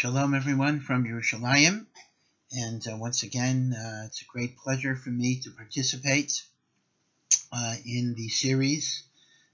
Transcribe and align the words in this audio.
Shalom, 0.00 0.32
everyone 0.32 0.78
from 0.78 1.04
Yerushalayim. 1.04 1.84
And 2.52 2.86
uh, 2.86 2.96
once 2.98 3.24
again, 3.24 3.74
uh, 3.76 4.04
it's 4.06 4.22
a 4.22 4.26
great 4.26 4.56
pleasure 4.56 4.94
for 4.94 5.10
me 5.10 5.40
to 5.40 5.50
participate 5.50 6.40
uh, 7.52 7.74
in 7.84 8.14
the 8.14 8.28
series 8.28 9.02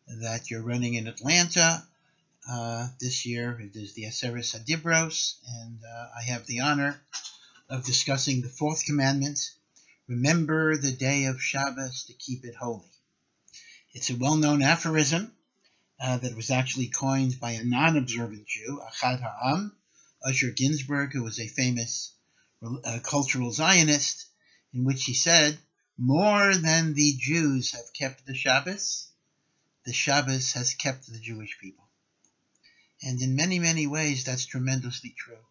that 0.06 0.50
you're 0.50 0.60
running 0.60 0.92
in 0.92 1.06
Atlanta. 1.06 1.82
Uh, 2.46 2.88
this 3.00 3.24
year 3.24 3.58
it 3.58 3.74
is 3.74 3.94
the 3.94 4.04
Aseres 4.04 4.54
Adibros, 4.54 5.36
and 5.48 5.78
uh, 5.82 6.08
I 6.14 6.24
have 6.24 6.44
the 6.44 6.60
honor 6.60 7.00
of 7.70 7.86
discussing 7.86 8.42
the 8.42 8.50
fourth 8.50 8.84
commandment 8.84 9.50
remember 10.08 10.76
the 10.76 10.92
day 10.92 11.24
of 11.24 11.40
Shabbos 11.40 12.04
to 12.08 12.12
keep 12.12 12.44
it 12.44 12.54
holy. 12.54 12.92
It's 13.94 14.10
a 14.10 14.16
well 14.16 14.36
known 14.36 14.60
aphorism 14.60 15.32
uh, 15.98 16.18
that 16.18 16.36
was 16.36 16.50
actually 16.50 16.88
coined 16.88 17.40
by 17.40 17.52
a 17.52 17.64
non 17.64 17.96
observant 17.96 18.46
Jew, 18.46 18.82
Achad 18.86 19.22
Ha'am 19.22 19.74
Asher 20.26 20.50
Ginsberg, 20.50 21.12
who 21.12 21.22
was 21.22 21.38
a 21.38 21.48
famous 21.48 22.12
uh, 22.62 22.98
cultural 23.02 23.52
Zionist, 23.52 24.26
in 24.72 24.84
which 24.84 25.04
he 25.04 25.12
said, 25.12 25.58
More 25.98 26.56
than 26.56 26.94
the 26.94 27.14
Jews 27.18 27.72
have 27.72 27.92
kept 27.92 28.24
the 28.24 28.34
Shabbos, 28.34 29.08
the 29.84 29.92
Shabbos 29.92 30.52
has 30.52 30.72
kept 30.72 31.06
the 31.06 31.18
Jewish 31.18 31.58
people. 31.58 31.86
And 33.02 33.20
in 33.20 33.36
many, 33.36 33.58
many 33.58 33.86
ways, 33.86 34.24
that's 34.24 34.46
tremendously 34.46 35.10
true. 35.10 35.44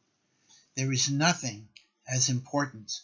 There 0.76 0.92
is 0.92 1.08
nothing 1.08 1.70
as 2.08 2.30
important 2.30 3.00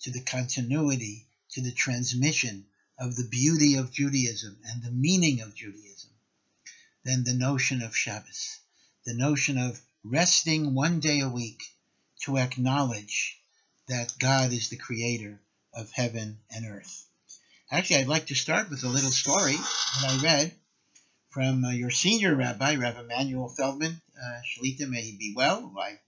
to 0.00 0.10
the 0.10 0.20
continuity, 0.20 1.26
to 1.52 1.62
the 1.62 1.72
transmission 1.72 2.66
of 2.98 3.16
the 3.16 3.26
beauty 3.26 3.76
of 3.76 3.90
Judaism 3.90 4.58
and 4.64 4.82
the 4.82 4.90
meaning 4.90 5.40
of 5.40 5.54
Judaism 5.54 6.10
than 7.02 7.24
the 7.24 7.34
notion 7.34 7.80
of 7.80 7.96
Shabbos, 7.96 8.58
the 9.04 9.14
notion 9.14 9.56
of 9.56 9.80
resting 10.04 10.74
one 10.74 11.00
day 11.00 11.20
a 11.20 11.28
week 11.28 11.62
to 12.20 12.36
acknowledge 12.36 13.38
that 13.88 14.12
God 14.18 14.52
is 14.52 14.68
the 14.68 14.76
creator 14.76 15.40
of 15.72 15.90
heaven 15.92 16.38
and 16.54 16.66
earth. 16.66 17.06
Actually, 17.70 18.00
I'd 18.00 18.06
like 18.06 18.26
to 18.26 18.34
start 18.34 18.68
with 18.68 18.84
a 18.84 18.88
little 18.88 19.10
story 19.10 19.56
that 19.56 20.10
I 20.10 20.22
read 20.22 20.54
from 21.30 21.64
uh, 21.64 21.70
your 21.70 21.90
senior 21.90 22.34
rabbi, 22.34 22.76
Rabbi 22.76 23.00
Emanuel 23.00 23.48
Feldman, 23.48 24.00
uh, 24.22 24.40
Shlita, 24.44 24.88
may 24.88 25.00
he 25.00 25.16
be 25.16 25.32
well, 25.34 25.62
who 25.62 25.80
I 25.80 25.98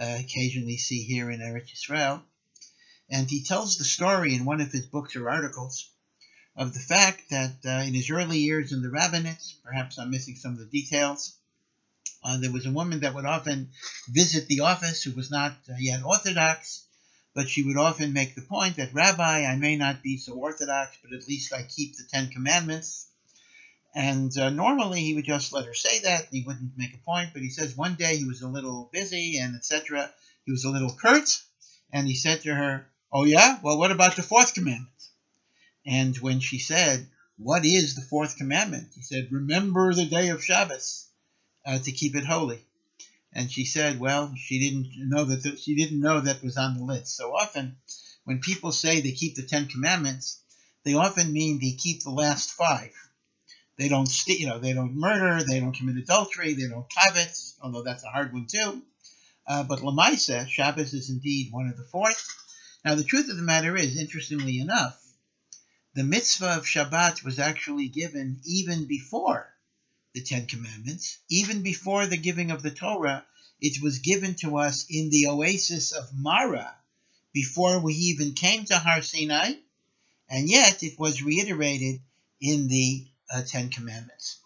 uh, 0.00 0.18
occasionally 0.20 0.78
see 0.78 1.04
here 1.04 1.30
in 1.30 1.40
Eretz 1.40 1.72
Israel. 1.72 2.22
And 3.10 3.30
he 3.30 3.44
tells 3.44 3.76
the 3.76 3.84
story 3.84 4.34
in 4.34 4.46
one 4.46 4.62
of 4.62 4.72
his 4.72 4.86
books 4.86 5.16
or 5.16 5.28
articles 5.28 5.90
of 6.56 6.72
the 6.72 6.80
fact 6.80 7.28
that 7.30 7.56
uh, 7.66 7.84
in 7.86 7.92
his 7.92 8.10
early 8.10 8.38
years 8.38 8.72
in 8.72 8.80
the 8.80 8.90
rabbinate, 8.90 9.54
perhaps 9.62 9.98
I'm 9.98 10.10
missing 10.10 10.36
some 10.36 10.52
of 10.52 10.58
the 10.58 10.64
details, 10.64 11.36
uh, 12.24 12.38
there 12.38 12.50
was 12.52 12.64
a 12.64 12.72
woman 12.72 13.00
that 13.00 13.14
would 13.14 13.26
often 13.26 13.68
visit 14.08 14.46
the 14.46 14.60
office 14.60 15.02
who 15.02 15.12
was 15.12 15.30
not 15.30 15.52
uh, 15.68 15.74
yet 15.78 16.02
Orthodox, 16.02 16.86
but 17.34 17.50
she 17.50 17.62
would 17.62 17.76
often 17.76 18.14
make 18.14 18.34
the 18.34 18.42
point 18.42 18.76
that, 18.76 18.94
Rabbi, 18.94 19.44
I 19.44 19.56
may 19.56 19.76
not 19.76 20.02
be 20.02 20.16
so 20.16 20.32
Orthodox, 20.32 20.96
but 21.02 21.12
at 21.12 21.28
least 21.28 21.52
I 21.52 21.62
keep 21.64 21.96
the 21.96 22.04
Ten 22.10 22.30
Commandments. 22.30 23.08
And 23.94 24.36
uh, 24.38 24.50
normally 24.50 25.02
he 25.02 25.14
would 25.14 25.26
just 25.26 25.52
let 25.52 25.66
her 25.66 25.74
say 25.74 26.00
that, 26.00 26.28
he 26.30 26.42
wouldn't 26.42 26.78
make 26.78 26.94
a 26.94 26.98
point, 26.98 27.30
but 27.32 27.42
he 27.42 27.50
says 27.50 27.76
one 27.76 27.94
day 27.94 28.16
he 28.16 28.24
was 28.24 28.40
a 28.40 28.48
little 28.48 28.88
busy 28.90 29.36
and 29.36 29.54
etc. 29.54 30.10
He 30.46 30.52
was 30.52 30.64
a 30.64 30.70
little 30.70 30.94
curt, 30.94 31.28
and 31.92 32.06
he 32.08 32.14
said 32.14 32.40
to 32.42 32.54
her, 32.54 32.88
Oh, 33.12 33.24
yeah? 33.24 33.58
Well, 33.62 33.78
what 33.78 33.92
about 33.92 34.16
the 34.16 34.22
fourth 34.22 34.54
commandment? 34.54 34.88
And 35.86 36.16
when 36.18 36.40
she 36.40 36.58
said, 36.58 37.06
What 37.36 37.66
is 37.66 37.94
the 37.94 38.00
fourth 38.00 38.38
commandment? 38.38 38.92
He 38.94 39.02
said, 39.02 39.28
Remember 39.30 39.92
the 39.92 40.06
day 40.06 40.30
of 40.30 40.42
Shabbos 40.42 41.03
uh, 41.66 41.78
to 41.78 41.92
keep 41.92 42.14
it 42.14 42.24
holy. 42.24 42.64
And 43.32 43.50
she 43.50 43.64
said, 43.64 43.98
well, 43.98 44.32
she 44.36 44.60
didn't 44.60 45.08
know 45.08 45.24
that 45.24 45.42
the, 45.42 45.56
she 45.56 45.74
didn't 45.74 46.00
know 46.00 46.20
that 46.20 46.42
was 46.42 46.56
on 46.56 46.76
the 46.76 46.84
list. 46.84 47.16
So 47.16 47.34
often, 47.34 47.76
when 48.24 48.40
people 48.40 48.70
say 48.70 49.00
they 49.00 49.10
keep 49.10 49.34
the 49.34 49.42
Ten 49.42 49.66
Commandments, 49.66 50.40
they 50.84 50.94
often 50.94 51.32
mean 51.32 51.58
they 51.58 51.72
keep 51.72 52.02
the 52.02 52.10
last 52.10 52.52
five. 52.52 52.92
They 53.76 53.88
don't, 53.88 54.06
st- 54.06 54.38
you 54.38 54.46
know, 54.46 54.60
they 54.60 54.72
don't 54.72 54.94
murder, 54.94 55.42
they 55.42 55.58
don't 55.58 55.74
commit 55.74 55.96
adultery, 55.96 56.54
they 56.54 56.68
don't 56.68 56.86
covet, 56.94 57.36
although 57.60 57.82
that's 57.82 58.04
a 58.04 58.08
hard 58.08 58.32
one 58.32 58.46
too. 58.46 58.82
Uh, 59.46 59.64
but 59.64 59.80
Lamaisa, 59.80 60.48
Shabbos 60.48 60.94
is 60.94 61.10
indeed 61.10 61.52
one 61.52 61.68
of 61.68 61.76
the 61.76 61.82
fourth. 61.84 62.28
Now, 62.84 62.94
the 62.94 63.04
truth 63.04 63.28
of 63.30 63.36
the 63.36 63.42
matter 63.42 63.76
is, 63.76 63.98
interestingly 63.98 64.60
enough, 64.60 65.00
the 65.94 66.04
mitzvah 66.04 66.56
of 66.56 66.64
Shabbat 66.64 67.24
was 67.24 67.38
actually 67.38 67.88
given 67.88 68.40
even 68.44 68.86
before 68.86 69.53
the 70.14 70.22
Ten 70.22 70.46
Commandments. 70.46 71.18
Even 71.28 71.62
before 71.62 72.06
the 72.06 72.16
giving 72.16 72.52
of 72.52 72.62
the 72.62 72.70
Torah, 72.70 73.26
it 73.60 73.82
was 73.82 73.98
given 73.98 74.34
to 74.36 74.58
us 74.58 74.86
in 74.88 75.10
the 75.10 75.26
oasis 75.26 75.92
of 75.92 76.14
Mara 76.14 76.74
before 77.32 77.80
we 77.80 77.94
even 77.94 78.32
came 78.32 78.64
to 78.64 78.78
Har 78.78 79.02
Sinai, 79.02 79.54
and 80.28 80.48
yet 80.48 80.82
it 80.82 80.98
was 80.98 81.22
reiterated 81.22 82.00
in 82.40 82.68
the 82.68 83.04
uh, 83.32 83.42
Ten 83.42 83.70
Commandments. 83.70 84.38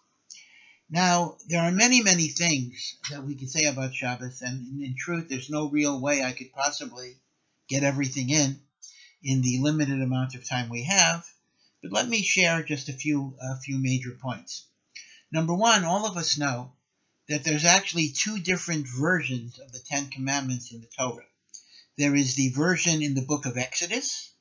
Now, 0.90 1.36
there 1.48 1.60
are 1.60 1.70
many, 1.70 2.02
many 2.02 2.28
things 2.28 2.94
that 3.10 3.22
we 3.22 3.34
could 3.34 3.50
say 3.50 3.66
about 3.66 3.94
Shabbos, 3.94 4.40
and 4.40 4.82
in 4.82 4.96
truth, 4.96 5.28
there's 5.28 5.50
no 5.50 5.68
real 5.68 6.00
way 6.00 6.24
I 6.24 6.32
could 6.32 6.52
possibly 6.52 7.16
get 7.68 7.84
everything 7.84 8.30
in 8.30 8.58
in 9.22 9.42
the 9.42 9.58
limited 9.58 10.00
amount 10.00 10.34
of 10.34 10.48
time 10.48 10.70
we 10.70 10.84
have. 10.84 11.26
But 11.82 11.92
let 11.92 12.08
me 12.08 12.22
share 12.22 12.62
just 12.62 12.88
a 12.88 12.94
few, 12.94 13.36
a 13.40 13.60
few 13.60 13.76
major 13.76 14.12
points. 14.12 14.64
Number 15.30 15.54
one, 15.54 15.84
all 15.84 16.06
of 16.06 16.16
us 16.16 16.38
know 16.38 16.72
that 17.28 17.44
there's 17.44 17.66
actually 17.66 18.08
two 18.10 18.38
different 18.40 18.86
versions 18.88 19.58
of 19.58 19.72
the 19.72 19.78
Ten 19.78 20.08
Commandments 20.08 20.72
in 20.72 20.80
the 20.80 20.86
Torah. 20.86 21.26
There 21.98 22.14
is 22.14 22.34
the 22.34 22.48
version 22.50 23.02
in 23.02 23.14
the 23.14 23.26
book 23.26 23.44
of 23.44 23.58
Exodus, 23.58 24.32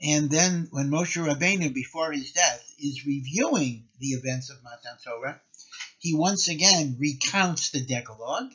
and 0.00 0.30
then 0.30 0.68
when 0.70 0.88
Moshe 0.88 1.22
Rabbeinu, 1.22 1.74
before 1.74 2.12
his 2.12 2.32
death, 2.32 2.72
is 2.78 3.04
reviewing 3.04 3.88
the 3.98 4.12
events 4.12 4.48
of 4.48 4.62
Matan 4.62 4.96
Torah, 5.04 5.42
he 5.98 6.14
once 6.14 6.48
again 6.48 6.96
recounts 6.98 7.70
the 7.70 7.84
Decalogue, 7.84 8.52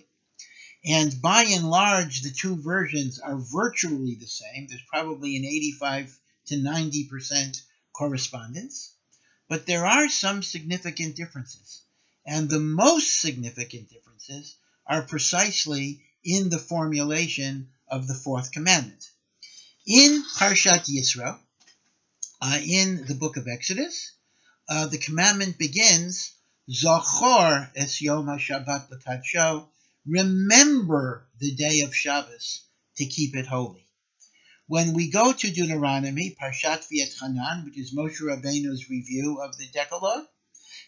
and 0.85 1.22
by 1.22 1.44
and 1.44 1.70
large, 1.70 2.22
the 2.22 2.31
two 2.31 2.56
versions 2.56 3.20
are 3.20 3.38
virtually 3.38 4.16
the 4.16 4.25
same. 4.25 4.68
There's 4.68 4.81
probably 4.90 5.38
an 5.38 5.46
85 5.46 6.20
to 6.47 6.58
90 6.58 7.08
percent 7.09 7.62
correspondence. 7.94 8.96
But 9.50 9.66
there 9.66 9.86
are 9.86 10.09
some 10.09 10.44
significant 10.44 11.16
differences. 11.16 11.81
And 12.26 12.50
the 12.50 12.59
most 12.59 13.20
significant 13.20 13.90
differences 13.90 14.56
are 14.86 15.02
precisely 15.02 16.04
in 16.24 16.50
the 16.50 16.59
formulation 16.59 17.70
of 17.88 18.08
the 18.08 18.16
fourth 18.16 18.52
commandment. 18.52 19.09
In 19.86 20.24
Parshat 20.38 20.86
Yisro, 20.88 21.40
uh, 22.42 22.59
in 22.66 23.06
the 23.06 23.16
book 23.16 23.38
of 23.38 23.48
Exodus, 23.48 24.12
uh, 24.70 24.88
the 24.88 24.98
commandment 24.98 25.58
begins, 25.58 26.32
Zachor 26.70 27.70
es 27.76 28.02
Yom 28.02 28.28
HaShabbat 28.28 28.90
l'kadsho, 28.90 29.68
remember 30.06 31.28
the 31.40 31.53
day 31.56 31.82
of 31.82 31.96
Shabbos 31.96 32.62
to 32.98 33.06
keep 33.06 33.36
it 33.36 33.46
holy. 33.46 33.86
When 34.73 34.95
we 34.95 35.11
go 35.11 35.31
to 35.31 35.51
Deuteronomy, 35.51 36.35
Parshat 36.41 36.88
V'etchanan, 36.89 37.63
which 37.63 37.78
is 37.78 37.94
Moshe 37.94 38.19
Rabbeinu's 38.19 38.89
review 38.89 39.39
of 39.39 39.56
the 39.56 39.67
Decalogue, 39.67 40.25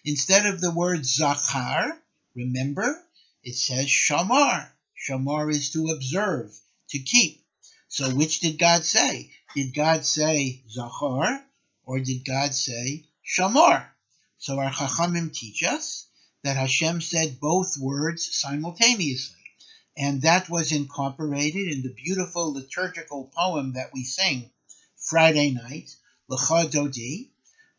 instead 0.04 0.48
of 0.48 0.60
the 0.60 0.72
word 0.72 1.06
Zachar, 1.06 1.96
remember, 2.34 3.00
it 3.44 3.54
says 3.54 3.86
Shamar. 3.86 4.72
Shamar 5.08 5.52
is 5.52 5.70
to 5.74 5.90
observe, 5.90 6.52
to 6.90 6.98
keep. 6.98 7.46
So 7.88 8.10
which 8.10 8.40
did 8.40 8.58
God 8.58 8.84
say? 8.84 9.30
Did 9.56 9.76
God 9.76 10.04
say 10.04 10.64
Zachar 10.68 11.46
or 11.84 12.00
did 12.00 12.26
God 12.26 12.56
say 12.56 13.06
Shamar? 13.24 13.86
So 14.40 14.58
our 14.58 14.72
Chachamim 14.72 15.32
teach 15.32 15.62
us 15.62 16.08
that 16.44 16.58
Hashem 16.58 17.02
said 17.02 17.40
both 17.40 17.78
words 17.78 18.36
simultaneously 18.36 19.45
and 19.98 20.24
that 20.24 20.50
was 20.50 20.72
incorporated 20.72 21.72
in 21.72 21.82
the 21.82 21.94
beautiful 21.94 22.54
liturgical 22.54 23.32
poem 23.34 23.74
that 23.74 23.94
we 23.94 24.04
sing 24.04 24.50
Friday 24.98 25.52
night, 25.52 25.96
Lecha 26.30 26.70
Dodi, 26.70 27.30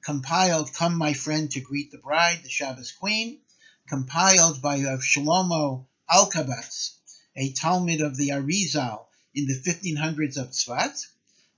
compiled 0.03 0.73
Come 0.73 0.97
My 0.97 1.13
Friend 1.13 1.51
to 1.51 1.61
Greet 1.61 1.91
the 1.91 1.99
Bride, 1.99 2.41
the 2.43 2.49
Shabbos 2.49 2.93
Queen, 2.93 3.39
compiled 3.87 4.63
by 4.63 4.79
Shlomo 4.79 5.85
Alkabetz, 6.11 6.93
a 7.35 7.53
talmid 7.53 8.01
of 8.01 8.17
the 8.17 8.31
Arizal 8.31 9.07
in 9.35 9.47
the 9.47 9.61
1500s 9.61 10.37
of 10.39 10.53
Tzfat, 10.53 11.07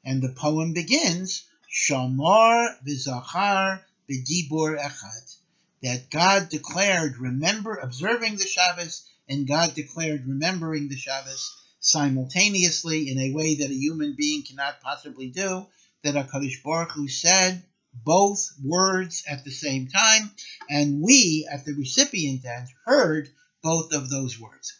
and 0.04 0.22
the 0.22 0.32
poem 0.32 0.72
begins, 0.72 1.44
Shamar 1.70 2.76
v'zachar 2.84 3.82
b'dibur 4.08 4.76
echad, 4.76 5.36
that 5.82 6.10
God 6.10 6.48
declared, 6.48 7.18
remember, 7.18 7.76
observing 7.76 8.36
the 8.36 8.46
Shabbos 8.46 9.04
and 9.28 9.46
God 9.46 9.74
declared 9.74 10.26
remembering 10.26 10.88
the 10.88 10.96
Shabbos 10.96 11.54
simultaneously 11.80 13.10
in 13.10 13.18
a 13.18 13.32
way 13.32 13.56
that 13.56 13.70
a 13.70 13.74
human 13.74 14.14
being 14.16 14.42
cannot 14.42 14.80
possibly 14.80 15.30
do, 15.30 15.66
that 16.02 16.14
HaKadosh 16.14 16.62
Baruch 16.62 16.92
Hu 16.92 17.08
said 17.08 17.62
both 17.92 18.50
words 18.62 19.24
at 19.26 19.44
the 19.44 19.50
same 19.50 19.88
time, 19.88 20.30
and 20.70 21.02
we 21.02 21.48
at 21.50 21.64
the 21.64 21.74
recipient 21.74 22.44
end 22.44 22.68
heard 22.84 23.28
both 23.62 23.92
of 23.92 24.08
those 24.08 24.38
words. 24.38 24.72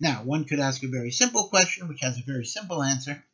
Now, 0.00 0.24
one 0.24 0.44
could 0.44 0.60
ask 0.60 0.82
a 0.82 0.88
very 0.88 1.10
simple 1.10 1.48
question, 1.48 1.88
which 1.88 2.00
has 2.00 2.18
a 2.18 2.22
very 2.22 2.46
simple 2.46 2.82
answer, 2.82 3.24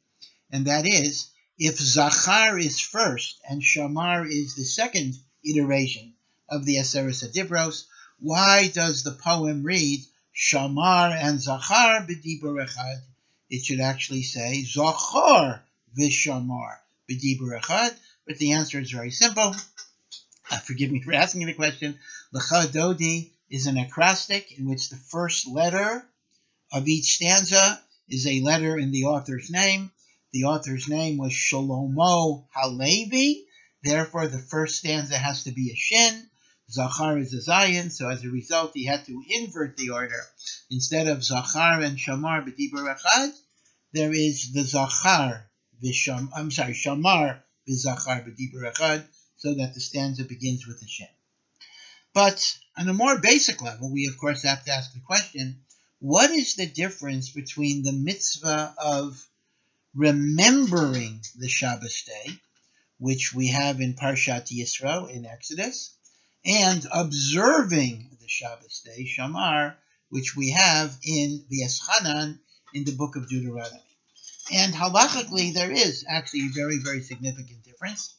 and 0.51 0.67
that 0.67 0.87
is 0.87 1.31
if 1.59 1.79
Zachar 1.79 2.59
is 2.59 2.81
first 2.81 3.41
and 3.49 3.63
Shamar 3.63 4.27
is 4.27 4.55
the 4.55 4.65
second 4.65 5.15
iteration 5.45 6.15
of 6.49 6.65
the 6.65 6.77
Aseret 6.77 7.23
Adibros, 7.23 7.85
why 8.19 8.69
does 8.69 9.03
the 9.03 9.13
poem 9.13 9.63
read 9.63 10.01
Shamar 10.35 11.17
and 11.17 11.41
Zachar 11.41 12.07
b'dibur 12.07 12.67
echad? 12.67 13.03
It 13.51 13.65
should 13.65 13.81
actually 13.81 14.23
say 14.23 14.63
Zachar 14.65 15.63
v'Shamar 15.99 16.79
b'dibur 17.09 17.61
echad, 17.61 17.97
but 18.27 18.39
the 18.39 18.53
answer 18.53 18.81
is 18.81 18.91
very 18.91 19.11
simple. 19.11 19.55
Uh, 20.51 20.59
forgive 20.59 20.91
me 20.91 21.01
for 21.01 21.13
asking 21.13 21.47
the 21.47 21.55
question. 21.55 21.99
Lecha 22.35 22.67
Dodi 22.67 23.31
is 23.51 23.67
an 23.67 23.77
acrostic 23.77 24.59
in 24.59 24.69
which 24.69 24.89
the 24.89 24.97
first 24.97 25.47
letter 25.47 26.05
of 26.73 26.87
each 26.87 27.17
stanza 27.17 27.83
is 28.09 28.27
a 28.27 28.41
letter 28.41 28.79
in 28.79 28.93
the 28.93 29.05
author's 29.05 29.51
name. 29.51 29.91
The 30.33 30.45
author's 30.45 30.89
name 30.89 31.19
was 31.19 31.33
Shlomo 31.33 32.45
Halevi. 32.55 33.47
Therefore, 33.83 34.29
the 34.29 34.39
first 34.39 34.79
stanza 34.79 35.19
has 35.19 35.45
to 35.45 35.51
be 35.53 35.73
a 35.73 35.77
shin. 35.77 36.30
Zachar 36.71 37.19
is 37.19 37.35
a 37.35 37.39
zayin, 37.51 37.91
so 37.91 38.09
as 38.09 38.25
a 38.25 38.29
result, 38.29 38.73
he 38.75 38.85
had 38.85 39.05
to 39.07 39.23
invert 39.29 39.77
the 39.77 39.91
order. 39.91 40.23
Instead 40.71 41.09
of 41.09 41.25
Zachar 41.25 41.81
and 41.81 41.99
Shamar 41.99 42.45
b'dibur 42.47 42.97
echad, 42.97 43.33
there 43.93 44.13
is 44.13 44.53
the 44.53 44.63
Zachar 44.63 45.51
v'sham. 45.83 46.31
I'm 46.35 46.51
sorry, 46.51 46.75
Shamar 46.75 47.43
v'Zachar 47.69 48.25
b'dibur 48.25 48.73
echad, 48.73 49.05
so 49.37 49.55
that 49.55 49.75
the 49.75 49.81
stanza 49.81 50.25
begins 50.25 50.67
with 50.67 50.81
a 50.83 50.87
shin. 50.87 51.09
But 52.13 52.57
on 52.77 52.89
a 52.89 52.95
more 52.95 53.19
basic 53.19 53.63
level, 53.63 53.91
we 53.91 54.07
of 54.07 54.19
course 54.19 54.43
have 54.43 54.65
to 54.65 54.73
ask 54.73 54.93
the 54.93 55.01
question 55.01 55.65
what 55.99 56.31
is 56.31 56.55
the 56.55 56.67
difference 56.67 57.31
between 57.31 57.83
the 57.83 57.93
mitzvah 57.93 58.75
of 58.79 59.27
remembering 59.95 61.23
the 61.37 61.49
Shabbos 61.49 62.03
day, 62.03 62.39
which 62.99 63.35
we 63.35 63.49
have 63.49 63.81
in 63.81 63.95
Parshat 63.95 64.47
Yisro 64.47 65.11
in 65.11 65.27
Exodus, 65.27 65.95
and 66.45 66.87
observing 66.93 68.17
the 68.21 68.29
Shabbos 68.29 68.83
day, 68.85 69.05
Shamar, 69.05 69.75
which 70.09 70.35
we 70.37 70.51
have 70.51 70.97
in 71.05 71.45
the 71.49 71.63
Eschanan 71.63 72.39
in 72.75 72.85
the 72.85 72.97
book 72.97 73.17
of 73.17 73.29
Deuteronomy. 73.29 73.81
And 74.53 74.75
halachically, 74.75 75.53
there 75.53 75.71
is 75.71 76.05
actually 76.09 76.47
a 76.47 76.55
very, 76.55 76.79
very 76.83 77.03
significant 77.03 77.63
difference. 77.63 78.15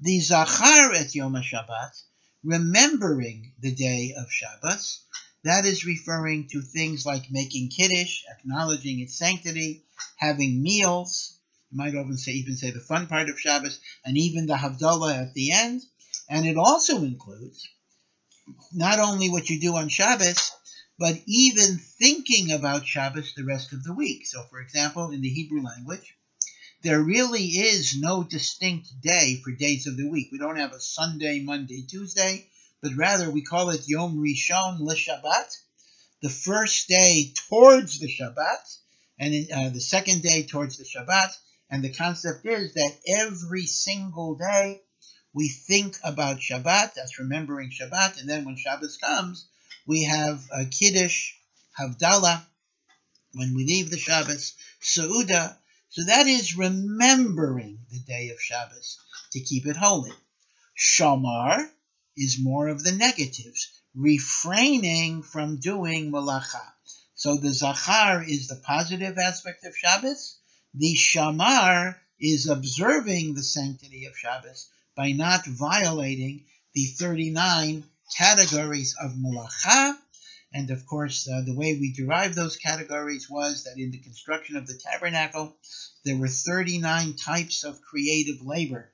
The 0.00 0.20
Zachar 0.20 0.94
et 0.94 1.14
Yom 1.14 1.34
HaShabbat, 1.34 2.02
remembering 2.42 3.52
the 3.60 3.74
day 3.74 4.14
of 4.16 4.30
Shabbos, 4.30 5.00
that 5.44 5.66
is 5.66 5.84
referring 5.84 6.48
to 6.52 6.62
things 6.62 7.04
like 7.04 7.30
making 7.30 7.68
kiddush, 7.68 8.22
acknowledging 8.30 9.00
its 9.00 9.18
sanctity, 9.18 9.84
having 10.16 10.62
meals. 10.62 11.38
You 11.70 11.78
might 11.78 11.94
even 11.94 12.16
say, 12.16 12.32
even 12.32 12.56
say 12.56 12.70
the 12.70 12.80
fun 12.80 13.06
part 13.06 13.28
of 13.28 13.38
Shabbos, 13.38 13.78
and 14.04 14.16
even 14.16 14.46
the 14.46 14.54
Havdalah 14.54 15.20
at 15.20 15.34
the 15.34 15.52
end. 15.52 15.82
And 16.28 16.46
it 16.46 16.56
also 16.56 16.98
includes 16.98 17.68
not 18.72 18.98
only 18.98 19.30
what 19.30 19.50
you 19.50 19.60
do 19.60 19.76
on 19.76 19.88
Shabbos, 19.88 20.52
but 20.98 21.20
even 21.26 21.78
thinking 21.78 22.52
about 22.52 22.86
Shabbos 22.86 23.34
the 23.34 23.44
rest 23.44 23.72
of 23.72 23.82
the 23.82 23.92
week. 23.92 24.26
So, 24.26 24.44
for 24.50 24.60
example, 24.60 25.10
in 25.10 25.20
the 25.20 25.28
Hebrew 25.28 25.62
language, 25.62 26.14
there 26.82 27.00
really 27.00 27.44
is 27.44 27.98
no 27.98 28.22
distinct 28.22 29.00
day 29.00 29.40
for 29.42 29.52
days 29.52 29.86
of 29.86 29.96
the 29.96 30.08
week. 30.08 30.28
We 30.30 30.38
don't 30.38 30.56
have 30.56 30.72
a 30.72 30.80
Sunday, 30.80 31.40
Monday, 31.40 31.84
Tuesday 31.88 32.48
but 32.84 32.96
rather 32.96 33.30
we 33.30 33.40
call 33.40 33.70
it 33.70 33.88
Yom 33.88 34.18
Rishon 34.18 34.78
LeShabbat, 34.78 35.56
the 36.20 36.28
first 36.28 36.86
day 36.86 37.32
towards 37.48 37.98
the 37.98 38.08
Shabbat, 38.08 38.76
and 39.18 39.50
uh, 39.50 39.70
the 39.70 39.80
second 39.80 40.20
day 40.20 40.42
towards 40.46 40.76
the 40.76 40.84
Shabbat. 40.84 41.30
And 41.70 41.82
the 41.82 41.94
concept 41.94 42.44
is 42.44 42.74
that 42.74 42.98
every 43.08 43.64
single 43.64 44.34
day 44.34 44.82
we 45.34 45.48
think 45.48 45.98
about 46.04 46.38
Shabbat, 46.38 46.94
that's 46.94 47.18
remembering 47.18 47.70
Shabbat, 47.70 48.20
and 48.20 48.28
then 48.28 48.44
when 48.44 48.56
Shabbos 48.56 48.96
comes, 48.98 49.46
we 49.84 50.04
have 50.04 50.48
a 50.52 50.64
Kiddush, 50.64 51.32
Havdalah, 51.78 52.46
when 53.32 53.52
we 53.52 53.64
leave 53.64 53.90
the 53.90 53.98
Shabbos, 53.98 54.52
Sauda. 54.80 55.56
So 55.88 56.04
that 56.04 56.28
is 56.28 56.56
remembering 56.56 57.80
the 57.90 57.98
day 57.98 58.30
of 58.30 58.40
Shabbos 58.40 58.98
to 59.32 59.40
keep 59.40 59.66
it 59.66 59.76
holy. 59.76 60.12
Shamar 60.78 61.68
is 62.16 62.38
more 62.40 62.68
of 62.68 62.84
the 62.84 62.92
negatives, 62.92 63.70
refraining 63.92 65.24
from 65.24 65.58
doing 65.58 66.12
malacha. 66.12 66.62
So 67.16 67.36
the 67.36 67.52
zachar 67.52 68.22
is 68.22 68.46
the 68.46 68.56
positive 68.56 69.18
aspect 69.18 69.64
of 69.64 69.76
Shabbos. 69.76 70.38
The 70.74 70.94
shamar 70.94 71.96
is 72.20 72.48
observing 72.48 73.34
the 73.34 73.42
sanctity 73.42 74.06
of 74.06 74.16
Shabbos 74.16 74.68
by 74.96 75.12
not 75.12 75.44
violating 75.44 76.44
the 76.74 76.84
39 76.84 77.84
categories 78.16 78.94
of 79.00 79.12
malacha. 79.12 79.96
And 80.52 80.70
of 80.70 80.86
course, 80.86 81.28
uh, 81.28 81.40
the 81.40 81.54
way 81.54 81.74
we 81.74 81.92
derived 81.92 82.36
those 82.36 82.56
categories 82.56 83.28
was 83.28 83.64
that 83.64 83.76
in 83.76 83.90
the 83.90 83.98
construction 83.98 84.56
of 84.56 84.66
the 84.66 84.78
tabernacle, 84.78 85.56
there 86.04 86.16
were 86.16 86.28
39 86.28 87.14
types 87.14 87.64
of 87.64 87.80
creative 87.82 88.40
labor 88.42 88.92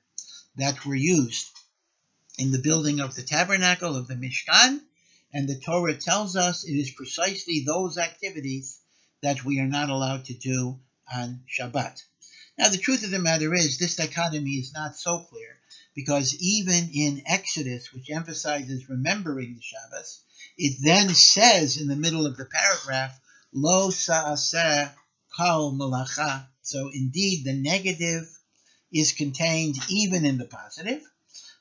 that 0.55 0.85
were 0.85 0.95
used 0.95 1.47
in 2.39 2.51
the 2.51 2.59
building 2.59 2.99
of 2.99 3.13
the 3.13 3.21
tabernacle 3.21 3.95
of 3.95 4.07
the 4.07 4.15
Mishkan, 4.15 4.81
and 5.33 5.47
the 5.47 5.59
Torah 5.59 5.95
tells 5.95 6.35
us 6.35 6.63
it 6.63 6.73
is 6.73 6.91
precisely 6.91 7.63
those 7.63 7.97
activities 7.97 8.79
that 9.21 9.45
we 9.45 9.59
are 9.59 9.67
not 9.67 9.89
allowed 9.89 10.25
to 10.25 10.33
do 10.33 10.79
on 11.13 11.43
Shabbat. 11.47 12.01
Now, 12.57 12.69
the 12.69 12.77
truth 12.77 13.03
of 13.03 13.11
the 13.11 13.19
matter 13.19 13.53
is, 13.53 13.77
this 13.77 13.95
dichotomy 13.95 14.53
is 14.53 14.73
not 14.73 14.97
so 14.97 15.19
clear 15.19 15.60
because 15.95 16.35
even 16.39 16.89
in 16.93 17.23
Exodus, 17.25 17.93
which 17.93 18.09
emphasizes 18.09 18.89
remembering 18.89 19.55
the 19.55 19.61
Shabbos, 19.61 20.21
it 20.57 20.77
then 20.81 21.13
says 21.13 21.77
in 21.77 21.87
the 21.87 21.95
middle 21.95 22.25
of 22.25 22.37
the 22.37 22.45
paragraph, 22.45 23.19
Lo 23.53 23.89
sa'aseh 23.89 24.93
kal 25.35 25.73
malacha. 25.73 26.47
So, 26.61 26.89
indeed, 26.93 27.43
the 27.43 27.53
negative 27.53 28.27
is 28.93 29.11
contained 29.11 29.77
even 29.89 30.25
in 30.25 30.37
the 30.37 30.45
positive. 30.45 31.01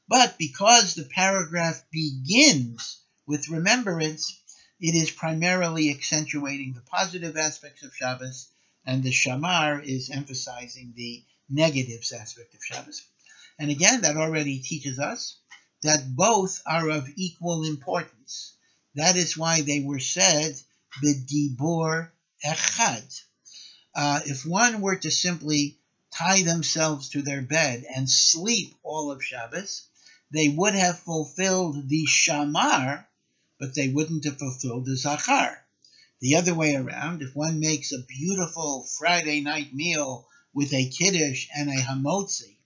But 0.08 0.38
because 0.38 0.94
the 0.94 1.04
paragraph 1.04 1.84
begins 1.90 3.00
with 3.26 3.48
remembrance, 3.48 4.40
it 4.80 4.94
is 4.94 5.10
primarily 5.10 5.90
accentuating 5.90 6.72
the 6.74 6.80
positive 6.80 7.36
aspects 7.36 7.82
of 7.82 7.94
Shabbos, 7.94 8.48
and 8.84 9.02
the 9.02 9.12
Shamar 9.12 9.84
is 9.84 10.10
emphasizing 10.10 10.92
the 10.96 11.24
negatives 11.48 12.12
aspect 12.12 12.54
of 12.54 12.64
Shabbos. 12.64 13.02
And 13.60 13.70
again, 13.70 14.00
that 14.00 14.16
already 14.16 14.58
teaches 14.60 14.98
us 14.98 15.36
that 15.82 16.16
both 16.16 16.62
are 16.64 16.88
of 16.88 17.10
equal 17.16 17.64
importance. 17.64 18.54
That 18.94 19.16
is 19.16 19.36
why 19.36 19.60
they 19.60 19.80
were 19.80 19.98
said 19.98 20.58
b'dibur 21.04 22.10
echad. 22.42 23.20
Uh, 23.94 24.20
if 24.24 24.46
one 24.46 24.80
were 24.80 24.96
to 24.96 25.10
simply 25.10 25.78
tie 26.10 26.40
themselves 26.40 27.10
to 27.10 27.20
their 27.20 27.42
bed 27.42 27.84
and 27.94 28.08
sleep 28.08 28.74
all 28.82 29.10
of 29.10 29.22
Shabbos, 29.22 29.82
they 30.32 30.48
would 30.48 30.74
have 30.74 30.98
fulfilled 31.00 31.86
the 31.86 32.06
shamar, 32.06 33.06
but 33.58 33.74
they 33.74 33.88
wouldn't 33.90 34.24
have 34.24 34.38
fulfilled 34.38 34.86
the 34.86 34.96
zachar. 34.96 35.62
The 36.20 36.36
other 36.36 36.54
way 36.54 36.76
around, 36.76 37.20
if 37.20 37.36
one 37.36 37.60
makes 37.60 37.92
a 37.92 37.98
beautiful 38.08 38.86
Friday 38.98 39.42
night 39.42 39.74
meal 39.74 40.26
with 40.54 40.72
a 40.72 40.88
kiddush 40.88 41.48
and 41.54 41.68
a 41.68 41.74
hamotzi, 41.74 42.56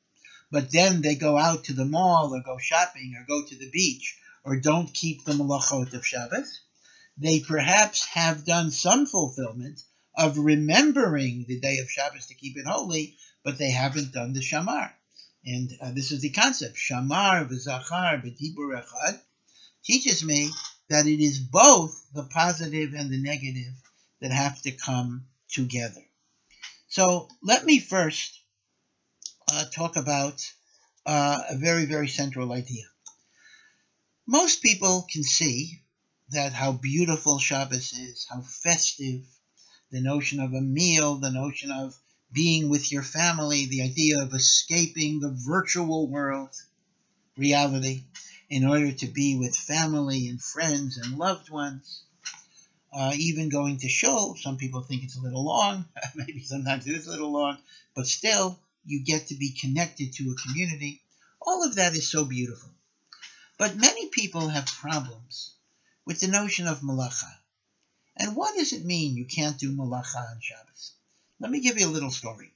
but 0.55 0.71
then 0.71 1.03
they 1.03 1.17
go 1.17 1.37
out 1.37 1.65
to 1.65 1.73
the 1.73 1.85
mall 1.85 2.33
or 2.33 2.41
go 2.41 2.59
shopping 2.59 3.13
or 3.19 3.27
go 3.27 3.45
to 3.45 3.57
the 3.57 3.69
beach 3.71 4.17
or 4.45 4.61
don't 4.61 4.95
keep 4.95 5.25
the 5.25 5.33
malachot 5.33 5.93
of 5.95 6.07
Shabbos, 6.07 6.61
they 7.19 7.41
perhaps 7.41 8.07
have 8.07 8.45
done 8.45 8.71
some 8.71 9.05
fulfillment 9.07 9.83
of 10.17 10.39
remembering 10.39 11.45
the 11.49 11.59
day 11.59 11.79
of 11.79 11.91
Shabbos 11.91 12.27
to 12.27 12.37
keep 12.37 12.57
it 12.57 12.69
holy, 12.69 13.17
but 13.43 13.59
they 13.59 13.73
haven't 13.73 14.13
done 14.13 14.33
the 14.33 14.43
shamar. 14.43 14.93
And 15.45 15.73
uh, 15.83 15.91
this 15.91 16.13
is 16.13 16.21
the 16.21 16.31
concept. 16.31 16.77
Shamar 16.77 17.49
v'zachar 17.49 18.23
b'dibur 18.23 18.81
echad 18.81 19.21
teaches 19.85 20.23
me 20.23 20.51
that 20.89 21.09
it 21.09 21.21
is 21.21 21.41
both 21.41 22.01
the 22.15 22.23
positive 22.23 22.95
and 22.95 23.11
the 23.11 23.21
negative 23.21 23.75
that 24.21 24.31
have 24.31 24.63
to 24.63 24.71
come 24.71 25.27
together. 25.49 26.05
So 26.87 27.29
let 27.43 27.67
me 27.67 27.81
first 27.81 28.39
uh, 29.53 29.65
talk 29.75 29.97
about 29.97 30.43
uh, 31.07 31.43
a 31.51 31.57
very, 31.57 31.87
very 31.87 32.09
central 32.09 32.53
idea. 32.53 32.85
Most 34.27 34.61
people 34.63 35.07
can 35.11 35.23
see 35.23 35.81
that 36.29 36.53
how 36.53 36.73
beautiful 36.73 37.39
Shabbos 37.39 37.95
is, 37.95 38.27
how 38.29 38.43
festive, 38.43 39.25
the 39.91 40.01
notion 40.01 40.41
of 40.41 40.55
a 40.55 40.61
meal, 40.61 41.17
the 41.17 41.31
notion 41.31 41.71
of 41.71 41.99
being 42.33 42.69
with 42.69 42.93
your 42.93 43.03
family, 43.03 43.67
the 43.67 43.83
idea 43.83 44.23
of 44.23 44.35
escaping 44.35 45.21
the 45.21 45.31
virtual 45.31 46.09
world 46.09 46.51
reality 47.37 48.05
in 48.51 48.65
order 48.67 48.93
to 48.93 49.07
be 49.09 49.37
with 49.37 49.57
family 49.57 50.29
and 50.29 50.43
friends 50.43 50.99
and 50.99 51.19
loved 51.19 51.51
ones. 51.51 52.03
uh, 52.93 53.13
even 53.17 53.49
going 53.49 53.79
to 53.79 53.89
shul. 53.89 54.37
Some 54.37 54.57
people 54.57 54.83
think 54.83 55.03
it's 55.05 55.17
a 55.17 55.21
little 55.21 55.45
long, 55.45 55.85
maybe 56.15 56.41
sometimes 56.45 56.87
it 56.87 56.95
is 56.97 57.07
a 57.07 57.11
little 57.11 57.33
long, 57.33 57.59
but 57.95 58.07
still, 58.07 58.59
you 58.85 59.05
get 59.05 59.29
to 59.29 59.35
be 59.35 59.51
connected 59.51 60.13
to 60.15 60.31
a 60.31 60.47
community. 60.47 61.03
All 61.41 61.65
of 61.65 61.77
that 61.77 61.95
is 61.95 62.11
so 62.11 62.25
beautiful. 62.25 62.71
But 63.59 63.77
many 63.77 64.09
people 64.09 64.49
have 64.49 64.67
problems 64.67 65.55
with 66.05 66.21
the 66.21 66.29
notion 66.29 66.67
of 66.67 66.81
malacha. 66.81 67.33
And 68.17 68.37
what 68.37 68.57
does 68.57 68.73
it 68.73 68.85
mean 68.85 69.17
you 69.17 69.25
can't 69.25 69.59
do 69.59 69.75
malacha 69.75 70.31
on 70.31 70.41
Shabbos? 70.41 70.93
Let 71.41 71.51
me 71.51 71.61
give 71.61 71.79
you 71.79 71.87
a 71.87 71.97
little 71.97 72.11
story. 72.11 72.53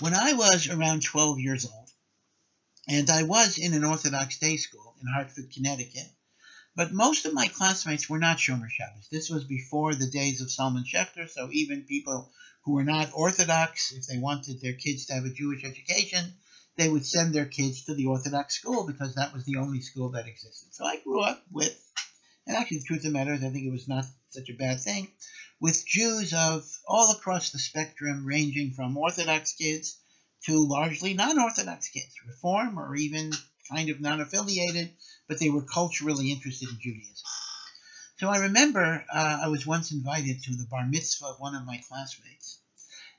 When 0.00 0.14
I 0.14 0.32
was 0.34 0.68
around 0.68 1.02
12 1.02 1.40
years 1.40 1.66
old, 1.66 1.90
and 2.88 3.10
I 3.10 3.24
was 3.24 3.58
in 3.58 3.74
an 3.74 3.84
Orthodox 3.84 4.38
day 4.38 4.56
school 4.56 4.94
in 5.00 5.06
Hartford, 5.06 5.52
Connecticut, 5.52 6.08
but 6.78 6.92
most 6.92 7.26
of 7.26 7.34
my 7.34 7.48
classmates 7.48 8.08
were 8.08 8.20
not 8.20 8.36
Shomer 8.36 8.70
Shabbos. 8.70 9.08
This 9.10 9.28
was 9.28 9.42
before 9.42 9.96
the 9.96 10.06
days 10.06 10.40
of 10.40 10.48
Solomon 10.48 10.84
Schechter, 10.84 11.28
so 11.28 11.48
even 11.50 11.82
people 11.82 12.30
who 12.62 12.74
were 12.74 12.84
not 12.84 13.10
Orthodox, 13.12 13.90
if 13.90 14.06
they 14.06 14.18
wanted 14.18 14.60
their 14.60 14.74
kids 14.74 15.06
to 15.06 15.14
have 15.14 15.24
a 15.24 15.30
Jewish 15.30 15.64
education, 15.64 16.34
they 16.76 16.88
would 16.88 17.04
send 17.04 17.34
their 17.34 17.46
kids 17.46 17.86
to 17.86 17.94
the 17.94 18.06
Orthodox 18.06 18.54
school 18.54 18.86
because 18.86 19.16
that 19.16 19.34
was 19.34 19.44
the 19.44 19.56
only 19.56 19.80
school 19.80 20.10
that 20.10 20.28
existed. 20.28 20.72
So 20.72 20.84
I 20.84 21.00
grew 21.00 21.20
up 21.20 21.42
with, 21.50 21.76
and 22.46 22.56
actually 22.56 22.78
the 22.78 22.84
truth 22.84 23.00
of 23.00 23.06
the 23.06 23.18
matter 23.18 23.32
is 23.32 23.42
I 23.42 23.50
think 23.50 23.66
it 23.66 23.72
was 23.72 23.88
not 23.88 24.04
such 24.30 24.48
a 24.48 24.56
bad 24.56 24.80
thing, 24.80 25.08
with 25.60 25.84
Jews 25.84 26.32
of 26.32 26.64
all 26.86 27.10
across 27.10 27.50
the 27.50 27.58
spectrum, 27.58 28.24
ranging 28.24 28.70
from 28.70 28.96
Orthodox 28.96 29.52
kids 29.54 29.98
to 30.46 30.64
largely 30.64 31.14
non-Orthodox 31.14 31.88
kids, 31.88 32.14
Reform 32.24 32.78
or 32.78 32.94
even 32.94 33.32
kind 33.68 33.90
of 33.90 34.00
non-affiliated, 34.00 34.92
but 35.28 35.38
they 35.38 35.50
were 35.50 35.62
culturally 35.62 36.32
interested 36.32 36.68
in 36.70 36.78
Judaism. 36.80 37.26
So 38.16 38.28
I 38.28 38.38
remember 38.38 39.04
uh, 39.12 39.40
I 39.44 39.48
was 39.48 39.66
once 39.66 39.92
invited 39.92 40.42
to 40.42 40.56
the 40.56 40.64
bar 40.64 40.86
mitzvah 40.86 41.26
of 41.26 41.40
one 41.40 41.54
of 41.54 41.64
my 41.64 41.80
classmates, 41.88 42.58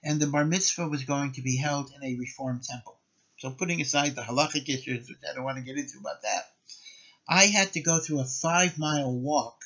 and 0.03 0.19
the 0.19 0.27
bar 0.27 0.43
mitzvah 0.43 0.89
was 0.89 1.03
going 1.05 1.33
to 1.33 1.41
be 1.41 1.55
held 1.55 1.91
in 1.95 2.03
a 2.03 2.17
Reform 2.17 2.59
temple. 2.61 2.97
So 3.37 3.51
putting 3.51 3.79
aside 3.79 4.15
the 4.15 4.21
halachic 4.21 4.67
issues, 4.67 5.07
which 5.07 5.19
I 5.29 5.33
don't 5.33 5.45
want 5.45 5.57
to 5.57 5.63
get 5.63 5.77
into 5.77 5.99
about 5.99 6.23
that, 6.23 6.51
I 7.27 7.45
had 7.45 7.71
to 7.73 7.81
go 7.81 7.99
through 7.99 8.19
a 8.19 8.25
five-mile 8.25 9.13
walk 9.13 9.61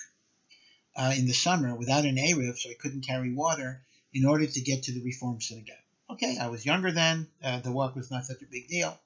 uh, 0.95 1.13
in 1.17 1.25
the 1.25 1.33
summer 1.33 1.73
without 1.73 2.05
an 2.05 2.17
Eruv, 2.17 2.57
so 2.57 2.69
I 2.69 2.75
couldn't 2.79 3.07
carry 3.07 3.33
water 3.33 3.81
in 4.13 4.25
order 4.25 4.45
to 4.45 4.62
get 4.62 4.83
to 4.83 4.91
the 4.91 5.01
Reform 5.01 5.41
synagogue. 5.41 5.77
Okay, 6.10 6.38
I 6.38 6.48
was 6.48 6.65
younger 6.65 6.91
then. 6.91 7.27
Uh, 7.41 7.60
the 7.60 7.72
walk 7.72 7.95
was 7.95 8.12
not 8.12 8.25
such 8.25 8.41
a 8.41 8.51
big 8.51 8.67
deal. 8.67 9.00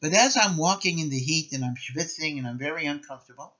But 0.00 0.12
as 0.12 0.36
I'm 0.36 0.56
walking 0.56 0.98
in 0.98 1.10
the 1.10 1.18
heat 1.18 1.52
and 1.52 1.64
I'm 1.64 1.74
schwitzing 1.76 2.38
and 2.38 2.46
I'm 2.46 2.58
very 2.58 2.86
uncomfortable, 2.86 3.54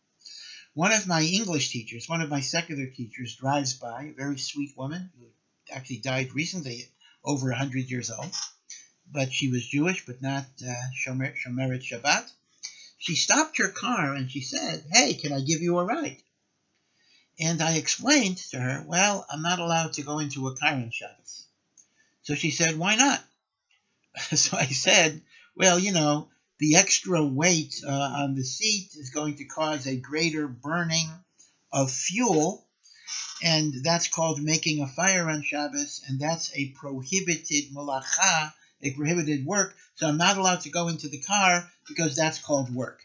one 0.74 0.92
of 0.92 1.06
my 1.06 1.22
English 1.22 1.70
teachers, 1.70 2.08
one 2.08 2.20
of 2.20 2.30
my 2.30 2.40
secular 2.40 2.86
teachers, 2.86 3.36
drives 3.36 3.74
by, 3.74 4.04
a 4.04 4.12
very 4.12 4.38
sweet 4.38 4.76
woman 4.76 5.10
who 5.18 5.26
actually 5.70 5.98
died 5.98 6.32
recently, 6.34 6.88
over 7.24 7.48
100 7.48 7.90
years 7.90 8.10
old, 8.10 8.32
but 9.10 9.32
she 9.32 9.50
was 9.50 9.66
Jewish, 9.66 10.06
but 10.06 10.22
not 10.22 10.46
uh, 10.66 10.74
Shomer, 11.04 11.34
Shomeret 11.36 11.82
Shabbat. 11.82 12.30
She 12.96 13.16
stopped 13.16 13.58
her 13.58 13.68
car 13.68 14.14
and 14.14 14.30
she 14.30 14.40
said, 14.40 14.86
Hey, 14.92 15.14
can 15.14 15.32
I 15.32 15.40
give 15.40 15.60
you 15.60 15.78
a 15.78 15.84
ride? 15.84 16.22
And 17.40 17.60
I 17.60 17.74
explained 17.74 18.38
to 18.50 18.60
her, 18.60 18.84
Well, 18.86 19.26
I'm 19.28 19.42
not 19.42 19.58
allowed 19.58 19.94
to 19.94 20.02
go 20.02 20.20
into 20.20 20.48
a 20.48 20.56
car 20.56 20.72
on 20.72 20.90
Shabbos. 20.90 21.47
So 22.28 22.34
she 22.34 22.50
said, 22.50 22.78
Why 22.78 22.94
not? 22.94 23.24
so 24.36 24.58
I 24.58 24.66
said, 24.66 25.22
well, 25.56 25.78
you 25.78 25.92
know, 25.92 26.28
the 26.58 26.76
extra 26.76 27.24
weight 27.24 27.80
uh, 27.82 27.90
on 27.90 28.34
the 28.34 28.44
seat 28.44 28.90
is 28.96 29.08
going 29.08 29.36
to 29.36 29.46
cause 29.46 29.86
a 29.86 29.96
greater 29.96 30.46
burning 30.46 31.08
of 31.72 31.90
fuel, 31.90 32.66
and 33.42 33.72
that's 33.82 34.08
called 34.08 34.42
making 34.42 34.82
a 34.82 34.86
fire 34.86 35.30
on 35.30 35.42
Shabbos, 35.42 36.02
and 36.06 36.20
that's 36.20 36.54
a 36.54 36.68
prohibited 36.72 37.72
malacha, 37.72 38.52
a 38.82 38.90
prohibited 38.90 39.46
work. 39.46 39.74
So 39.94 40.06
I'm 40.06 40.18
not 40.18 40.36
allowed 40.36 40.60
to 40.60 40.70
go 40.70 40.88
into 40.88 41.08
the 41.08 41.22
car 41.22 41.66
because 41.88 42.14
that's 42.14 42.40
called 42.40 42.74
work. 42.74 43.00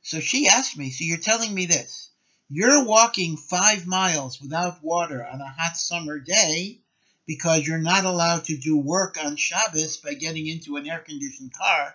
So 0.00 0.20
she 0.20 0.48
asked 0.48 0.78
me, 0.78 0.88
So 0.88 1.04
you're 1.04 1.18
telling 1.18 1.52
me 1.52 1.66
this? 1.66 2.08
You're 2.48 2.86
walking 2.86 3.36
five 3.36 3.86
miles 3.86 4.40
without 4.40 4.82
water 4.82 5.22
on 5.26 5.42
a 5.42 5.54
hot 5.58 5.76
summer 5.76 6.18
day 6.18 6.80
because 7.26 7.66
you're 7.66 7.78
not 7.78 8.04
allowed 8.04 8.44
to 8.44 8.56
do 8.56 8.76
work 8.76 9.16
on 9.22 9.36
Shabbos 9.36 9.96
by 9.98 10.14
getting 10.14 10.46
into 10.46 10.76
an 10.76 10.88
air 10.88 10.98
conditioned 11.00 11.52
car, 11.54 11.94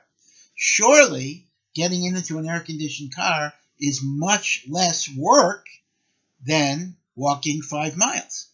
surely 0.56 1.46
getting 1.76 2.04
into 2.04 2.38
an 2.40 2.48
air 2.48 2.60
conditioned 2.60 3.16
car 3.16 3.54
is 3.80 4.02
much 4.04 4.66
less 4.68 5.10
work 5.16 5.68
than 6.46 6.96
walking 7.16 7.62
five 7.62 7.96
miles. 7.96 8.48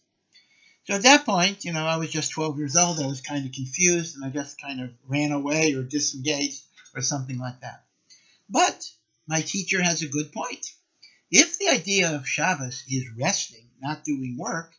So 0.84 0.94
at 0.94 1.02
that 1.02 1.24
point, 1.24 1.64
you 1.64 1.72
know, 1.72 1.84
I 1.84 1.96
was 1.96 2.10
just 2.10 2.30
12 2.30 2.58
years 2.58 2.76
old. 2.76 3.00
I 3.00 3.06
was 3.06 3.20
kind 3.20 3.44
of 3.44 3.52
confused 3.52 4.14
and 4.14 4.24
I 4.24 4.30
just 4.30 4.60
kind 4.60 4.80
of 4.80 4.90
ran 5.08 5.32
away 5.32 5.74
or 5.74 5.82
disengaged 5.82 6.62
or 6.94 7.02
something 7.02 7.38
like 7.38 7.60
that. 7.60 7.84
But 8.48 8.88
my 9.26 9.40
teacher 9.40 9.82
has 9.82 10.02
a 10.02 10.08
good 10.08 10.30
point. 10.32 10.72
If 11.30 11.58
the 11.58 11.68
idea 11.68 12.14
of 12.14 12.28
Shabbos 12.28 12.84
is 12.88 13.10
resting, 13.18 13.68
not 13.80 14.04
doing 14.04 14.36
work, 14.38 14.75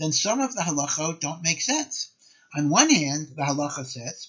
then 0.00 0.12
some 0.12 0.40
of 0.40 0.54
the 0.54 0.62
halachot 0.62 1.20
don't 1.20 1.42
make 1.42 1.60
sense. 1.60 2.08
On 2.56 2.70
one 2.70 2.88
hand, 2.88 3.28
the 3.36 3.42
halacha 3.42 3.84
says 3.84 4.28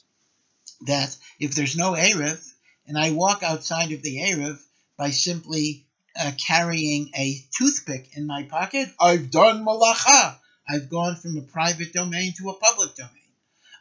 that 0.85 1.15
if 1.39 1.55
there's 1.55 1.77
no 1.77 1.93
Eruv, 1.93 2.45
and 2.87 2.97
I 2.97 3.11
walk 3.11 3.41
outside 3.41 3.93
of 3.93 4.01
the 4.01 4.17
Eruv 4.17 4.59
by 4.97 5.11
simply 5.11 5.85
uh, 6.19 6.31
carrying 6.45 7.09
a 7.15 7.41
toothpick 7.57 8.17
in 8.17 8.27
my 8.27 8.43
pocket, 8.43 8.89
I've 8.99 9.31
done 9.31 9.63
malacha. 9.63 10.37
I've 10.67 10.89
gone 10.89 11.15
from 11.15 11.37
a 11.37 11.41
private 11.41 11.93
domain 11.93 12.33
to 12.37 12.49
a 12.49 12.53
public 12.53 12.95
domain. 12.95 13.11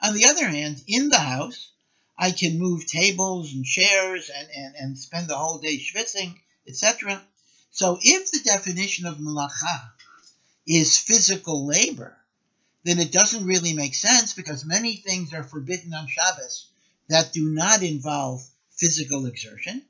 On 0.03 0.15
the 0.15 0.27
other 0.27 0.49
hand, 0.49 0.83
in 0.87 1.09
the 1.09 1.19
house, 1.19 1.71
I 2.17 2.31
can 2.31 2.59
move 2.59 2.87
tables 2.87 3.53
and 3.53 3.65
chairs 3.65 4.31
and, 4.35 4.49
and, 4.55 4.75
and 4.77 4.99
spend 4.99 5.27
the 5.27 5.37
whole 5.37 5.59
day 5.59 5.79
schwitzing, 5.79 6.39
etc. 6.69 7.21
So 7.73 7.99
if 8.01 8.31
the 8.31 8.41
definition 8.45 9.07
of 9.07 9.19
malacha 9.19 9.91
is 10.71 10.99
physical 10.99 11.67
labor, 11.67 12.17
then 12.85 13.01
it 13.01 13.11
doesn't 13.11 13.45
really 13.45 13.73
make 13.73 13.95
sense 13.95 14.35
because 14.35 14.65
many 14.65 14.95
things 14.95 15.35
are 15.35 15.43
forbidden 15.43 15.93
on 15.93 16.07
Shabbos 16.07 16.69
that 17.09 17.33
do 17.33 17.51
not 17.51 17.83
involve 17.83 18.49
physical 18.71 19.27
exertion, 19.27 19.83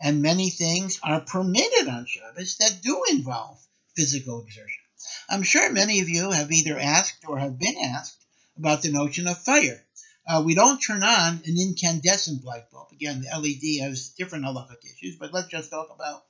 and 0.00 0.22
many 0.22 0.48
things 0.48 1.00
are 1.02 1.20
permitted 1.20 1.88
on 1.88 2.06
Shabbos 2.06 2.56
that 2.58 2.82
do 2.82 3.02
involve 3.10 3.58
physical 3.96 4.42
exertion. 4.42 4.80
I'm 5.28 5.42
sure 5.42 5.72
many 5.72 5.98
of 5.98 6.08
you 6.08 6.30
have 6.30 6.52
either 6.52 6.78
asked 6.78 7.24
or 7.26 7.40
have 7.40 7.58
been 7.58 7.76
asked 7.76 8.24
about 8.56 8.82
the 8.82 8.92
notion 8.92 9.26
of 9.26 9.42
fire. 9.42 9.84
Uh, 10.24 10.40
we 10.46 10.54
don't 10.54 10.78
turn 10.78 11.02
on 11.02 11.42
an 11.44 11.56
incandescent 11.60 12.44
light 12.44 12.70
bulb. 12.70 12.92
Again, 12.92 13.22
the 13.22 13.36
LED 13.36 13.82
has 13.84 14.10
different 14.10 14.44
halachic 14.44 14.84
issues, 14.84 15.16
but 15.16 15.32
let's 15.32 15.48
just 15.48 15.70
talk 15.70 15.88
about 15.92 16.24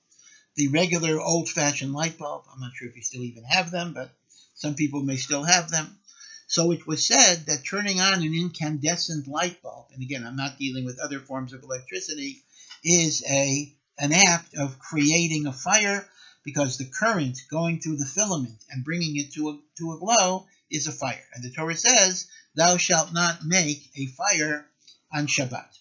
the 0.57 0.69
regular 0.69 1.21
old 1.21 1.49
fashioned 1.49 1.93
light 1.93 2.19
bulb. 2.19 2.45
I'm 2.53 2.61
not 2.61 2.73
sure 2.75 2.89
if 2.89 2.97
you 2.97 3.03
still 3.03 3.23
even 3.23 3.45
have 3.45 3.71
them, 3.71 3.93
but 3.95 4.11
some 4.55 4.75
people 4.75 5.03
may 5.03 5.17
still 5.17 5.45
have 5.45 5.71
them. 5.71 5.99
So 6.47 6.71
it 6.73 6.87
was 6.87 7.07
said 7.07 7.47
that 7.47 7.65
turning 7.65 8.01
on 8.01 8.23
an 8.23 8.35
incandescent 8.35 9.27
light 9.27 9.63
bulb, 9.63 9.87
and 9.95 10.03
again, 10.03 10.27
I'm 10.27 10.37
not 10.37 10.59
dealing 10.59 10.85
with 10.85 10.99
other 10.99 11.21
forms 11.21 11.53
of 11.53 11.63
electricity, 11.63 12.43
is 12.85 13.25
a 13.29 13.73
an 13.99 14.13
act 14.13 14.55
of 14.55 14.79
creating 14.79 15.47
a 15.47 15.53
fire 15.53 16.07
because 16.45 16.77
the 16.77 16.91
current 16.99 17.39
going 17.51 17.81
through 17.81 17.97
the 17.97 18.05
filament 18.05 18.65
and 18.71 18.85
bringing 18.85 19.17
it 19.17 19.33
to 19.33 19.51
a, 19.51 19.59
to 19.79 19.93
a 19.93 19.99
glow 19.99 20.47
is 20.71 20.87
a 20.87 20.93
fire. 20.93 21.25
And 21.35 21.45
the 21.45 21.51
Torah 21.51 21.77
says, 21.77 22.27
Thou 22.55 22.77
shalt 22.77 23.13
not 23.13 23.45
make 23.45 23.91
a 23.97 24.07
fire 24.07 24.67
on 25.15 25.27
Shabbat. 25.27 25.79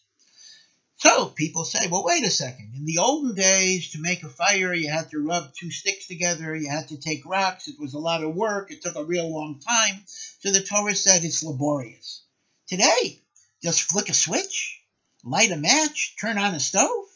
So 1.01 1.25
people 1.25 1.63
say, 1.63 1.87
well, 1.89 2.03
wait 2.03 2.23
a 2.25 2.29
second. 2.29 2.73
In 2.75 2.85
the 2.85 2.99
olden 2.99 3.33
days, 3.33 3.89
to 3.93 3.99
make 3.99 4.21
a 4.21 4.29
fire, 4.29 4.71
you 4.71 4.87
had 4.87 5.09
to 5.09 5.25
rub 5.25 5.51
two 5.51 5.71
sticks 5.71 6.05
together, 6.05 6.55
you 6.55 6.69
had 6.69 6.89
to 6.89 6.97
take 6.97 7.25
rocks, 7.25 7.67
it 7.67 7.79
was 7.79 7.95
a 7.95 7.99
lot 7.99 8.23
of 8.23 8.35
work, 8.35 8.69
it 8.69 8.83
took 8.83 8.95
a 8.95 9.03
real 9.03 9.27
long 9.27 9.59
time. 9.59 10.03
So 10.05 10.51
the 10.51 10.61
Torah 10.61 10.93
said 10.93 11.23
it's 11.23 11.43
laborious. 11.43 12.21
Today, 12.67 13.19
just 13.63 13.81
flick 13.81 14.09
a 14.09 14.13
switch, 14.13 14.79
light 15.23 15.49
a 15.49 15.57
match, 15.57 16.15
turn 16.21 16.37
on 16.37 16.53
a 16.53 16.59
stove. 16.59 17.07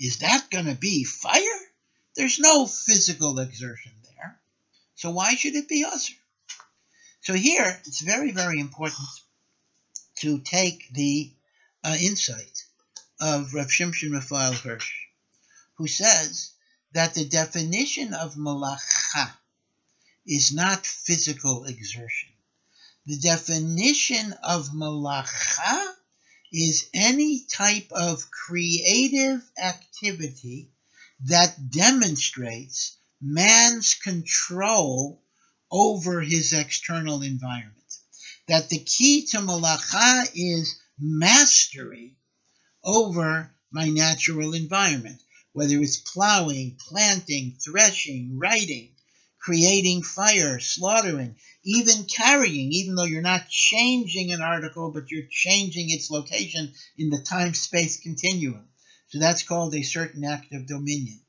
Is 0.00 0.20
that 0.20 0.48
going 0.50 0.64
to 0.64 0.74
be 0.74 1.04
fire? 1.04 1.60
There's 2.16 2.38
no 2.38 2.64
physical 2.64 3.38
exertion 3.38 3.92
there. 4.16 4.40
So 4.94 5.10
why 5.10 5.34
should 5.34 5.56
it 5.56 5.68
be 5.68 5.82
assur? 5.82 6.14
So 7.20 7.34
here, 7.34 7.78
it's 7.84 8.00
very, 8.00 8.30
very 8.30 8.60
important 8.60 9.06
to 10.20 10.38
take 10.38 10.90
the 10.94 11.30
uh, 11.84 11.96
insight 12.00 12.63
of 13.20 13.54
Rav 13.54 13.68
Shimshon 13.68 14.12
Raphael 14.12 14.52
Hirsch, 14.52 14.92
who 15.74 15.86
says 15.86 16.50
that 16.92 17.14
the 17.14 17.24
definition 17.24 18.14
of 18.14 18.34
malacha 18.34 19.32
is 20.26 20.52
not 20.52 20.86
physical 20.86 21.64
exertion. 21.64 22.30
The 23.06 23.18
definition 23.18 24.32
of 24.42 24.70
malacha 24.70 25.94
is 26.52 26.88
any 26.94 27.40
type 27.40 27.90
of 27.92 28.30
creative 28.30 29.42
activity 29.58 30.70
that 31.24 31.70
demonstrates 31.70 32.96
man's 33.20 33.94
control 33.94 35.22
over 35.70 36.20
his 36.20 36.52
external 36.52 37.22
environment. 37.22 37.74
That 38.46 38.68
the 38.68 38.78
key 38.78 39.26
to 39.32 39.38
malacha 39.38 40.30
is 40.34 40.78
mastery 40.98 42.16
over 42.84 43.50
my 43.70 43.88
natural 43.88 44.54
environment, 44.54 45.20
whether 45.52 45.80
it's 45.80 45.96
plowing, 45.96 46.76
planting, 46.88 47.56
threshing, 47.64 48.38
writing, 48.38 48.90
creating 49.40 50.02
fire, 50.02 50.58
slaughtering, 50.58 51.36
even 51.64 52.04
carrying, 52.04 52.72
even 52.72 52.94
though 52.94 53.04
you're 53.04 53.22
not 53.22 53.48
changing 53.48 54.32
an 54.32 54.40
article, 54.40 54.90
but 54.90 55.10
you're 55.10 55.28
changing 55.30 55.90
its 55.90 56.10
location 56.10 56.72
in 56.96 57.10
the 57.10 57.18
time 57.18 57.54
space 57.54 58.00
continuum. 58.00 58.68
So 59.08 59.18
that's 59.18 59.42
called 59.42 59.74
a 59.74 59.82
certain 59.82 60.24
act 60.24 60.52
of 60.52 60.66
dominion. 60.66 61.20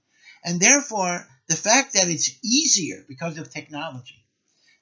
And 0.44 0.60
therefore, 0.60 1.28
the 1.48 1.56
fact 1.56 1.94
that 1.94 2.08
it's 2.08 2.38
easier 2.44 3.04
because 3.08 3.38
of 3.38 3.52
technology 3.52 4.24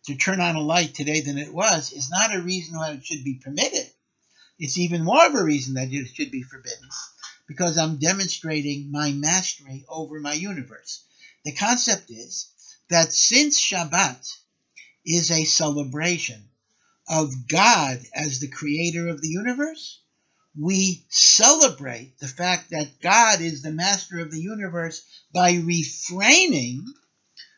to 0.05 0.15
turn 0.15 0.39
on 0.39 0.55
a 0.55 0.61
light 0.61 0.93
today 0.93 1.21
than 1.21 1.37
it 1.37 1.53
was 1.53 1.91
is 1.91 2.09
not 2.09 2.35
a 2.35 2.41
reason 2.41 2.77
why 2.77 2.91
it 2.91 3.05
should 3.05 3.23
be 3.23 3.41
permitted. 3.43 3.89
It's 4.59 4.77
even 4.77 5.03
more 5.03 5.25
of 5.25 5.35
a 5.35 5.43
reason 5.43 5.73
that 5.75 5.91
it 5.91 6.07
should 6.13 6.31
be 6.31 6.43
forbidden 6.43 6.89
because 7.47 7.77
I'm 7.77 7.97
demonstrating 7.97 8.91
my 8.91 9.11
mastery 9.11 9.85
over 9.89 10.19
my 10.19 10.33
universe. 10.33 11.03
The 11.43 11.53
concept 11.53 12.09
is 12.09 12.51
that 12.89 13.13
since 13.13 13.59
Shabbat 13.59 14.25
is 15.05 15.31
a 15.31 15.43
celebration 15.43 16.49
of 17.07 17.47
God 17.47 17.99
as 18.13 18.39
the 18.39 18.47
creator 18.47 19.07
of 19.07 19.21
the 19.21 19.29
universe, 19.29 19.99
we 20.57 21.05
celebrate 21.09 22.19
the 22.19 22.27
fact 22.27 22.69
that 22.69 23.01
God 23.01 23.41
is 23.41 23.61
the 23.61 23.71
master 23.71 24.19
of 24.19 24.31
the 24.31 24.39
universe 24.41 25.03
by 25.33 25.53
refraining 25.53 26.85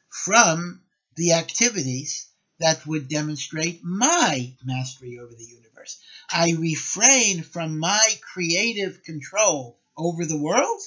from 0.10 0.82
the 1.16 1.34
activities 1.34 2.28
that 2.60 2.86
would 2.86 3.10
demonstrate 3.10 3.84
my 3.84 4.54
mastery 4.64 5.20
over 5.20 5.34
the 5.34 5.46
universe. 5.46 6.00
I 6.30 6.56
refrain 6.58 7.44
from 7.44 7.80
my 7.80 8.02
creative 8.34 9.04
control 9.04 9.78
over 9.98 10.26
the 10.26 10.38
world 10.38 10.82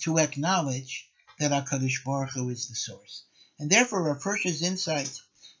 to 0.00 0.18
acknowledge 0.18 1.08
that 1.38 1.52
HaKadosh 1.52 2.04
Baruch 2.04 2.30
Hu 2.30 2.50
is 2.50 2.68
the 2.68 2.74
source. 2.74 3.24
And 3.58 3.70
therefore, 3.70 4.02
Rav 4.04 4.22
Hirsch's 4.22 4.62
insight 4.62 5.10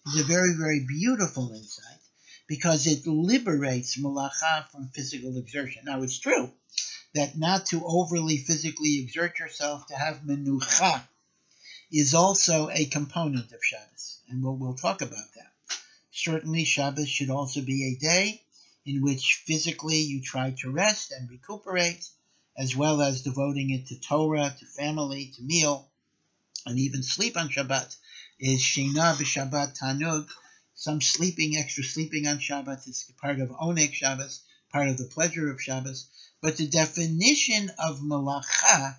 is 0.06 0.20
a 0.20 0.24
very, 0.24 0.54
very 0.54 0.84
beautiful 0.86 1.52
insight 1.52 2.00
because 2.48 2.86
it 2.86 3.06
liberates 3.06 3.96
malacha 3.96 4.68
from 4.70 4.88
physical 4.88 5.36
exertion. 5.36 5.84
Now, 5.84 6.02
it's 6.02 6.18
true 6.18 6.50
that 7.14 7.38
not 7.38 7.66
to 7.66 7.84
overly 7.84 8.38
physically 8.38 9.00
exert 9.00 9.38
yourself 9.38 9.86
to 9.86 9.94
have 9.94 10.22
menucha 10.22 11.06
is 11.92 12.14
also 12.14 12.70
a 12.70 12.86
component 12.86 13.52
of 13.52 13.62
Shabbos, 13.62 14.20
and 14.28 14.42
we'll, 14.42 14.56
we'll 14.56 14.74
talk 14.74 15.02
about 15.02 15.32
that. 15.36 15.76
Certainly, 16.10 16.64
Shabbos 16.64 17.08
should 17.08 17.28
also 17.28 17.60
be 17.60 17.84
a 17.86 18.00
day 18.00 18.42
in 18.86 19.02
which 19.02 19.42
physically 19.46 20.00
you 20.00 20.22
try 20.22 20.54
to 20.58 20.70
rest 20.70 21.12
and 21.12 21.28
recuperate, 21.28 22.08
as 22.56 22.74
well 22.74 23.02
as 23.02 23.22
devoting 23.22 23.70
it 23.70 23.86
to 23.88 24.00
Torah, 24.00 24.56
to 24.58 24.66
family, 24.66 25.32
to 25.36 25.42
meal, 25.42 25.90
and 26.64 26.78
even 26.78 27.02
sleep 27.02 27.36
on 27.36 27.48
Shabbat 27.48 27.94
is 28.40 28.60
Shina 28.60 29.14
b'Shabbat 29.14 29.78
Tanug. 29.78 30.28
Some 30.74 31.00
sleeping, 31.00 31.56
extra 31.56 31.84
sleeping 31.84 32.26
on 32.26 32.38
Shabbat 32.38 32.88
is 32.88 33.04
part 33.20 33.40
of 33.40 33.50
Oneg 33.50 33.92
Shabbos, 33.92 34.40
part 34.72 34.88
of 34.88 34.96
the 34.96 35.04
pleasure 35.04 35.50
of 35.50 35.62
Shabbos. 35.62 36.06
But 36.40 36.56
the 36.56 36.66
definition 36.66 37.70
of 37.78 38.00
malacha 38.00 38.96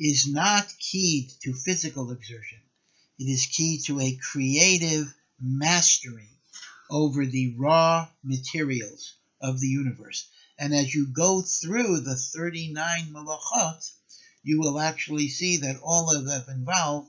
is 0.00 0.26
not 0.26 0.72
keyed 0.78 1.30
to 1.42 1.52
physical 1.52 2.10
exertion. 2.10 2.58
It 3.18 3.24
is 3.24 3.44
key 3.44 3.82
to 3.84 4.00
a 4.00 4.16
creative 4.16 5.14
mastery 5.38 6.30
over 6.90 7.26
the 7.26 7.54
raw 7.58 8.08
materials 8.24 9.12
of 9.42 9.60
the 9.60 9.68
universe. 9.68 10.26
And 10.58 10.74
as 10.74 10.94
you 10.94 11.06
go 11.06 11.42
through 11.42 12.00
the 12.00 12.16
39 12.16 13.12
malachot, 13.12 13.90
you 14.42 14.58
will 14.58 14.80
actually 14.80 15.28
see 15.28 15.58
that 15.58 15.80
all 15.82 16.16
of 16.16 16.24
them 16.24 16.44
involve 16.48 17.06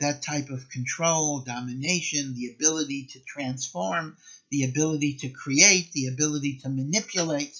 that 0.00 0.22
type 0.22 0.50
of 0.50 0.68
control, 0.68 1.40
domination, 1.40 2.34
the 2.34 2.52
ability 2.54 3.06
to 3.12 3.20
transform, 3.20 4.18
the 4.50 4.64
ability 4.64 5.14
to 5.14 5.30
create, 5.30 5.92
the 5.92 6.08
ability 6.08 6.58
to 6.58 6.68
manipulate, 6.68 7.58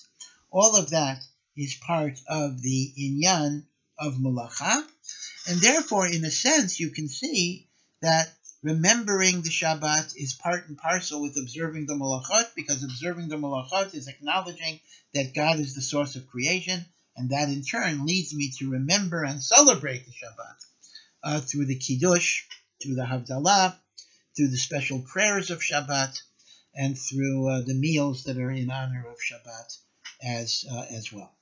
all 0.50 0.76
of 0.76 0.90
that 0.90 1.24
is 1.56 1.74
part 1.86 2.20
of 2.28 2.60
the 2.60 2.92
inyan 2.98 3.64
of 3.98 4.14
malacha. 4.14 4.84
And 5.48 5.60
therefore, 5.60 6.06
in 6.06 6.24
a 6.24 6.30
sense, 6.30 6.80
you 6.80 6.90
can 6.90 7.08
see 7.08 7.68
that 8.02 8.32
remembering 8.62 9.42
the 9.42 9.50
Shabbat 9.50 10.14
is 10.16 10.32
part 10.32 10.68
and 10.68 10.78
parcel 10.78 11.20
with 11.20 11.36
observing 11.36 11.86
the 11.86 11.94
malachot, 11.94 12.54
because 12.54 12.82
observing 12.82 13.28
the 13.28 13.36
malachot 13.36 13.94
is 13.94 14.08
acknowledging 14.08 14.80
that 15.12 15.34
God 15.34 15.60
is 15.60 15.74
the 15.74 15.82
source 15.82 16.16
of 16.16 16.26
creation, 16.26 16.84
and 17.16 17.30
that 17.30 17.50
in 17.50 17.62
turn 17.62 18.06
leads 18.06 18.34
me 18.34 18.52
to 18.58 18.70
remember 18.70 19.22
and 19.22 19.42
celebrate 19.42 20.04
the 20.06 20.12
Shabbat 20.12 20.64
uh, 21.22 21.40
through 21.40 21.66
the 21.66 21.78
Kiddush, 21.78 22.44
through 22.82 22.94
the 22.94 23.04
Havdalah, 23.04 23.76
through 24.36 24.48
the 24.48 24.56
special 24.56 25.00
prayers 25.00 25.50
of 25.50 25.60
Shabbat, 25.60 26.20
and 26.74 26.98
through 26.98 27.48
uh, 27.48 27.60
the 27.60 27.74
meals 27.74 28.24
that 28.24 28.38
are 28.38 28.50
in 28.50 28.70
honor 28.70 29.04
of 29.08 29.18
Shabbat 29.18 29.78
as, 30.24 30.64
uh, 30.72 30.86
as 30.90 31.12
well. 31.12 31.33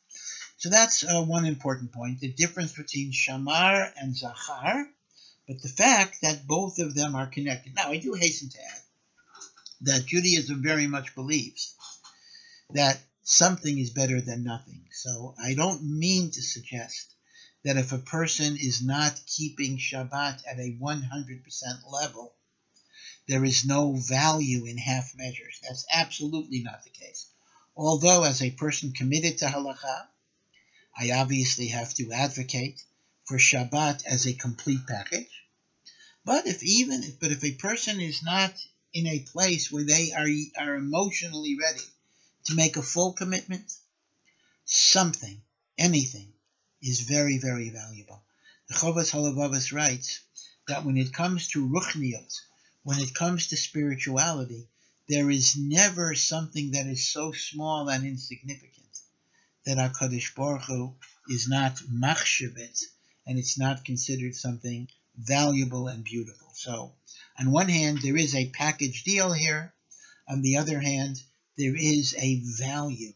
So 0.63 0.69
that's 0.69 1.03
uh, 1.03 1.25
one 1.25 1.45
important 1.45 1.91
point 1.91 2.21
the 2.21 2.33
difference 2.33 2.73
between 2.73 3.11
Shamar 3.11 3.93
and 3.97 4.17
Zachar, 4.17 4.87
but 5.49 5.61
the 5.61 5.69
fact 5.69 6.19
that 6.23 6.47
both 6.47 6.79
of 6.79 6.95
them 6.95 7.17
are 7.17 7.27
connected. 7.27 7.75
Now, 7.75 7.89
I 7.89 7.97
do 7.97 8.15
hasten 8.15 8.49
to 8.51 8.59
add 8.63 8.81
that 9.81 10.07
Judaism 10.07 10.63
very 10.63 10.87
much 10.87 11.17
believes 11.17 11.75
that 12.71 13.01
something 13.25 13.77
is 13.77 13.91
better 13.91 14.21
than 14.21 14.45
nothing. 14.45 14.85
So 14.93 15.35
I 15.37 15.55
don't 15.55 15.83
mean 15.83 16.31
to 16.31 16.41
suggest 16.41 17.13
that 17.65 17.77
if 17.77 17.91
a 17.91 17.99
person 17.99 18.57
is 18.57 18.85
not 18.85 19.21
keeping 19.27 19.79
Shabbat 19.79 20.45
at 20.49 20.61
a 20.61 20.79
100% 20.81 21.93
level, 21.93 22.37
there 23.27 23.45
is 23.45 23.65
no 23.65 23.97
value 23.97 24.67
in 24.67 24.79
half 24.79 25.17
measures. 25.17 25.59
That's 25.65 25.87
absolutely 25.93 26.63
not 26.63 26.85
the 26.85 26.91
case. 26.91 27.27
Although, 27.77 28.23
as 28.23 28.43
a 28.43 28.53
person 28.53 28.93
committed 28.93 29.39
to 29.39 29.47
halacha, 29.47 30.07
I 30.95 31.13
obviously 31.13 31.69
have 31.69 31.95
to 31.95 32.13
advocate 32.13 32.83
for 33.25 33.39
Shabbat 33.39 34.05
as 34.05 34.27
a 34.27 34.35
complete 34.35 34.87
package. 34.87 35.31
But 36.25 36.47
if 36.47 36.63
even 36.63 37.17
but 37.19 37.33
if 37.33 37.43
a 37.43 37.53
person 37.53 38.01
is 38.01 38.23
not 38.23 38.55
in 38.93 39.07
a 39.07 39.21
place 39.21 39.73
where 39.73 39.85
they 39.85 40.13
are 40.13 40.29
are 40.59 40.75
emotionally 40.75 41.57
ready 41.57 41.85
to 42.45 42.55
make 42.55 42.77
a 42.77 42.83
full 42.83 43.15
commitment, 43.15 43.73
something, 44.65 45.41
anything, 45.79 46.33
is 46.83 47.01
very, 47.01 47.39
very 47.39 47.71
valuable. 47.71 48.23
The 48.69 48.75
Chovas 48.75 49.11
Halevavos 49.11 49.73
writes 49.73 50.21
that 50.69 50.85
when 50.85 50.99
it 50.99 51.13
comes 51.13 51.49
to 51.49 51.69
ruchniot, 51.69 52.41
when 52.83 52.99
it 53.01 53.15
comes 53.15 53.47
to 53.49 53.57
spirituality, 53.57 54.69
there 55.09 55.31
is 55.31 55.57
never 55.57 56.15
something 56.15 56.73
that 56.73 56.87
is 56.87 57.09
so 57.09 57.33
small 57.33 57.89
and 57.89 58.05
insignificant 58.05 58.73
that 59.65 59.79
HaKadosh 59.79 60.35
Baruch 60.35 60.63
Hu 60.65 60.95
is 61.29 61.49
not 61.49 61.77
machshavit, 61.91 62.83
and 63.27 63.39
it's 63.39 63.59
not 63.59 63.85
considered 63.85 64.35
something 64.35 64.89
valuable 65.17 65.89
and 65.89 66.05
beautiful. 66.05 66.49
So, 66.55 66.95
on 67.39 67.53
one 67.53 67.69
hand, 67.69 67.99
there 68.03 68.17
is 68.17 68.35
a 68.35 68.51
package 68.51 69.05
deal 69.05 69.33
here. 69.33 69.75
On 70.29 70.43
the 70.43 70.57
other 70.57 70.81
hand, 70.81 71.23
there 71.57 71.77
is 71.77 72.15
a 72.19 72.41
value 72.59 73.13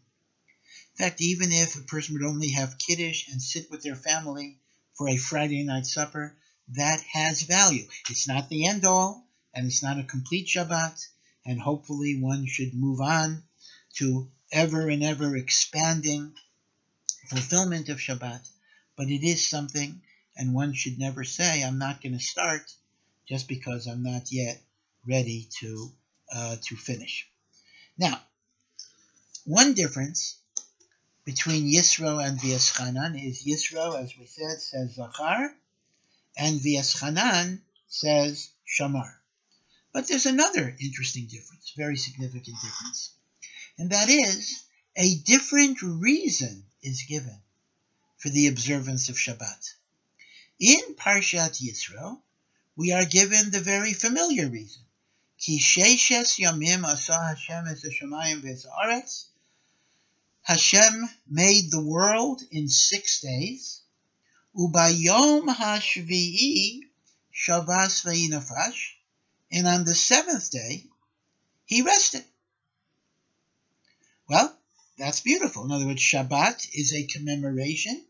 in 0.98 1.04
fact, 1.04 1.20
even 1.20 1.52
if 1.52 1.76
a 1.76 1.82
person 1.82 2.14
would 2.14 2.26
only 2.26 2.52
have 2.52 2.78
kiddush 2.78 3.28
and 3.28 3.42
sit 3.42 3.70
with 3.70 3.82
their 3.82 3.94
family 3.94 4.58
for 4.94 5.10
a 5.10 5.18
Friday 5.18 5.62
night 5.62 5.84
supper, 5.84 6.34
that 6.68 7.02
has 7.12 7.42
value. 7.42 7.86
It's 8.08 8.26
not 8.26 8.48
the 8.48 8.64
end 8.64 8.86
all, 8.86 9.28
and 9.52 9.66
it's 9.66 9.82
not 9.82 9.98
a 9.98 10.04
complete 10.04 10.46
Shabbat, 10.46 11.06
and 11.44 11.60
hopefully 11.60 12.18
one 12.18 12.46
should 12.46 12.72
move 12.72 13.02
on 13.02 13.42
to 13.96 14.30
ever 14.52 14.88
and 14.88 15.02
ever 15.02 15.36
expanding 15.36 16.32
fulfillment 17.28 17.88
of 17.88 17.98
Shabbat. 17.98 18.48
But 18.96 19.08
it 19.08 19.24
is 19.26 19.48
something, 19.48 20.00
and 20.36 20.54
one 20.54 20.72
should 20.72 20.98
never 20.98 21.24
say, 21.24 21.62
I'm 21.62 21.78
not 21.78 22.02
going 22.02 22.14
to 22.14 22.24
start 22.24 22.72
just 23.28 23.48
because 23.48 23.86
I'm 23.86 24.02
not 24.02 24.30
yet 24.30 24.60
ready 25.06 25.48
to, 25.60 25.90
uh, 26.32 26.56
to 26.62 26.76
finish. 26.76 27.28
Now, 27.98 28.20
one 29.44 29.74
difference 29.74 30.38
between 31.24 31.70
Yisro 31.70 32.24
and 32.24 32.38
V'eschanan 32.38 33.20
is 33.22 33.44
Yisro, 33.44 34.00
as 34.00 34.16
we 34.16 34.26
said, 34.26 34.60
says 34.60 34.94
Zachar, 34.94 35.52
and 36.38 36.60
V'eschanan 36.60 37.60
says 37.88 38.50
Shamar. 38.64 39.12
But 39.92 40.08
there's 40.08 40.26
another 40.26 40.76
interesting 40.80 41.26
difference, 41.26 41.72
very 41.76 41.96
significant 41.96 42.56
difference, 42.62 43.15
and 43.78 43.90
that 43.90 44.08
is 44.08 44.62
a 44.96 45.14
different 45.16 45.82
reason 45.82 46.64
is 46.82 47.02
given 47.02 47.38
for 48.16 48.30
the 48.30 48.46
observance 48.46 49.08
of 49.08 49.16
Shabbat. 49.16 49.74
In 50.58 50.94
Parshat 50.94 51.60
Yisro, 51.60 52.18
we 52.76 52.92
are 52.92 53.04
given 53.04 53.50
the 53.50 53.60
very 53.60 53.92
familiar 53.92 54.48
reason. 54.48 54.82
Ki 55.38 55.58
sheishes 55.58 56.38
yamim 56.38 56.84
asa 56.84 57.12
Hashem 57.12 57.66
es 57.68 57.84
hashemayim 57.84 58.40
v'es 58.42 59.26
Hashem 60.42 61.08
made 61.28 61.70
the 61.70 61.82
world 61.82 62.40
in 62.50 62.68
six 62.68 63.20
days. 63.20 63.82
Ubayom 64.56 65.54
hashvi'i 65.54 66.80
shavas 67.34 68.04
v'inafash. 68.04 68.92
And 69.52 69.66
on 69.66 69.84
the 69.84 69.94
seventh 69.94 70.50
day, 70.50 70.86
he 71.66 71.82
rested. 71.82 72.24
Well, 74.28 74.56
that's 74.98 75.20
beautiful. 75.20 75.64
In 75.64 75.70
other 75.70 75.86
words, 75.86 76.02
Shabbat 76.02 76.68
is 76.72 76.92
a 76.92 77.06
commemoration 77.06 78.04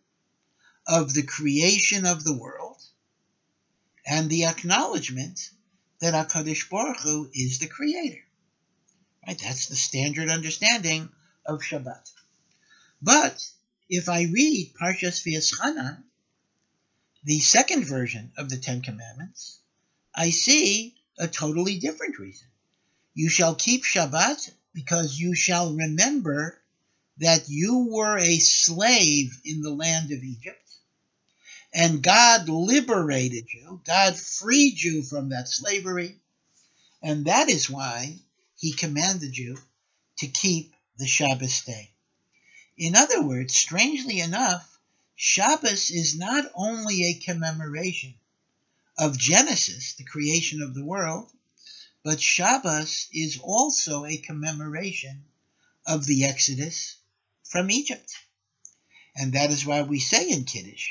of 0.86 1.12
the 1.12 1.22
creation 1.22 2.06
of 2.06 2.24
the 2.24 2.36
world 2.36 2.80
and 4.06 4.30
the 4.30 4.44
acknowledgement 4.44 5.50
that 6.00 6.14
HaKadosh 6.14 6.70
Baruch 6.70 7.00
Hu 7.00 7.30
is 7.34 7.58
the 7.58 7.66
creator. 7.66 8.22
Right? 9.26 9.38
That's 9.38 9.66
the 9.66 9.76
standard 9.76 10.28
understanding 10.28 11.08
of 11.44 11.60
Shabbat. 11.60 12.10
But 13.02 13.44
if 13.88 14.08
I 14.08 14.22
read 14.22 14.74
Parshas 14.80 15.22
V'eschanan, 15.24 16.02
the 17.24 17.40
second 17.40 17.84
version 17.84 18.32
of 18.38 18.48
the 18.48 18.56
Ten 18.56 18.82
Commandments, 18.82 19.58
I 20.14 20.30
see 20.30 20.94
a 21.18 21.26
totally 21.26 21.78
different 21.78 22.18
reason. 22.18 22.46
You 23.14 23.28
shall 23.28 23.54
keep 23.54 23.84
Shabbat 23.84 24.50
because 24.76 25.18
you 25.18 25.34
shall 25.34 25.74
remember 25.74 26.56
that 27.18 27.48
you 27.48 27.88
were 27.90 28.16
a 28.16 28.38
slave 28.38 29.40
in 29.44 29.62
the 29.62 29.74
land 29.74 30.12
of 30.12 30.22
Egypt 30.22 30.60
and 31.76 32.02
God 32.02 32.48
liberated 32.48 33.52
you, 33.52 33.82
God 33.84 34.16
freed 34.16 34.80
you 34.80 35.02
from 35.02 35.28
that 35.28 35.46
slavery, 35.46 36.16
and 37.02 37.26
that 37.26 37.50
is 37.50 37.68
why 37.68 38.16
he 38.56 38.72
commanded 38.72 39.36
you 39.36 39.58
to 40.18 40.26
keep 40.26 40.74
the 40.96 41.06
Shabbos 41.06 41.62
day. 41.62 41.90
In 42.78 42.96
other 42.96 43.22
words, 43.22 43.54
strangely 43.54 44.20
enough, 44.20 44.78
Shabbos 45.16 45.90
is 45.90 46.16
not 46.16 46.50
only 46.54 47.04
a 47.04 47.20
commemoration 47.20 48.14
of 48.98 49.18
Genesis, 49.18 49.94
the 49.94 50.04
creation 50.04 50.62
of 50.62 50.74
the 50.74 50.84
world, 50.84 51.30
but 52.06 52.20
Shabbos 52.20 53.08
is 53.12 53.40
also 53.42 54.04
a 54.04 54.16
commemoration 54.16 55.24
of 55.88 56.06
the 56.06 56.24
Exodus 56.24 56.98
from 57.42 57.68
Egypt. 57.68 58.14
And 59.16 59.32
that 59.32 59.50
is 59.50 59.66
why 59.66 59.82
we 59.82 59.98
say 59.98 60.30
in 60.30 60.44
Kiddush, 60.44 60.88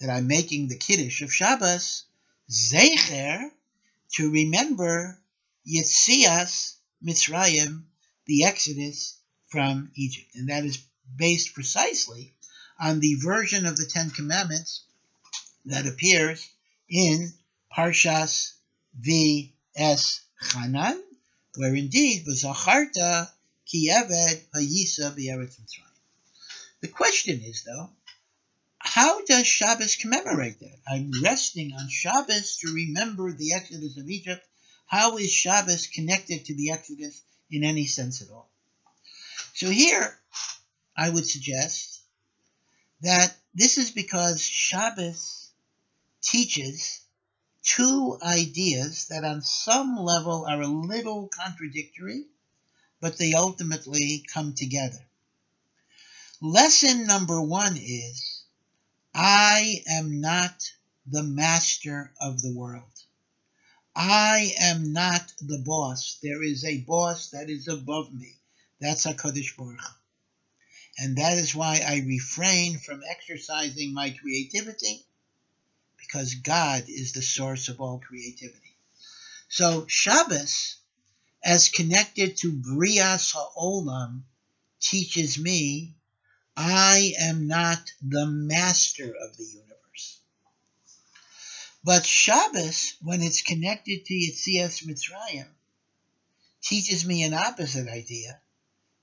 that 0.00 0.08
I'm 0.08 0.26
making 0.26 0.68
the 0.68 0.78
Kiddush 0.78 1.20
of 1.20 1.34
Shabbos, 1.34 2.04
Zecher, 2.50 3.50
to 4.14 4.30
remember 4.30 5.20
Yitzias 5.68 6.76
Mitzrayim, 7.04 7.82
the 8.24 8.44
Exodus 8.44 9.18
from 9.48 9.90
Egypt. 9.96 10.34
And 10.34 10.48
that 10.48 10.64
is 10.64 10.82
based 11.14 11.52
precisely 11.52 12.32
on 12.80 13.00
the 13.00 13.16
version 13.16 13.66
of 13.66 13.76
the 13.76 13.84
Ten 13.84 14.08
Commandments 14.08 14.84
that 15.66 15.86
appears 15.86 16.48
in 16.88 17.34
Parshas 17.70 18.54
V.S. 18.98 20.23
Chanan, 20.42 21.00
where 21.56 21.74
indeed, 21.74 22.26
V'zacharta 22.26 23.30
ki 23.66 23.90
eved 23.90 24.42
hayisa 24.54 25.14
b'eretz 25.14 25.60
Mitzrayim. 25.60 25.94
The 26.80 26.88
question 26.88 27.40
is, 27.42 27.64
though, 27.64 27.90
how 28.78 29.24
does 29.24 29.46
Shabbos 29.46 29.96
commemorate 29.96 30.60
that? 30.60 30.78
I'm 30.86 31.10
resting 31.22 31.72
on 31.72 31.88
Shabbos 31.88 32.58
to 32.58 32.74
remember 32.74 33.32
the 33.32 33.54
Exodus 33.54 33.96
of 33.96 34.08
Egypt. 34.10 34.46
How 34.86 35.16
is 35.16 35.32
Shabbos 35.32 35.86
connected 35.86 36.44
to 36.44 36.54
the 36.54 36.70
Exodus 36.70 37.22
in 37.50 37.64
any 37.64 37.86
sense 37.86 38.20
at 38.20 38.30
all? 38.30 38.50
So 39.54 39.70
here, 39.70 40.18
I 40.96 41.08
would 41.08 41.26
suggest 41.26 42.02
that 43.00 43.34
this 43.54 43.78
is 43.78 43.90
because 43.90 44.42
Shabbos 44.42 45.50
teaches 46.22 47.00
two 47.64 48.18
ideas 48.22 49.06
that 49.08 49.24
on 49.24 49.42
some 49.42 49.96
level 49.96 50.46
are 50.46 50.60
a 50.60 50.66
little 50.66 51.28
contradictory, 51.28 52.26
but 53.00 53.16
they 53.18 53.32
ultimately 53.32 54.24
come 54.32 54.54
together. 54.54 55.04
Lesson 56.40 57.06
number 57.06 57.40
one 57.40 57.76
is 57.76 58.44
I 59.14 59.82
am 59.88 60.20
not 60.20 60.70
the 61.06 61.22
master 61.22 62.12
of 62.20 62.42
the 62.42 62.52
world. 62.52 62.84
I 63.96 64.52
am 64.60 64.92
not 64.92 65.32
the 65.40 65.58
boss. 65.58 66.18
There 66.22 66.42
is 66.42 66.64
a 66.64 66.80
boss 66.80 67.30
that 67.30 67.48
is 67.48 67.68
above 67.68 68.12
me. 68.12 68.34
That's 68.80 69.06
HaKadosh 69.06 69.56
Baruch 69.56 69.80
And 70.98 71.16
that 71.16 71.38
is 71.38 71.54
why 71.54 71.80
I 71.86 71.98
refrain 72.04 72.78
from 72.78 73.02
exercising 73.08 73.94
my 73.94 74.10
creativity, 74.10 75.06
because 76.06 76.34
God 76.34 76.84
is 76.88 77.12
the 77.12 77.22
source 77.22 77.68
of 77.68 77.80
all 77.80 77.98
creativity. 77.98 78.76
So 79.48 79.86
Shabbos, 79.88 80.76
as 81.42 81.68
connected 81.68 82.36
to 82.38 82.52
Brias 82.52 83.34
HaOlam, 83.34 84.22
teaches 84.80 85.38
me 85.38 85.94
I 86.56 87.14
am 87.18 87.46
not 87.46 87.92
the 88.00 88.26
master 88.26 89.12
of 89.12 89.36
the 89.36 89.44
universe. 89.44 90.20
But 91.82 92.06
Shabbos, 92.06 92.94
when 93.02 93.22
it's 93.22 93.42
connected 93.42 94.06
to 94.06 94.14
Yitzias 94.14 94.84
Mitzrayim, 94.84 95.48
teaches 96.62 97.04
me 97.04 97.24
an 97.24 97.34
opposite 97.34 97.88
idea. 97.88 98.40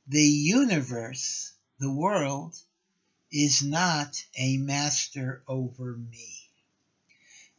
The 0.08 0.24
universe, 0.24 1.54
the 1.80 1.94
world, 1.94 2.56
is 3.32 3.62
not 3.64 4.24
a 4.36 4.58
master 4.58 5.44
over 5.48 5.96
me. 5.96 6.41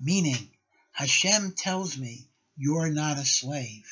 Meaning, 0.02 0.50
Hashem 0.90 1.52
tells 1.52 1.96
me, 1.96 2.28
you're 2.56 2.90
not 2.90 3.18
a 3.18 3.24
slave. 3.24 3.86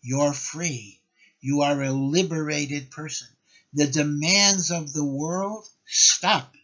You're 0.00 0.32
free. 0.32 0.98
You 1.40 1.60
are 1.60 1.82
a 1.82 1.92
liberated 1.92 2.90
person 2.90 3.28
the 3.72 3.86
demands 3.86 4.70
of 4.70 4.92
the 4.92 5.04
world 5.04 5.66
stop 5.86 6.54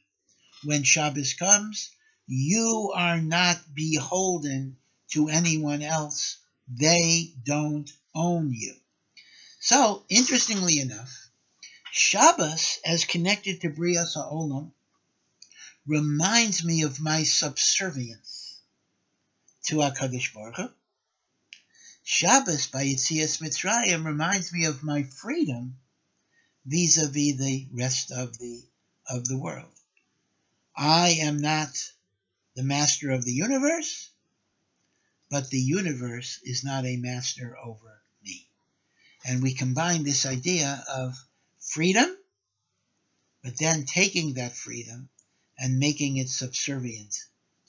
when 0.64 0.83
Shabbos 0.83 1.35
comes. 1.35 1.90
You 2.27 2.92
are 2.94 3.20
not 3.20 3.74
beholden 3.74 4.77
to 5.12 5.29
anyone 5.29 5.83
else. 5.83 6.37
They 6.68 7.33
don't 7.44 7.90
own 8.14 8.53
you. 8.53 8.74
So, 9.61 10.05
interestingly 10.09 10.81
enough, 10.81 11.31
Shabbos, 11.90 12.79
as 12.85 13.05
connected 13.07 13.62
to 13.62 13.70
Brias 13.70 14.16
Olam, 14.16 14.72
reminds 15.87 16.62
me 16.62 16.83
of 16.83 17.01
my 17.01 17.24
subservience 17.24 18.38
to 19.68 19.76
HaKadosh 19.76 20.33
Baruch 20.33 20.57
Hu. 20.57 20.70
Shabbos 22.02 22.68
by 22.68 22.87
Yitzias 22.87 23.42
Mitzrayim 23.42 24.07
reminds 24.07 24.50
me 24.50 24.64
of 24.64 24.83
my 24.83 25.02
freedom 25.02 25.76
vis-a-vis 26.64 27.37
the 27.37 27.68
rest 27.74 28.11
of 28.11 28.38
the 28.38 28.62
of 29.11 29.28
the 29.28 29.37
world. 29.37 29.74
I 30.74 31.18
am 31.20 31.42
not 31.42 31.68
the 32.57 32.62
master 32.62 33.11
of 33.11 33.26
the 33.26 33.33
universe, 33.33 34.09
but 35.31 35.50
the 35.50 35.61
universe 35.61 36.40
is 36.44 36.64
not 36.64 36.87
a 36.87 36.96
master 36.96 37.54
over 37.62 38.02
me. 38.24 38.48
And 39.26 39.42
we 39.42 39.52
combine 39.52 40.02
this 40.02 40.24
idea 40.24 40.83
of 40.88 41.14
freedom, 41.61 42.16
but 43.44 43.59
then 43.59 43.85
taking 43.85 44.35
that 44.35 44.57
freedom 44.57 45.11
and 45.59 45.78
making 45.78 46.16
it 46.16 46.31
subservient 46.31 47.14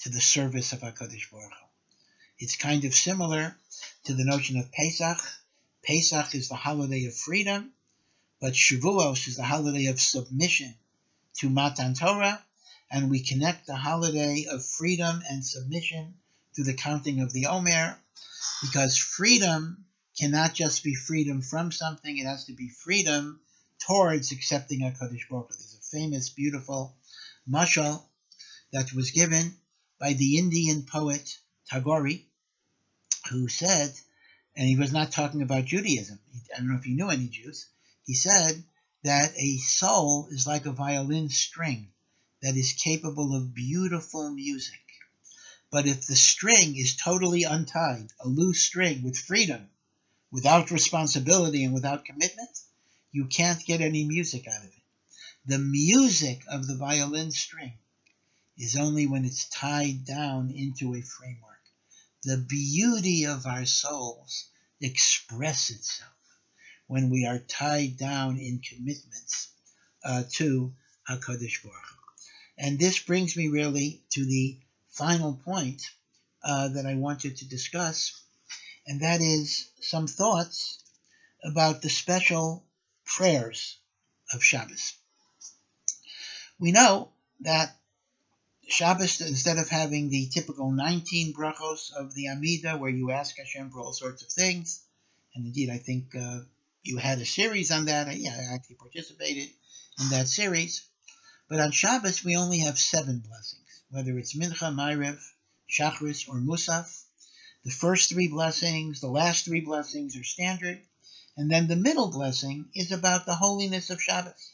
to 0.04 0.10
the 0.10 0.22
service 0.22 0.72
of 0.72 0.80
HaKadosh 0.80 1.30
Baruch 1.30 1.52
Hu. 1.52 1.69
It's 2.41 2.56
kind 2.56 2.86
of 2.86 2.95
similar 2.95 3.54
to 4.06 4.13
the 4.13 4.23
notion 4.23 4.58
of 4.58 4.71
Pesach. 4.71 5.19
Pesach 5.84 6.34
is 6.34 6.47
the 6.47 6.56
holiday 6.56 7.04
of 7.04 7.13
freedom, 7.13 7.73
but 8.39 8.54
Shavuos 8.54 9.28
is 9.28 9.36
the 9.36 9.43
holiday 9.43 9.88
of 9.88 9.99
submission 9.99 10.73
to 11.39 11.49
Matan 11.49 11.95
Torah, 11.95 12.41
and 12.89 13.10
we 13.10 13.19
connect 13.19 13.67
the 13.67 13.75
holiday 13.75 14.45
of 14.49 14.65
freedom 14.65 15.21
and 15.30 15.45
submission 15.45 16.13
to 16.56 16.63
the 16.63 16.73
counting 16.73 17.19
of 17.19 17.34
the 17.34 17.47
Omer, 17.47 17.99
because 18.62 18.97
freedom 18.97 19.84
cannot 20.17 20.54
just 20.54 20.82
be 20.82 20.95
freedom 20.95 21.41
from 21.41 21.73
something, 21.73 22.17
it 22.17 22.25
has 22.25 22.45
to 22.45 22.54
be 22.54 22.69
freedom 22.69 23.41
towards 23.86 24.32
accepting 24.32 24.80
HaKadosh 24.80 25.28
Baruch 25.30 25.49
There's 25.49 25.78
a 25.78 25.97
famous, 25.97 26.30
beautiful 26.30 26.95
mashal 27.49 28.02
that 28.71 28.93
was 28.93 29.12
given 29.12 29.58
by 29.99 30.13
the 30.13 30.38
Indian 30.38 30.84
poet 30.84 31.38
Tagore, 31.69 32.29
who 33.30 33.48
said, 33.48 33.94
and 34.56 34.68
he 34.68 34.76
was 34.76 34.92
not 34.92 35.12
talking 35.12 35.42
about 35.42 35.65
Judaism. 35.65 36.20
I 36.54 36.60
don't 36.60 36.70
know 36.70 36.78
if 36.78 36.84
he 36.84 36.94
knew 36.94 37.10
any 37.10 37.28
Jews. 37.28 37.68
He 38.06 38.13
said 38.13 38.63
that 39.04 39.34
a 39.38 39.58
soul 39.58 40.28
is 40.32 40.46
like 40.48 40.65
a 40.65 40.72
violin 40.72 41.30
string 41.30 41.92
that 42.42 42.56
is 42.56 42.74
capable 42.74 43.36
of 43.36 43.54
beautiful 43.54 44.32
music. 44.32 44.82
But 45.72 45.88
if 45.88 46.08
the 46.08 46.15
string 46.15 46.76
is 46.76 46.96
totally 46.96 47.44
untied, 47.44 48.08
a 48.20 48.28
loose 48.28 48.63
string 48.63 49.04
with 49.04 49.18
freedom, 49.18 49.70
without 50.32 50.72
responsibility 50.72 51.63
and 51.63 51.74
without 51.74 52.06
commitment, 52.06 52.60
you 53.12 53.26
can't 53.26 53.63
get 53.65 53.82
any 53.82 54.06
music 54.06 54.48
out 54.48 54.63
of 54.63 54.70
it. 54.70 54.84
The 55.46 55.60
music 55.60 56.44
of 56.50 56.68
the 56.68 56.76
violin 56.76 57.32
string 57.32 57.74
is 58.58 58.76
only 58.76 59.08
when 59.08 59.26
it's 59.26 59.48
tied 59.50 60.06
down 60.06 60.52
into 60.52 60.96
a 60.96 61.02
framework. 61.02 61.59
The 62.24 62.38
beauty 62.38 63.26
of 63.26 63.46
our 63.46 63.66
souls 63.66 64.46
express 64.82 65.70
itself 65.70 66.12
when 66.88 67.10
we 67.10 67.26
are 67.26 67.40
tied 67.40 67.98
down 67.98 68.38
in 68.38 68.60
commitments 68.60 69.50
uh, 70.04 70.24
to 70.34 70.74
HaKadosh 71.10 71.64
Baruch 71.64 71.98
And 72.58 72.78
this 72.78 73.00
brings 73.00 73.38
me 73.38 73.48
really 73.48 74.04
to 74.12 74.26
the 74.26 74.60
final 74.90 75.36
point 75.36 75.82
uh, 76.44 76.70
that 76.70 76.86
I 76.86 76.96
wanted 76.96 77.38
to 77.38 77.48
discuss, 77.48 78.22
and 78.86 79.02
that 79.02 79.22
is 79.22 79.70
some 79.82 80.08
thoughts 80.08 80.84
about 81.44 81.82
the 81.82 81.90
special 81.90 82.66
prayers 83.06 83.78
of 84.34 84.44
Shabbos. 84.44 84.94
We 86.60 86.72
know 86.72 87.14
that 87.42 87.79
Shabbos, 88.72 89.22
instead 89.22 89.58
of 89.58 89.68
having 89.68 90.10
the 90.10 90.28
typical 90.28 90.72
19 90.72 91.34
brachos 91.34 91.92
of 91.92 92.14
the 92.14 92.28
Amida, 92.30 92.78
where 92.78 92.92
you 92.92 93.12
ask 93.12 93.38
Hashem 93.38 93.72
for 93.72 93.80
all 93.80 93.94
sorts 93.94 94.22
of 94.22 94.30
things, 94.30 94.84
and 95.34 95.46
indeed 95.46 95.70
I 95.70 95.78
think 95.78 96.16
uh, 96.16 96.42
you 96.84 96.98
had 96.98 97.20
a 97.20 97.26
series 97.26 97.72
on 97.72 97.86
that. 97.86 98.16
Yeah, 98.16 98.36
I 98.36 98.54
actually 98.54 98.76
participated 98.76 99.50
in 100.00 100.10
that 100.10 100.28
series. 100.28 100.86
But 101.50 101.60
on 101.60 101.72
Shabbos, 101.72 102.24
we 102.24 102.36
only 102.36 102.60
have 102.60 102.78
seven 102.78 103.20
blessings, 103.20 103.82
whether 103.90 104.18
it's 104.18 104.38
Mincha, 104.38 104.74
Ma'ariv, 104.74 105.20
Shachris, 105.70 106.30
or 106.30 106.36
Musaf. 106.36 107.04
The 107.64 107.72
first 107.72 108.10
three 108.10 108.28
blessings, 108.28 109.02
the 109.02 109.08
last 109.10 109.46
three 109.46 109.62
blessings 109.62 110.16
are 110.16 110.24
standard, 110.24 110.80
and 111.36 111.50
then 111.50 111.68
the 111.68 111.76
middle 111.76 112.12
blessing 112.12 112.70
is 112.76 112.92
about 112.92 113.26
the 113.26 113.36
holiness 113.36 113.90
of 113.90 114.02
Shabbos. 114.02 114.54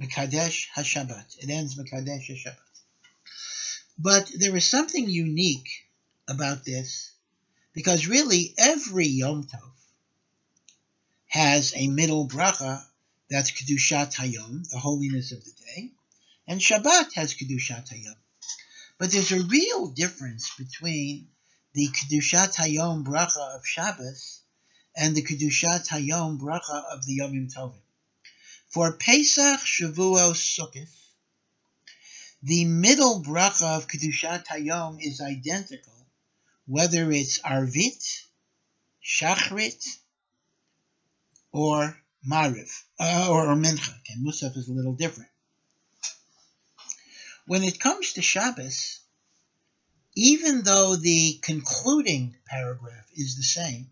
Mekadesh 0.00 0.68
HaShabbat. 0.74 1.38
It 1.38 1.50
ends 1.50 1.76
Mekadesh 1.76 2.30
HaShabbat. 2.30 2.71
But 3.98 4.30
there 4.34 4.56
is 4.56 4.64
something 4.64 5.08
unique 5.08 5.68
about 6.28 6.64
this, 6.64 7.12
because 7.72 8.06
really 8.06 8.54
every 8.58 9.06
Yom 9.06 9.44
Tov 9.44 9.72
has 11.28 11.72
a 11.76 11.88
middle 11.88 12.28
bracha 12.28 12.84
that's 13.30 13.50
Kedushat 13.50 14.14
Hayom, 14.14 14.68
the 14.70 14.78
holiness 14.78 15.32
of 15.32 15.44
the 15.44 15.52
day, 15.66 15.92
and 16.46 16.60
Shabbat 16.60 17.12
has 17.14 17.34
Kedushat 17.34 17.88
Hayom. 17.88 18.16
But 18.98 19.10
there's 19.10 19.32
a 19.32 19.42
real 19.42 19.88
difference 19.88 20.50
between 20.56 21.28
the 21.74 21.88
Kedushat 21.88 22.54
Hayom 22.56 23.04
bracha 23.04 23.56
of 23.56 23.66
Shabbos 23.66 24.42
and 24.96 25.14
the 25.14 25.22
Kedushat 25.22 25.88
Hayom 25.88 26.38
bracha 26.38 26.84
of 26.92 27.04
the 27.06 27.18
Yomim 27.18 27.52
Tovim. 27.52 27.80
For 28.68 28.92
Pesach, 28.96 29.60
Shavuot, 29.60 30.34
Sukkot, 30.34 30.88
the 32.42 32.64
middle 32.64 33.22
bracha 33.22 33.76
of 33.76 33.86
Kedushat 33.86 34.46
Hayom 34.46 34.98
is 35.00 35.20
identical, 35.20 36.06
whether 36.66 37.10
it's 37.12 37.38
Arvit, 37.40 38.22
Shachrit, 39.04 39.84
or 41.52 41.96
Mariv, 42.28 42.82
uh, 42.98 43.28
or, 43.30 43.50
or 43.50 43.54
Mincha. 43.54 43.90
Okay, 44.00 44.14
Musaf 44.20 44.56
is 44.56 44.68
a 44.68 44.72
little 44.72 44.94
different. 44.94 45.30
When 47.46 47.62
it 47.62 47.78
comes 47.78 48.14
to 48.14 48.22
Shabbos, 48.22 49.00
even 50.14 50.62
though 50.62 50.96
the 50.96 51.38
concluding 51.42 52.36
paragraph 52.46 53.06
is 53.14 53.36
the 53.36 53.42
same, 53.42 53.90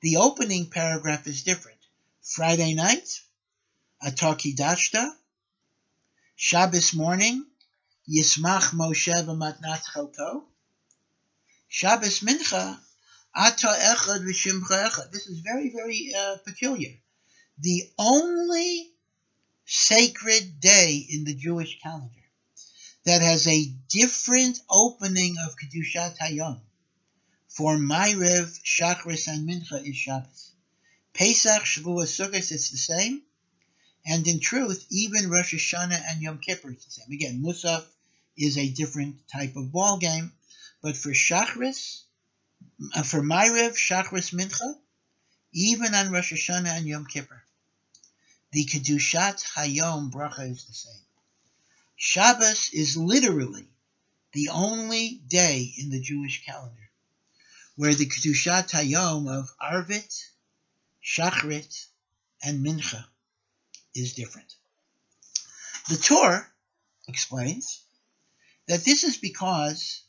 the 0.00 0.16
opening 0.18 0.68
paragraph 0.68 1.26
is 1.26 1.44
different. 1.44 1.78
Friday 2.22 2.74
night, 2.74 3.20
Atah 4.04 4.38
Kidashta, 4.38 5.10
Shabbos 6.36 6.94
morning, 6.94 7.46
Yismach 8.08 8.74
Moshe 8.74 9.14
v'matnat 9.24 9.82
chelko, 9.94 10.44
Shabbos 11.68 12.20
Mincha, 12.20 12.78
Ata 13.34 13.66
Echad 13.66 14.20
v'shimcha 14.24 14.88
Echad. 14.88 15.10
This 15.10 15.26
is 15.26 15.40
very, 15.40 15.70
very 15.70 16.12
uh, 16.14 16.36
peculiar. 16.44 16.92
The 17.58 17.82
only 17.98 18.90
sacred 19.64 20.60
day 20.60 21.06
in 21.08 21.24
the 21.24 21.34
Jewish 21.34 21.80
calendar 21.80 22.14
that 23.04 23.22
has 23.22 23.46
a 23.46 23.66
different 23.88 24.60
opening 24.68 25.36
of 25.38 25.56
Kedushat 25.56 26.18
Hayom 26.18 26.60
for 27.48 27.76
Ma'ariv, 27.76 28.60
Shachris, 28.62 29.28
and 29.28 29.48
Mincha 29.48 29.82
is 29.88 29.96
Shabbos. 29.96 30.52
Pesach, 31.14 31.62
Shavuot, 31.62 32.06
Sukkot, 32.06 32.52
it's 32.52 32.70
the 32.70 32.76
same. 32.76 33.22
And 34.06 34.26
in 34.26 34.40
truth, 34.40 34.84
even 34.90 35.30
Rosh 35.30 35.54
Hashanah 35.54 36.02
and 36.08 36.20
Yom 36.20 36.38
Kippur 36.38 36.72
is 36.72 36.84
the 36.84 36.90
same. 36.90 37.10
Again, 37.10 37.42
Musaf 37.42 37.84
is 38.36 38.58
a 38.58 38.68
different 38.68 39.16
type 39.28 39.56
of 39.56 39.72
ball 39.72 39.98
game, 39.98 40.32
but 40.82 40.96
for 40.96 41.10
Shachris, 41.10 42.02
uh, 42.94 43.02
for 43.02 43.22
Ma'ariv, 43.22 43.76
Shachris, 43.76 44.34
Mincha, 44.34 44.74
even 45.52 45.94
on 45.94 46.10
Rosh 46.10 46.32
Hashanah 46.32 46.78
and 46.78 46.86
Yom 46.86 47.06
Kippur, 47.06 47.42
the 48.52 48.64
Kedushat 48.64 49.44
Hayom 49.56 50.10
bracha 50.10 50.50
is 50.50 50.64
the 50.64 50.74
same. 50.74 51.00
Shabbos 51.96 52.70
is 52.72 52.96
literally 52.96 53.68
the 54.32 54.48
only 54.50 55.20
day 55.28 55.72
in 55.78 55.90
the 55.90 56.00
Jewish 56.00 56.44
calendar 56.44 56.90
where 57.76 57.94
the 57.94 58.06
Kedushat 58.06 58.70
Hayom 58.70 59.28
of 59.28 59.50
Arvit, 59.60 60.24
Shachrit, 61.02 61.86
and 62.42 62.64
Mincha 62.64 63.04
is 63.94 64.14
different. 64.14 64.54
The 65.88 65.96
Torah 65.96 66.46
explains 67.08 67.83
that 68.66 68.84
this 68.84 69.04
is 69.04 69.16
because 69.16 70.02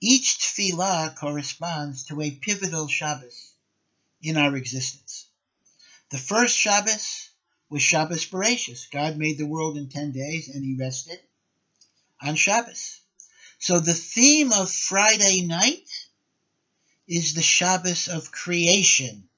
each 0.00 0.38
tefillah 0.38 1.16
corresponds 1.16 2.04
to 2.06 2.20
a 2.20 2.30
pivotal 2.30 2.88
Shabbos 2.88 3.52
in 4.22 4.36
our 4.36 4.56
existence. 4.56 5.26
The 6.10 6.18
first 6.18 6.56
Shabbos 6.56 7.30
was 7.70 7.82
Shabbos 7.82 8.26
Bereshis. 8.26 8.90
God 8.90 9.16
made 9.16 9.38
the 9.38 9.46
world 9.46 9.76
in 9.76 9.88
10 9.88 10.12
days 10.12 10.48
and 10.48 10.64
he 10.64 10.76
rested 10.78 11.18
on 12.22 12.34
Shabbos. 12.36 13.00
So 13.58 13.80
the 13.80 13.94
theme 13.94 14.52
of 14.52 14.70
Friday 14.70 15.42
night 15.42 15.88
is 17.08 17.34
the 17.34 17.42
Shabbos 17.42 18.08
of 18.08 18.32
creation. 18.32 19.28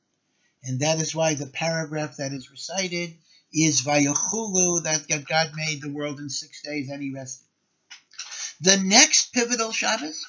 And 0.63 0.81
that 0.81 0.99
is 0.99 1.15
why 1.15 1.35
the 1.35 1.47
paragraph 1.47 2.17
that 2.17 2.33
is 2.33 2.51
recited 2.51 3.15
is 3.53 3.83
Vayachulu, 3.83 4.83
that 4.85 5.27
God 5.29 5.53
made 5.55 5.83
the 5.83 5.93
world 5.93 6.19
in 6.19 6.29
six 6.31 6.63
days 6.63 6.89
and 6.89 7.03
he 7.03 7.13
rested. 7.13 7.44
The 8.61 8.77
next 8.77 9.33
pivotal 9.33 9.73
Shabbos 9.73 10.25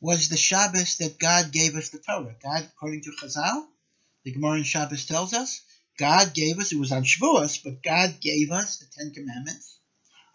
was 0.00 0.28
the 0.28 0.36
Shabbos 0.36 0.96
that 0.96 1.18
God 1.18 1.52
gave 1.52 1.76
us 1.76 1.90
the 1.90 1.98
Torah. 1.98 2.34
God, 2.42 2.64
according 2.64 3.02
to 3.02 3.12
Chazal, 3.12 3.66
the 4.24 4.32
Gemara 4.32 4.58
in 4.58 4.64
Shabbos 4.64 5.06
tells 5.06 5.32
us, 5.32 5.60
God 5.98 6.34
gave 6.34 6.58
us, 6.58 6.72
it 6.72 6.78
was 6.78 6.92
on 6.92 7.04
Shavuos, 7.04 7.62
but 7.62 7.82
God 7.82 8.20
gave 8.20 8.50
us 8.50 8.78
the 8.78 8.86
Ten 8.86 9.12
Commandments 9.12 9.78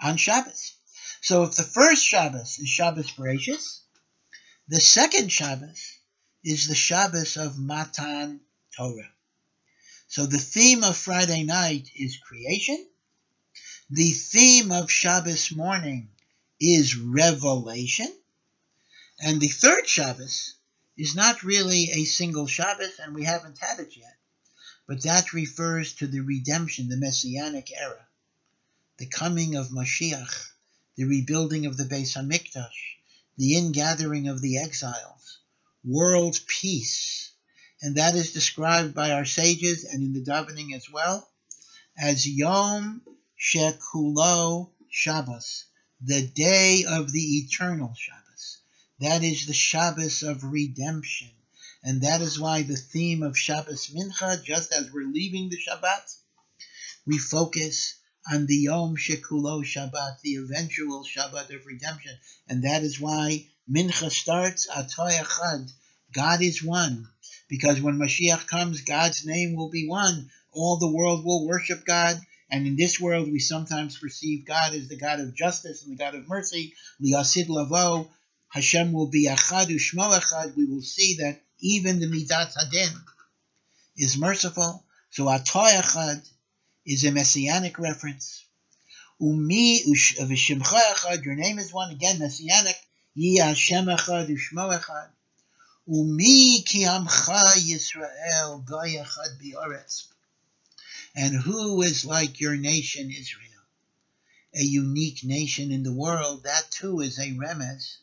on 0.02 0.18
Shabbos. 0.18 0.74
So 1.22 1.44
if 1.44 1.56
the 1.56 1.64
first 1.64 2.06
Shabbos 2.06 2.60
is 2.60 2.70
Shabbos 2.70 3.12
Bereshis, 3.12 3.80
the 4.68 4.80
second 4.80 5.32
Shabbos 5.32 5.82
is 6.44 6.68
the 6.68 6.76
Shabbos 6.76 7.38
of 7.38 7.58
Matan 7.58 8.42
Torah. 8.78 9.12
So 10.08 10.26
the 10.26 10.38
theme 10.38 10.84
of 10.84 10.96
Friday 10.96 11.44
night 11.44 11.90
is 11.96 12.18
creation. 12.18 12.86
The 13.90 14.12
theme 14.12 14.72
of 14.72 14.92
Shabbos 14.92 15.52
morning 15.56 16.10
is 16.66 16.98
revelation. 16.98 18.12
And 19.20 19.40
the 19.40 19.48
third 19.48 19.88
Shabbos 19.88 20.56
is 20.98 21.16
not 21.16 21.44
really 21.44 21.92
a 21.92 22.06
single 22.06 22.48
Shabbos, 22.48 23.00
and 23.00 23.14
we 23.14 23.24
haven't 23.24 23.60
had 23.60 23.80
it 23.80 23.96
yet, 23.96 24.18
but 24.88 25.04
that 25.04 25.32
refers 25.34 25.94
to 25.96 26.08
the 26.08 26.22
redemption, 26.22 26.90
the 26.90 26.98
Messianic 26.98 27.72
era, 27.72 28.08
the 28.98 29.06
coming 29.06 29.56
of 29.56 29.70
Mashiach, 29.70 30.50
the 30.96 31.04
rebuilding 31.04 31.68
of 31.68 31.78
the 31.78 31.84
Beis 31.84 32.16
Hamikdash, 32.16 32.98
the 33.38 33.56
ingathering 33.56 34.28
of 34.28 34.42
the 34.42 34.58
exiles, 34.58 35.40
world 35.84 36.40
peace. 36.48 37.32
And 37.82 37.98
that 37.98 38.16
is 38.16 38.34
described 38.34 38.96
by 38.96 39.12
our 39.12 39.26
sages 39.26 39.84
and 39.84 40.02
in 40.02 40.14
the 40.14 40.24
davening 40.24 40.74
as 40.76 40.90
well 40.90 41.30
as 41.96 42.28
Yom 42.28 43.04
Shekulo 43.40 44.72
Shabbos, 44.90 45.66
the 46.06 46.28
day 46.28 46.86
of 46.88 47.12
the 47.12 47.38
eternal 47.38 47.94
Shabbos. 47.98 48.60
That 49.00 49.24
is 49.24 49.48
the 49.48 49.54
Shabbos 49.54 50.22
of 50.22 50.44
redemption. 50.44 51.30
And 51.84 52.02
that 52.02 52.22
is 52.22 52.40
why 52.40 52.62
the 52.62 52.76
theme 52.76 53.24
of 53.24 53.38
Shabbos 53.38 53.88
Mincha, 53.88 54.44
just 54.44 54.72
as 54.72 54.92
we're 54.92 55.08
leaving 55.08 55.50
the 55.50 55.58
Shabbat, 55.58 56.16
we 57.08 57.18
focus 57.18 57.96
on 58.32 58.46
the 58.46 58.56
Yom 58.56 58.96
Shekulo 58.96 59.64
Shabbat, 59.64 60.22
the 60.22 60.36
eventual 60.36 61.04
Shabbat 61.04 61.56
of 61.56 61.66
redemption. 61.66 62.18
And 62.48 62.64
that 62.64 62.84
is 62.84 63.00
why 63.00 63.48
Mincha 63.70 64.12
starts 64.12 64.68
Atoy 64.68 65.20
Echad. 65.20 65.72
God 66.14 66.42
is 66.42 66.64
one. 66.64 67.08
Because 67.48 67.82
when 67.82 67.98
Mashiach 67.98 68.48
comes, 68.48 68.82
God's 68.82 69.26
name 69.26 69.56
will 69.56 69.70
be 69.70 69.88
one. 69.88 70.30
All 70.52 70.78
the 70.78 70.92
world 70.92 71.26
will 71.26 71.48
worship 71.48 71.84
God. 71.86 72.20
And 72.56 72.66
in 72.66 72.78
this 72.78 73.02
world, 73.02 73.30
we 73.30 73.40
sometimes 73.40 73.98
perceive 73.98 74.46
God 74.46 74.74
as 74.74 74.88
the 74.88 74.96
God 74.96 75.20
of 75.20 75.36
justice 75.36 75.84
and 75.84 75.92
the 75.92 76.02
God 76.02 76.16
of 76.16 76.30
mercy. 76.30 76.74
Liyasid 77.02 77.50
Lavo, 77.50 78.10
Hashem 78.48 78.94
will 78.94 79.08
be 79.08 79.28
Achad 79.28 79.66
Ushmo 79.66 80.18
Echad. 80.18 80.56
We 80.56 80.64
will 80.64 80.82
see 80.82 81.16
that 81.16 81.42
even 81.60 82.00
the 82.00 82.06
Midat 82.06 82.56
Hadin 82.56 82.96
is 83.98 84.18
merciful. 84.18 84.86
So 85.10 85.26
Atoy 85.26 85.82
Echad 85.82 86.26
is 86.86 87.04
a 87.04 87.12
messianic 87.12 87.78
reference. 87.78 88.46
Umi 89.20 89.84
v'shimcha 89.84 90.80
echad, 90.94 91.26
your 91.26 91.36
name 91.36 91.60
is 91.60 91.74
one, 91.74 91.92
again, 91.92 92.20
messianic. 92.20 92.78
Yi 93.16 93.40
Hashem 93.40 93.88
echad 93.88 94.30
u'shmo 94.30 94.80
echad. 94.80 95.10
Umi 95.88 96.62
ki 96.62 96.84
amcha 96.84 97.44
Yisrael 97.68 98.64
goy 98.64 98.96
echad 98.96 99.42
bioretz. 99.44 100.15
And 101.18 101.34
who 101.34 101.82
is 101.82 102.04
like 102.04 102.42
your 102.42 102.58
nation 102.58 103.10
Israel? 103.10 103.64
A 104.54 104.62
unique 104.62 105.24
nation 105.24 105.72
in 105.72 105.84
the 105.84 105.94
world, 105.94 106.44
that 106.44 106.70
too 106.72 107.00
is 107.00 107.18
a 107.18 107.32
remez 107.32 107.98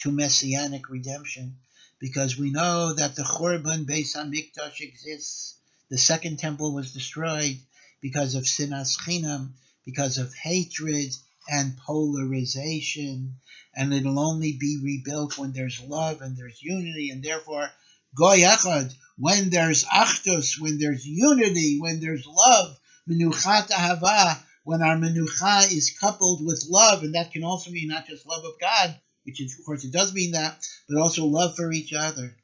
to 0.00 0.10
messianic 0.10 0.88
redemption. 0.88 1.58
Because 1.98 2.38
we 2.38 2.50
know 2.50 2.94
that 2.94 3.16
the 3.16 3.22
Churban 3.22 3.84
Beis 3.84 4.16
HaMikdash 4.16 4.80
exists. 4.80 5.56
The 5.90 5.98
second 5.98 6.38
temple 6.38 6.72
was 6.72 6.92
destroyed 6.92 7.58
because 8.00 8.34
of 8.34 8.44
sinas 8.44 8.98
chinam, 8.98 9.52
because 9.84 10.16
of 10.16 10.34
hatred 10.34 11.14
and 11.48 11.76
polarization, 11.76 13.40
and 13.76 13.92
it'll 13.92 14.18
only 14.18 14.52
be 14.52 14.80
rebuilt 14.82 15.36
when 15.36 15.52
there's 15.52 15.80
love 15.80 16.22
and 16.22 16.36
there's 16.36 16.62
unity, 16.62 17.10
and 17.10 17.22
therefore 17.22 17.70
goy 18.14 18.38
echad, 18.38 18.94
when 19.16 19.50
there's 19.50 19.84
achdus, 19.84 20.60
when 20.60 20.78
there's 20.78 21.06
unity, 21.06 21.78
when 21.80 22.00
there's 22.00 22.26
love, 22.26 22.78
menuchat 23.08 23.70
ahava, 23.70 24.38
when 24.64 24.82
our 24.82 24.96
menucha 24.96 25.70
is 25.72 25.96
coupled 25.98 26.44
with 26.44 26.66
love, 26.68 27.02
and 27.02 27.14
that 27.14 27.32
can 27.32 27.44
also 27.44 27.70
mean 27.70 27.88
not 27.88 28.06
just 28.06 28.26
love 28.26 28.44
of 28.44 28.58
God, 28.60 28.98
which 29.24 29.40
is, 29.40 29.58
of 29.58 29.64
course 29.64 29.84
it 29.84 29.92
does 29.92 30.12
mean 30.12 30.32
that, 30.32 30.66
but 30.88 30.98
also 30.98 31.26
love 31.26 31.56
for 31.56 31.72
each 31.72 31.92
other. 31.92 32.34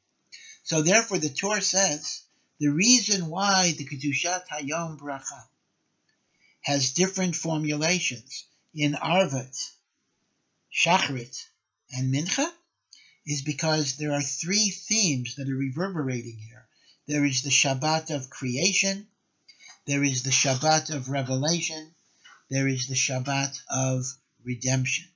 So 0.63 0.83
therefore 0.83 1.19
the 1.19 1.31
Tur 1.31 1.61
says 1.61 2.23
the 2.59 2.69
reason 2.69 3.29
why 3.29 3.73
the 3.77 3.87
Kedushat 3.87 4.47
Hayom 4.49 4.99
Bracha 4.99 5.45
has 6.63 6.93
different 6.93 7.35
formulations 7.35 8.47
in 8.75 8.93
Arvit, 8.93 9.71
Shachrit, 10.73 11.47
and 11.93 12.15
Mincha 12.15 12.47
is 13.27 13.43
because 13.43 13.97
there 13.97 14.13
are 14.13 14.23
three 14.23 14.71
themes 14.71 15.35
that 15.37 15.49
are 15.49 15.57
reverberating 15.57 16.39
here. 16.39 16.67
There 17.07 17.25
is 17.25 17.43
the 17.43 17.51
Shabbat 17.51 18.11
of 18.15 18.31
creation, 18.31 19.07
there 19.87 20.05
is 20.05 20.23
the 20.23 20.31
Shabbat 20.31 20.91
of 20.91 21.09
revelation, 21.09 21.95
there 22.51 22.69
is 22.69 22.87
the 22.87 22.95
Shabbat 22.95 23.61
of 23.69 24.05
redemption. 24.45 25.07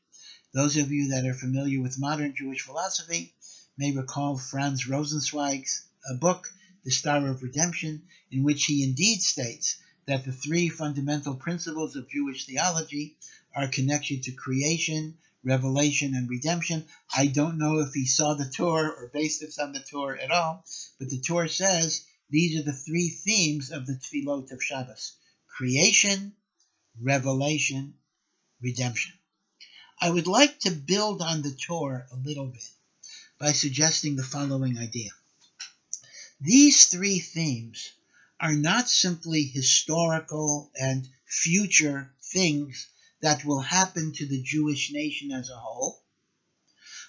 Those 0.52 0.76
of 0.76 0.92
you 0.92 1.08
that 1.08 1.26
are 1.26 1.34
familiar 1.34 1.80
with 1.80 1.98
modern 1.98 2.34
Jewish 2.36 2.60
philosophy 2.60 3.34
may 3.76 3.90
recall 3.90 4.38
Franz 4.38 4.84
Rosenzweig's 4.84 5.82
uh, 6.08 6.14
book, 6.14 6.52
The 6.84 6.90
Star 6.90 7.26
of 7.28 7.42
Redemption, 7.42 8.02
in 8.30 8.44
which 8.44 8.66
he 8.66 8.84
indeed 8.84 9.20
states 9.20 9.78
that 10.06 10.24
the 10.24 10.32
three 10.32 10.68
fundamental 10.68 11.34
principles 11.34 11.96
of 11.96 12.08
Jewish 12.08 12.44
theology 12.46 13.16
are 13.56 13.66
connection 13.66 14.20
to 14.20 14.32
creation, 14.32 15.18
revelation, 15.44 16.14
and 16.14 16.28
redemption. 16.28 16.86
I 17.14 17.26
don't 17.26 17.58
know 17.58 17.80
if 17.80 17.92
he 17.92 18.06
saw 18.06 18.34
the 18.34 18.50
Tur 18.50 18.90
or 18.90 19.10
based 19.12 19.42
it 19.42 19.54
on 19.58 19.72
the 19.72 19.80
Tur 19.80 20.16
at 20.16 20.30
all, 20.30 20.64
but 20.98 21.10
the 21.10 21.20
Tur 21.20 21.48
says 21.48 22.04
these 22.30 22.58
are 22.58 22.62
the 22.62 22.72
three 22.72 23.10
themes 23.10 23.70
of 23.70 23.86
the 23.86 23.94
Tefillot 23.94 24.50
of 24.50 24.62
Shabbos 24.62 25.12
creation, 25.46 26.34
revelation, 27.00 27.94
redemption. 28.60 29.12
I 30.00 30.10
would 30.10 30.26
like 30.26 30.58
to 30.60 30.70
build 30.70 31.22
on 31.22 31.42
the 31.42 31.52
Tur 31.52 32.06
a 32.10 32.16
little 32.16 32.46
bit 32.46 32.68
by 33.38 33.52
suggesting 33.52 34.16
the 34.16 34.24
following 34.24 34.78
idea. 34.78 35.10
These 36.40 36.86
three 36.86 37.20
themes 37.20 37.92
are 38.40 38.54
not 38.54 38.88
simply 38.88 39.44
historical 39.44 40.70
and 40.74 41.08
future 41.26 42.12
things 42.32 42.88
that 43.24 43.44
will 43.44 43.60
happen 43.60 44.12
to 44.12 44.26
the 44.26 44.42
Jewish 44.42 44.92
nation 44.92 45.32
as 45.32 45.50
a 45.50 45.56
whole, 45.56 46.02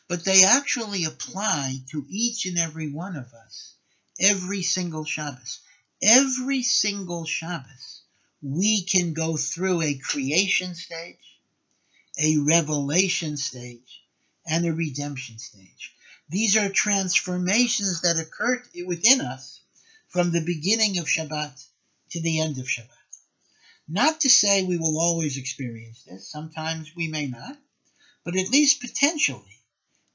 but 0.08 0.26
they 0.26 0.44
actually 0.44 1.04
apply 1.06 1.84
to 1.92 2.06
each 2.10 2.46
and 2.46 2.58
every 2.58 2.90
one 2.92 3.16
of 3.16 3.34
us 3.34 3.76
every 4.20 4.62
single 4.62 5.06
Shabbos. 5.06 5.60
Every 6.02 6.62
single 6.62 7.26
Shabbos, 7.26 8.02
we 8.42 8.84
can 8.84 9.14
go 9.14 9.38
through 9.38 9.82
a 9.82 9.96
creation 9.96 10.76
stage, 10.76 11.40
a 12.18 12.38
revelation 12.38 13.38
stage, 13.38 14.04
and 14.48 14.66
a 14.66 14.74
redemption 14.74 15.40
stage. 15.40 15.94
These 16.30 16.58
are 16.58 16.70
transformations 16.70 18.02
that 18.02 18.20
occur 18.20 18.64
within 18.86 19.22
us 19.22 19.62
from 20.08 20.32
the 20.32 20.42
beginning 20.42 20.98
of 20.98 21.08
Shabbat 21.08 21.64
to 22.12 22.22
the 22.22 22.40
end 22.40 22.58
of 22.58 22.68
Shabbat. 22.68 23.05
Not 23.88 24.22
to 24.22 24.30
say 24.30 24.64
we 24.64 24.78
will 24.78 25.00
always 25.00 25.38
experience 25.38 26.04
this, 26.04 26.28
sometimes 26.28 26.96
we 26.96 27.08
may 27.08 27.28
not, 27.28 27.58
but 28.24 28.36
at 28.36 28.50
least 28.50 28.82
potentially, 28.82 29.62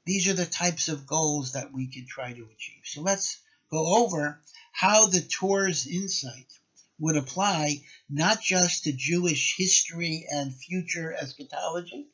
these 0.05 0.27
are 0.27 0.33
the 0.33 0.45
types 0.45 0.89
of 0.89 1.07
goals 1.07 1.53
that 1.53 1.71
we 1.71 1.87
can 1.87 2.05
try 2.05 2.33
to 2.33 2.49
achieve. 2.49 2.83
So 2.83 3.01
let's 3.01 3.39
go 3.69 4.03
over 4.03 4.41
how 4.73 5.05
the 5.05 5.21
Tur's 5.21 5.87
insight 5.87 6.51
would 6.99 7.15
apply 7.15 7.83
not 8.09 8.41
just 8.41 8.83
to 8.83 8.91
Jewish 8.91 9.55
history 9.55 10.27
and 10.29 10.53
future 10.53 11.13
eschatology, 11.13 12.07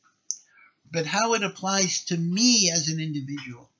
but 0.92 1.08
how 1.08 1.34
it 1.34 1.44
applies 1.44 2.06
to 2.06 2.18
me 2.18 2.72
as 2.72 2.88
an 2.88 3.00
individual 3.00 3.72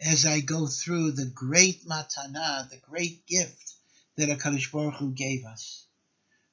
as 0.00 0.26
I 0.26 0.40
go 0.40 0.66
through 0.66 1.12
the 1.12 1.26
great 1.26 1.86
matana, 1.86 2.68
the 2.68 2.78
great 2.78 3.26
gift 3.26 3.74
that 4.16 4.28
HaKadosh 4.28 4.72
Baruch 4.72 4.94
Hu 4.96 5.12
gave 5.12 5.44
us 5.44 5.85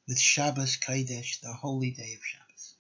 with 0.08 0.20
Shabbos 0.20 0.78
Kodesh, 0.78 1.42
the 1.42 1.54
holy 1.54 1.92
day 1.92 2.14
of 2.14 2.26
Shabbos. 2.26 2.76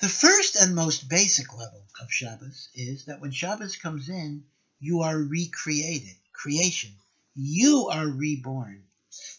The 0.00 0.08
first 0.08 0.56
and 0.56 0.74
most 0.74 1.08
basic 1.08 1.52
level 1.52 1.82
of 2.00 2.12
Shabbos 2.12 2.68
is 2.74 3.06
that 3.06 3.20
when 3.20 3.30
Shabbos 3.30 3.76
comes 3.76 4.08
in, 4.08 4.44
you 4.78 5.02
are 5.02 5.18
recreated, 5.18 6.16
creation. 6.32 6.94
You 7.34 7.88
are 7.88 8.06
reborn. 8.06 8.84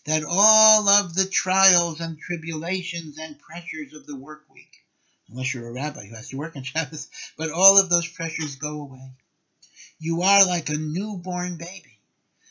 That 0.06 0.24
all 0.24 0.90
of 0.90 1.14
the 1.14 1.28
trials 1.28 2.02
and 2.02 2.18
tribulations 2.18 3.18
and 3.18 3.40
pressures 3.40 3.94
of 3.94 4.06
the 4.08 4.16
work 4.16 4.46
week, 4.50 4.84
unless 5.30 5.54
you're 5.54 5.70
a 5.70 5.74
rabbi 5.74 6.06
who 6.08 6.16
has 6.16 6.30
to 6.30 6.38
work 6.38 6.56
on 6.56 6.64
Shabbos, 6.64 7.08
but 7.38 7.52
all 7.52 7.80
of 7.80 7.90
those 7.90 8.08
pressures 8.08 8.56
go 8.56 8.82
away 8.82 9.14
you 10.00 10.22
are 10.22 10.46
like 10.46 10.70
a 10.70 10.78
newborn 10.78 11.58
baby. 11.58 12.00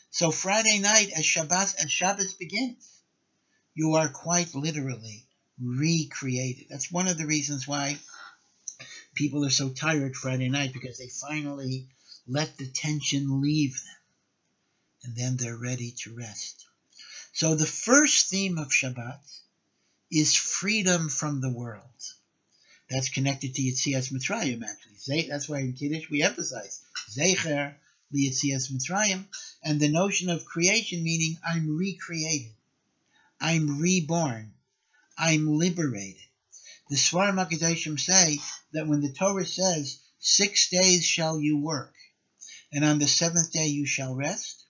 So 0.09 0.31
Friday 0.31 0.79
night 0.79 1.11
as 1.15 1.23
Shabbat 1.23 1.75
as 1.83 1.91
Shabbos 1.91 2.33
begins, 2.33 2.96
you 3.77 3.93
are 3.93 4.09
quite 4.09 4.55
literally 4.55 5.23
recreated. 5.61 6.65
That's 6.67 6.91
one 6.91 7.07
of 7.07 7.19
the 7.19 7.27
reasons 7.27 7.67
why 7.67 7.99
people 9.13 9.45
are 9.45 9.51
so 9.51 9.69
tired 9.69 10.15
Friday 10.15 10.49
night 10.49 10.73
because 10.73 10.97
they 10.97 11.09
finally 11.09 11.87
let 12.27 12.57
the 12.57 12.65
tension 12.65 13.39
leave 13.39 13.73
them 13.73 14.01
and 15.03 15.15
then 15.15 15.37
they're 15.37 15.55
ready 15.55 15.93
to 15.99 16.15
rest. 16.15 16.65
So 17.33 17.53
the 17.53 17.67
first 17.67 18.31
theme 18.31 18.57
of 18.57 18.69
Shabbat 18.69 19.19
is 20.11 20.35
freedom 20.35 21.07
from 21.07 21.39
the 21.39 21.53
world. 21.53 21.83
That's 22.89 23.09
connected 23.09 23.53
to 23.53 23.61
Yitzias 23.61 24.11
Mitzrayim, 24.11 24.63
actually. 24.63 25.27
That's 25.29 25.47
why 25.47 25.59
in 25.59 25.73
Kiddush 25.73 26.09
we 26.09 26.23
emphasize 26.23 26.81
Zecher 27.11 27.75
Yitzias 28.11 28.71
Mitzrayim, 28.71 29.25
and 29.63 29.79
the 29.79 29.89
notion 29.89 30.31
of 30.31 30.45
creation 30.45 31.03
meaning 31.03 31.37
I'm 31.45 31.77
recreated, 31.77 32.56
I'm 33.39 33.79
reborn, 33.79 34.53
I'm 35.17 35.47
liberated. 35.47 36.21
The 36.89 36.95
Svarim 36.95 37.35
HaKadoshim 37.35 37.99
say 37.99 38.39
that 38.73 38.87
when 38.87 39.01
the 39.01 39.13
Torah 39.13 39.45
says, 39.45 39.99
six 40.19 40.69
days 40.69 41.05
shall 41.05 41.39
you 41.39 41.57
work, 41.57 41.93
and 42.71 42.83
on 42.83 42.99
the 42.99 43.07
seventh 43.07 43.51
day 43.51 43.67
you 43.67 43.85
shall 43.85 44.15
rest, 44.15 44.65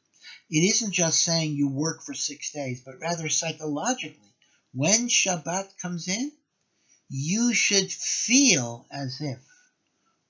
it 0.50 0.64
isn't 0.64 0.92
just 0.92 1.22
saying 1.22 1.56
you 1.56 1.70
work 1.70 2.04
for 2.04 2.14
six 2.14 2.52
days, 2.52 2.82
but 2.86 3.00
rather 3.00 3.30
psychologically, 3.30 4.34
when 4.74 5.08
Shabbat 5.08 5.78
comes 5.82 6.08
in, 6.08 6.32
you 7.10 7.54
should 7.54 7.92
feel 7.92 8.86
as 8.92 9.22
if 9.22 9.40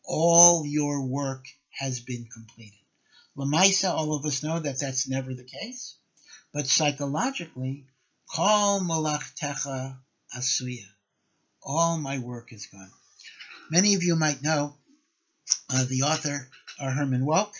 all 0.03 0.65
your 0.65 1.05
work 1.05 1.45
has 1.71 1.99
been 1.99 2.25
completed. 2.31 2.79
Lamaisa, 3.37 3.89
all 3.89 4.13
of 4.15 4.25
us 4.25 4.43
know 4.43 4.59
that 4.59 4.79
that's 4.79 5.07
never 5.07 5.33
the 5.33 5.43
case, 5.43 5.97
but 6.53 6.67
psychologically, 6.67 7.85
kol 8.33 8.81
malachtecha 8.81 9.97
asuya. 10.35 10.85
All 11.63 11.97
my 11.97 12.19
work 12.19 12.51
is 12.51 12.67
gone. 12.67 12.91
Many 13.71 13.95
of 13.95 14.03
you 14.03 14.15
might 14.15 14.41
know 14.41 14.75
uh, 15.69 15.85
the 15.85 16.03
author 16.03 16.47
uh, 16.79 16.91
Herman 16.91 17.25
Wouk, 17.25 17.53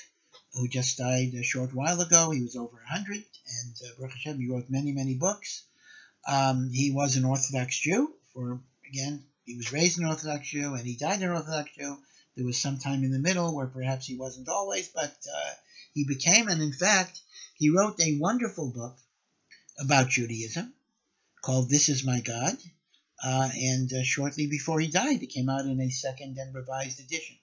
who 0.54 0.68
just 0.68 0.98
died 0.98 1.34
a 1.34 1.44
short 1.44 1.74
while 1.74 2.02
ago. 2.02 2.32
He 2.32 2.42
was 2.42 2.56
over 2.56 2.76
100, 2.76 3.16
and 3.16 3.76
uh, 3.86 3.90
Baruch 3.98 4.14
Hashem, 4.14 4.40
he 4.40 4.50
wrote 4.50 4.70
many, 4.70 4.92
many 4.92 5.16
books. 5.16 5.64
Um, 6.28 6.70
he 6.72 6.92
was 6.92 7.16
an 7.16 7.26
Orthodox 7.26 7.80
Jew. 7.80 8.14
For 8.34 8.60
again, 8.90 9.24
he 9.46 9.56
was 9.56 9.72
raised 9.72 10.00
an 10.00 10.06
Orthodox 10.06 10.50
Jew, 10.50 10.74
and 10.74 10.86
he 10.86 10.96
died 10.96 11.22
an 11.22 11.32
Orthodox 11.32 11.72
Jew. 11.76 11.98
There 12.36 12.46
was 12.46 12.58
some 12.58 12.78
time 12.78 13.04
in 13.04 13.12
the 13.12 13.20
middle 13.20 13.56
where 13.56 13.68
perhaps 13.68 14.06
he 14.06 14.16
wasn't 14.16 14.50
always, 14.50 14.90
but 14.90 15.16
uh, 15.34 15.52
he 15.94 16.04
became, 16.06 16.50
and 16.50 16.62
in 16.62 16.74
fact, 16.74 17.20
he 17.56 17.70
wrote 17.70 18.00
a 18.00 18.20
wonderful 18.20 18.70
book 18.72 18.98
about 19.80 20.10
Judaism 20.10 20.74
called 21.42 21.70
"This 21.70 21.90
Is 21.90 22.04
My 22.04 22.20
God." 22.22 22.58
Uh, 23.24 23.50
and 23.56 23.92
uh, 23.94 24.04
shortly 24.04 24.48
before 24.48 24.80
he 24.80 24.88
died, 24.88 25.24
it 25.24 25.28
came 25.28 25.50
out 25.50 25.66
in 25.66 25.82
a 25.82 25.90
second 25.90 26.38
and 26.38 26.54
revised 26.54 27.00
edition. 27.00 27.36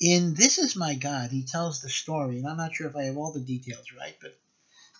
In 0.00 0.34
This 0.34 0.58
Is 0.58 0.76
My 0.76 0.94
God, 0.94 1.32
he 1.32 1.42
tells 1.42 1.80
the 1.80 1.90
story, 1.90 2.38
and 2.38 2.46
I'm 2.46 2.56
not 2.56 2.74
sure 2.74 2.86
if 2.86 2.94
I 2.94 3.04
have 3.04 3.16
all 3.16 3.32
the 3.32 3.40
details 3.40 3.92
right, 3.98 4.16
but 4.20 4.38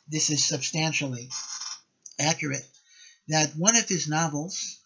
this 0.08 0.30
is 0.30 0.44
substantially 0.44 1.30
accurate, 2.18 2.66
that 3.28 3.54
one 3.56 3.76
of 3.76 3.88
his 3.88 4.08
novels 4.08 4.78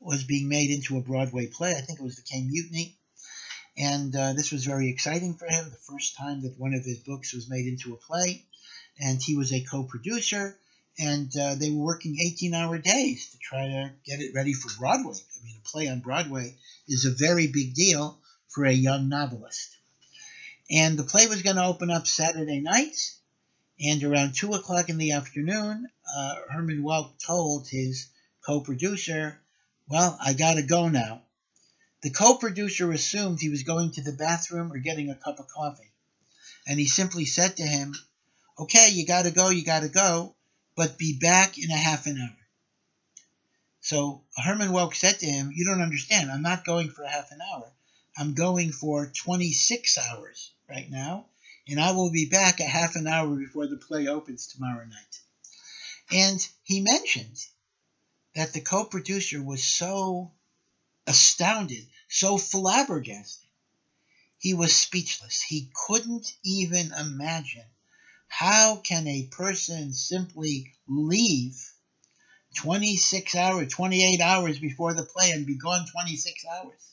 was 0.00 0.24
being 0.24 0.48
made 0.48 0.70
into 0.70 0.96
a 0.96 1.02
Broadway 1.02 1.46
play. 1.46 1.72
I 1.72 1.82
think 1.82 2.00
it 2.00 2.02
was 2.02 2.16
The 2.16 2.22
Caine 2.22 2.48
Mutiny. 2.48 2.96
And 3.76 4.14
uh, 4.16 4.32
this 4.32 4.50
was 4.50 4.64
very 4.64 4.88
exciting 4.88 5.34
for 5.34 5.46
him, 5.46 5.70
the 5.70 5.76
first 5.76 6.16
time 6.16 6.42
that 6.42 6.58
one 6.58 6.74
of 6.74 6.84
his 6.84 6.98
books 6.98 7.32
was 7.32 7.48
made 7.48 7.66
into 7.66 7.94
a 7.94 7.98
play. 7.98 8.44
And 8.98 9.22
he 9.22 9.36
was 9.36 9.52
a 9.52 9.60
co 9.60 9.84
producer, 9.84 10.58
and 11.00 11.34
uh, 11.36 11.54
they 11.54 11.70
were 11.70 11.82
working 11.82 12.18
18 12.20 12.52
hour 12.52 12.76
days 12.76 13.30
to 13.30 13.38
try 13.38 13.66
to 13.66 13.92
get 14.04 14.20
it 14.20 14.34
ready 14.34 14.52
for 14.52 14.68
Broadway. 14.78 15.14
I 15.14 15.44
mean, 15.44 15.56
a 15.56 15.68
play 15.68 15.88
on 15.88 16.00
Broadway 16.00 16.54
is 16.86 17.06
a 17.06 17.10
very 17.10 17.46
big 17.46 17.74
deal 17.74 18.18
for 18.48 18.66
a 18.66 18.72
young 18.72 19.08
novelist. 19.08 19.76
And 20.70 20.98
the 20.98 21.04
play 21.04 21.26
was 21.26 21.42
going 21.42 21.56
to 21.56 21.64
open 21.64 21.90
up 21.90 22.06
Saturday 22.06 22.60
night, 22.60 22.96
and 23.80 24.04
around 24.04 24.34
2 24.34 24.52
o'clock 24.52 24.90
in 24.90 24.98
the 24.98 25.12
afternoon, 25.12 25.88
uh, 26.14 26.34
Herman 26.50 26.82
Wouk 26.82 27.18
told 27.18 27.66
his 27.66 28.08
co 28.44 28.60
producer, 28.60 29.40
Well, 29.88 30.18
I 30.22 30.34
got 30.34 30.54
to 30.54 30.62
go 30.62 30.88
now. 30.88 31.22
The 32.02 32.10
co 32.10 32.36
producer 32.36 32.92
assumed 32.92 33.40
he 33.40 33.48
was 33.48 33.62
going 33.62 33.92
to 33.92 34.02
the 34.02 34.12
bathroom 34.12 34.70
or 34.70 34.78
getting 34.78 35.08
a 35.08 35.14
cup 35.14 35.38
of 35.38 35.48
coffee. 35.48 35.92
And 36.66 36.78
he 36.78 36.86
simply 36.86 37.24
said 37.24 37.56
to 37.56 37.62
him, 37.62 37.94
Okay, 38.58 38.90
you 38.92 39.06
got 39.06 39.24
to 39.24 39.30
go, 39.30 39.48
you 39.48 39.64
got 39.64 39.80
to 39.80 39.88
go, 39.88 40.34
but 40.80 40.96
be 40.96 41.12
back 41.12 41.58
in 41.58 41.70
a 41.70 41.76
half 41.76 42.06
an 42.06 42.18
hour. 42.18 42.46
So 43.82 44.22
Herman 44.34 44.72
Wouk 44.72 44.94
said 44.94 45.18
to 45.18 45.26
him, 45.26 45.52
You 45.54 45.66
don't 45.66 45.82
understand. 45.82 46.30
I'm 46.30 46.40
not 46.40 46.64
going 46.64 46.88
for 46.88 47.02
a 47.02 47.10
half 47.10 47.30
an 47.32 47.40
hour. 47.52 47.70
I'm 48.16 48.32
going 48.32 48.72
for 48.72 49.04
26 49.04 49.98
hours 49.98 50.52
right 50.70 50.90
now, 50.90 51.26
and 51.68 51.78
I 51.78 51.92
will 51.92 52.10
be 52.10 52.30
back 52.30 52.60
a 52.60 52.64
half 52.64 52.96
an 52.96 53.06
hour 53.06 53.36
before 53.36 53.66
the 53.66 53.76
play 53.76 54.06
opens 54.06 54.46
tomorrow 54.46 54.86
night. 54.86 55.20
And 56.10 56.48
he 56.62 56.80
mentioned 56.80 57.36
that 58.34 58.54
the 58.54 58.62
co 58.62 58.86
producer 58.86 59.42
was 59.42 59.62
so 59.62 60.32
astounded, 61.06 61.86
so 62.08 62.38
flabbergasted. 62.38 63.50
He 64.38 64.54
was 64.54 64.74
speechless. 64.74 65.42
He 65.42 65.70
couldn't 65.74 66.34
even 66.42 66.90
imagine 66.98 67.66
how 68.30 68.76
can 68.76 69.06
a 69.06 69.26
person 69.26 69.92
simply 69.92 70.72
leave 70.88 71.60
26 72.56 73.34
hours, 73.34 73.72
28 73.72 74.20
hours 74.22 74.58
before 74.58 74.94
the 74.94 75.04
play 75.04 75.32
and 75.32 75.46
be 75.46 75.58
gone 75.58 75.86
26 75.86 76.44
hours? 76.46 76.90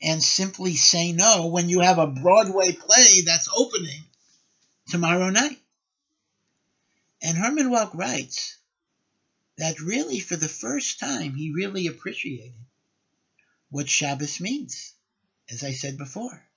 and 0.00 0.22
simply 0.22 0.76
say 0.76 1.12
no 1.12 1.48
when 1.48 1.68
you 1.68 1.80
have 1.80 1.98
a 1.98 2.06
Broadway 2.06 2.72
play 2.72 3.22
that's 3.26 3.48
opening 3.54 4.04
tomorrow 4.88 5.30
night. 5.30 5.58
And 7.20 7.36
Herman 7.36 7.70
Wouk 7.70 7.94
writes 7.94 8.56
that 9.56 9.80
really, 9.80 10.20
for 10.20 10.36
the 10.36 10.48
first 10.48 11.00
time, 11.00 11.34
he 11.34 11.52
really 11.52 11.88
appreciated 11.88 12.54
what 13.70 13.88
Shabbos 13.88 14.40
means, 14.40 14.92
as 15.50 15.64
I 15.64 15.72
said 15.72 15.98
before. 15.98 16.47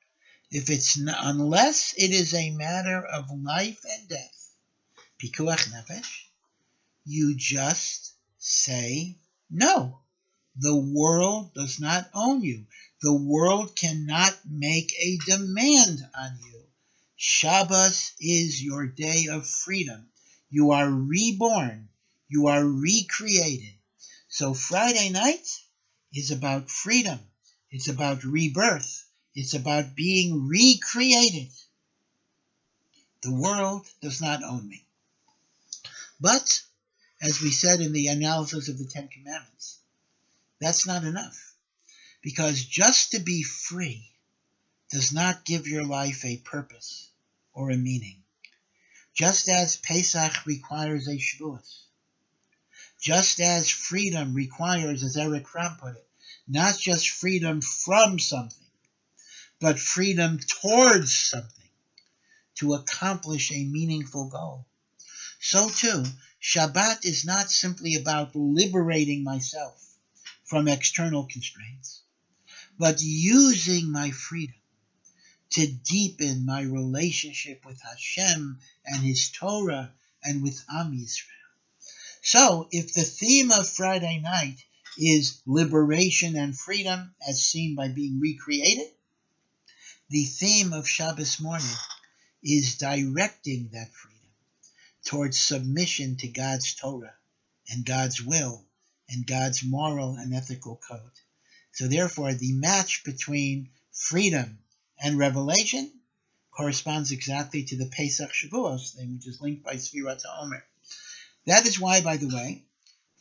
If 0.51 0.69
it's 0.69 0.97
not, 0.97 1.17
unless 1.21 1.93
it 1.97 2.11
is 2.11 2.33
a 2.33 2.49
matter 2.51 3.01
of 3.05 3.31
life 3.31 3.79
and 3.89 4.09
death, 4.09 4.49
pikuach 5.17 5.69
nefesh, 5.71 6.25
you 7.05 7.35
just 7.35 8.13
say 8.37 9.15
no. 9.49 10.01
The 10.57 10.75
world 10.75 11.53
does 11.53 11.79
not 11.79 12.09
own 12.13 12.41
you. 12.41 12.67
The 13.01 13.13
world 13.13 13.77
cannot 13.77 14.37
make 14.45 14.93
a 14.99 15.17
demand 15.25 16.05
on 16.13 16.37
you. 16.43 16.65
Shabbos 17.15 18.11
is 18.19 18.61
your 18.61 18.87
day 18.87 19.27
of 19.27 19.47
freedom. 19.47 20.09
You 20.49 20.71
are 20.71 20.89
reborn. 20.89 21.87
You 22.27 22.47
are 22.47 22.65
recreated. 22.65 23.75
So 24.27 24.53
Friday 24.53 25.09
night 25.11 25.47
is 26.13 26.31
about 26.31 26.69
freedom. 26.69 27.19
It's 27.69 27.87
about 27.87 28.25
rebirth. 28.25 29.05
It's 29.33 29.53
about 29.53 29.95
being 29.95 30.47
recreated. 30.47 31.51
The 33.21 33.33
world 33.33 33.87
does 34.01 34.21
not 34.21 34.43
own 34.43 34.67
me. 34.67 34.83
But, 36.19 36.61
as 37.21 37.41
we 37.41 37.51
said 37.51 37.79
in 37.79 37.93
the 37.93 38.07
analysis 38.07 38.67
of 38.67 38.77
the 38.77 38.85
Ten 38.85 39.07
Commandments, 39.07 39.79
that's 40.59 40.85
not 40.85 41.03
enough. 41.03 41.55
Because 42.21 42.63
just 42.63 43.11
to 43.11 43.19
be 43.19 43.43
free 43.43 44.11
does 44.91 45.13
not 45.13 45.45
give 45.45 45.67
your 45.67 45.85
life 45.85 46.25
a 46.25 46.37
purpose 46.37 47.09
or 47.53 47.71
a 47.71 47.77
meaning. 47.77 48.21
Just 49.13 49.49
as 49.49 49.77
Pesach 49.77 50.45
requires 50.45 51.07
a 51.07 51.15
Shavuos. 51.15 51.83
Just 52.99 53.39
as 53.39 53.69
freedom 53.69 54.33
requires, 54.33 55.03
as 55.03 55.17
Erich 55.17 55.47
Fromm 55.47 55.77
put 55.77 55.95
it, 55.95 56.07
not 56.47 56.77
just 56.77 57.09
freedom 57.09 57.61
from 57.61 58.19
something, 58.19 58.67
but 59.61 59.79
freedom 59.79 60.39
towards 60.39 61.15
something 61.15 61.69
to 62.55 62.73
accomplish 62.73 63.51
a 63.51 63.63
meaningful 63.63 64.27
goal. 64.27 64.65
So 65.39 65.69
too, 65.69 66.03
Shabbat 66.41 67.05
is 67.05 67.25
not 67.25 67.51
simply 67.51 67.93
about 67.95 68.35
liberating 68.35 69.23
myself 69.23 69.79
from 70.43 70.67
external 70.67 71.25
constraints, 71.25 72.01
but 72.79 73.01
using 73.01 73.91
my 73.91 74.09
freedom 74.09 74.55
to 75.51 75.67
deepen 75.67 76.45
my 76.45 76.61
relationship 76.61 77.63
with 77.63 77.79
Hashem 77.81 78.59
and 78.85 79.03
His 79.03 79.29
Torah 79.29 79.93
and 80.23 80.41
with 80.41 80.63
Am 80.71 80.91
Yisrael. 80.91 81.27
So, 82.23 82.67
if 82.71 82.93
the 82.93 83.03
theme 83.03 83.51
of 83.51 83.69
Friday 83.69 84.19
night 84.19 84.57
is 84.97 85.41
liberation 85.45 86.35
and 86.35 86.57
freedom 86.57 87.13
as 87.27 87.45
seen 87.45 87.75
by 87.75 87.89
being 87.89 88.19
recreated, 88.19 88.87
the 90.11 90.25
theme 90.25 90.73
of 90.73 90.89
Shabbos 90.89 91.39
morning 91.39 91.77
is 92.43 92.77
directing 92.77 93.69
that 93.71 93.93
freedom 93.93 94.19
towards 95.05 95.39
submission 95.39 96.17
to 96.17 96.27
God's 96.27 96.75
Torah 96.75 97.15
and 97.69 97.85
God's 97.85 98.21
will 98.21 98.65
and 99.07 99.25
God's 99.25 99.63
moral 99.63 100.17
and 100.17 100.33
ethical 100.33 100.75
code. 100.85 100.99
So 101.71 101.87
therefore, 101.87 102.33
the 102.33 102.51
match 102.51 103.05
between 103.05 103.69
freedom 103.93 104.59
and 105.01 105.17
revelation 105.17 105.89
corresponds 106.51 107.13
exactly 107.13 107.63
to 107.63 107.77
the 107.77 107.89
Pesach 107.89 108.33
Shavuos 108.33 108.93
thing, 108.93 109.13
which 109.13 109.27
is 109.27 109.39
linked 109.39 109.63
by 109.63 109.75
Sfirat 109.75 110.23
Omer. 110.41 110.65
That 111.45 111.65
is 111.65 111.79
why, 111.79 112.01
by 112.01 112.17
the 112.17 112.27
way, 112.27 112.65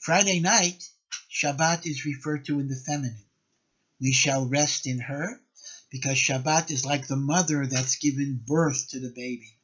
Friday 0.01 0.41
night, 0.41 0.91
Shabbat 1.31 1.87
is 1.87 2.05
referred 2.05 2.47
to 2.47 2.59
in 2.59 2.67
the 2.67 2.75
feminine. 2.75 3.25
We 4.01 4.11
shall 4.13 4.49
rest 4.49 4.89
in 4.89 4.99
her, 4.99 5.41
because 5.91 6.17
Shabbat 6.17 6.71
is 6.71 6.87
like 6.87 7.07
the 7.07 7.17
mother 7.17 7.67
that's 7.67 7.97
given 7.97 8.41
birth 8.47 8.91
to 8.91 9.01
the 9.01 9.11
baby, 9.11 9.57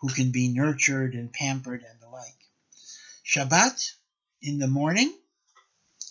who 0.00 0.08
can 0.08 0.30
be 0.30 0.48
nurtured 0.48 1.14
and 1.14 1.32
pampered 1.32 1.84
and 1.88 2.00
the 2.00 2.08
like. 2.08 2.24
Shabbat 3.26 3.92
in 4.40 4.58
the 4.58 4.68
morning 4.68 5.12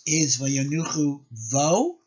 is 0.06 0.38
Vayanuchu 0.38 1.24
Vo. 1.50 1.98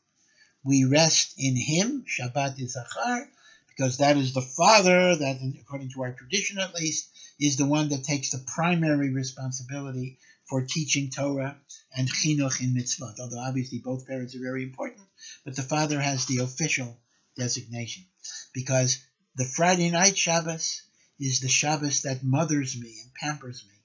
We 0.63 0.85
rest 0.85 1.33
in 1.37 1.55
him, 1.55 2.05
Shabbat 2.07 2.59
is 2.59 2.73
Zachar, 2.73 3.27
because 3.69 3.97
that 3.97 4.17
is 4.17 4.33
the 4.33 4.41
father 4.41 5.15
that, 5.15 5.39
according 5.59 5.89
to 5.91 6.03
our 6.03 6.13
tradition 6.13 6.59
at 6.59 6.75
least, 6.75 7.09
is 7.39 7.57
the 7.57 7.65
one 7.65 7.89
that 7.89 8.03
takes 8.03 8.29
the 8.29 8.37
primary 8.37 9.09
responsibility 9.09 10.19
for 10.45 10.61
teaching 10.61 11.09
Torah 11.09 11.57
and 11.95 12.07
chinuch 12.07 12.61
in 12.61 12.75
mitzvot. 12.75 13.19
Although 13.19 13.39
obviously 13.39 13.79
both 13.79 14.05
parents 14.05 14.35
are 14.35 14.39
very 14.39 14.63
important, 14.63 15.01
but 15.43 15.55
the 15.55 15.63
father 15.63 15.99
has 15.99 16.25
the 16.25 16.39
official 16.39 16.99
designation 17.35 18.05
because 18.53 18.97
the 19.35 19.45
Friday 19.45 19.89
night 19.89 20.17
Shabbos 20.17 20.81
is 21.19 21.39
the 21.39 21.49
Shabbos 21.49 22.01
that 22.01 22.23
mothers 22.23 22.77
me 22.79 22.99
and 23.01 23.13
pampers 23.13 23.63
me, 23.65 23.75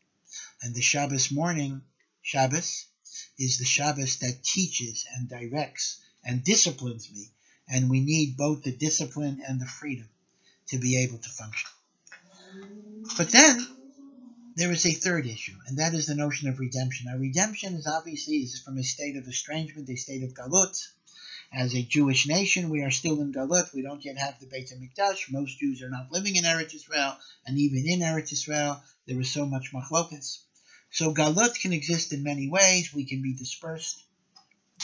and 0.63 0.75
the 0.75 0.83
Shabbos 0.83 1.31
morning 1.31 1.83
Shabbos 2.23 2.87
is 3.39 3.59
the 3.59 3.65
Shabbos 3.65 4.17
that 4.19 4.43
teaches 4.43 5.07
and 5.15 5.29
directs 5.29 6.01
and 6.25 6.43
disciplines 6.43 7.11
me, 7.13 7.31
and 7.69 7.89
we 7.89 8.01
need 8.01 8.37
both 8.37 8.63
the 8.63 8.73
discipline 8.73 9.43
and 9.47 9.61
the 9.61 9.67
freedom 9.67 10.09
to 10.69 10.79
be 10.79 10.97
able 10.99 11.19
to 11.19 11.29
function. 11.29 11.71
But 13.17 13.31
then 13.31 13.67
there 14.57 14.73
is 14.73 14.87
a 14.87 14.93
third 14.93 15.27
issue, 15.27 15.57
and 15.67 15.79
that 15.79 15.95
is 15.95 16.07
the 16.07 16.15
notion 16.15 16.49
of 16.49 16.59
redemption. 16.59 17.07
Now, 17.07 17.19
redemption 17.19 17.75
is 17.75 17.87
obviously 17.87 18.37
is 18.37 18.61
from 18.61 18.79
a 18.79 18.83
state 18.83 19.17
of 19.17 19.29
estrangement, 19.29 19.89
a 19.91 19.97
state 19.97 20.23
of 20.23 20.35
galut. 20.35 20.77
As 21.59 21.75
a 21.75 21.83
Jewish 21.83 22.27
nation, 22.27 22.69
we 22.69 22.83
are 22.83 22.91
still 22.91 23.23
in 23.23 23.33
galut. 23.33 23.73
We 23.73 23.81
don't 23.81 24.05
yet 24.05 24.19
have 24.19 24.39
the 24.39 24.47
Beit 24.47 24.69
Hamikdash. 24.69 25.31
Most 25.31 25.59
Jews 25.59 25.81
are 25.81 25.89
not 25.89 26.13
living 26.13 26.37
in 26.37 26.45
Eretz 26.45 26.75
Israel, 26.75 27.17
and 27.47 27.57
even 27.57 27.89
in 27.89 28.01
Eretz 28.01 28.31
Israel, 28.31 28.83
there 29.07 29.19
is 29.19 29.31
so 29.31 29.47
much 29.47 29.73
machlokas. 29.73 30.41
So 30.91 31.15
galut 31.15 31.59
can 31.59 31.73
exist 31.73 32.13
in 32.13 32.23
many 32.23 32.47
ways. 32.47 32.93
We 32.93 33.07
can 33.07 33.23
be 33.23 33.33
dispersed 33.33 34.05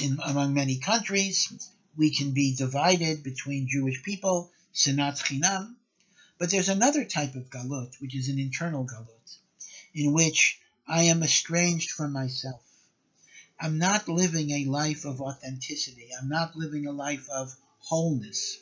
in 0.01 0.19
among 0.25 0.55
many 0.55 0.79
countries. 0.79 1.53
We 1.95 2.11
can 2.11 2.33
be 2.33 2.55
divided 2.55 3.23
between 3.23 3.69
Jewish 3.69 4.03
people, 4.03 4.51
sinat 4.73 5.23
chinam. 5.23 5.77
But 6.39 6.51
there's 6.51 6.71
another 6.71 7.05
type 7.05 7.35
of 7.35 7.51
galut, 7.51 8.01
which 8.01 8.17
is 8.17 8.31
an 8.31 8.39
internal 8.39 8.87
galut, 8.87 9.37
in 9.93 10.15
which 10.15 10.59
I 10.87 11.03
am 11.03 11.23
estranged 11.23 11.91
from 11.91 12.13
myself. 12.13 12.63
I'm 13.63 13.79
not 13.79 14.09
living 14.09 14.51
a 14.51 14.65
life 14.65 15.05
of 15.05 15.21
authenticity. 15.21 16.09
I'm 16.21 16.29
not 16.29 16.57
living 16.57 16.89
a 16.89 16.93
life 16.93 17.29
of 17.33 17.55
wholeness. 17.79 18.59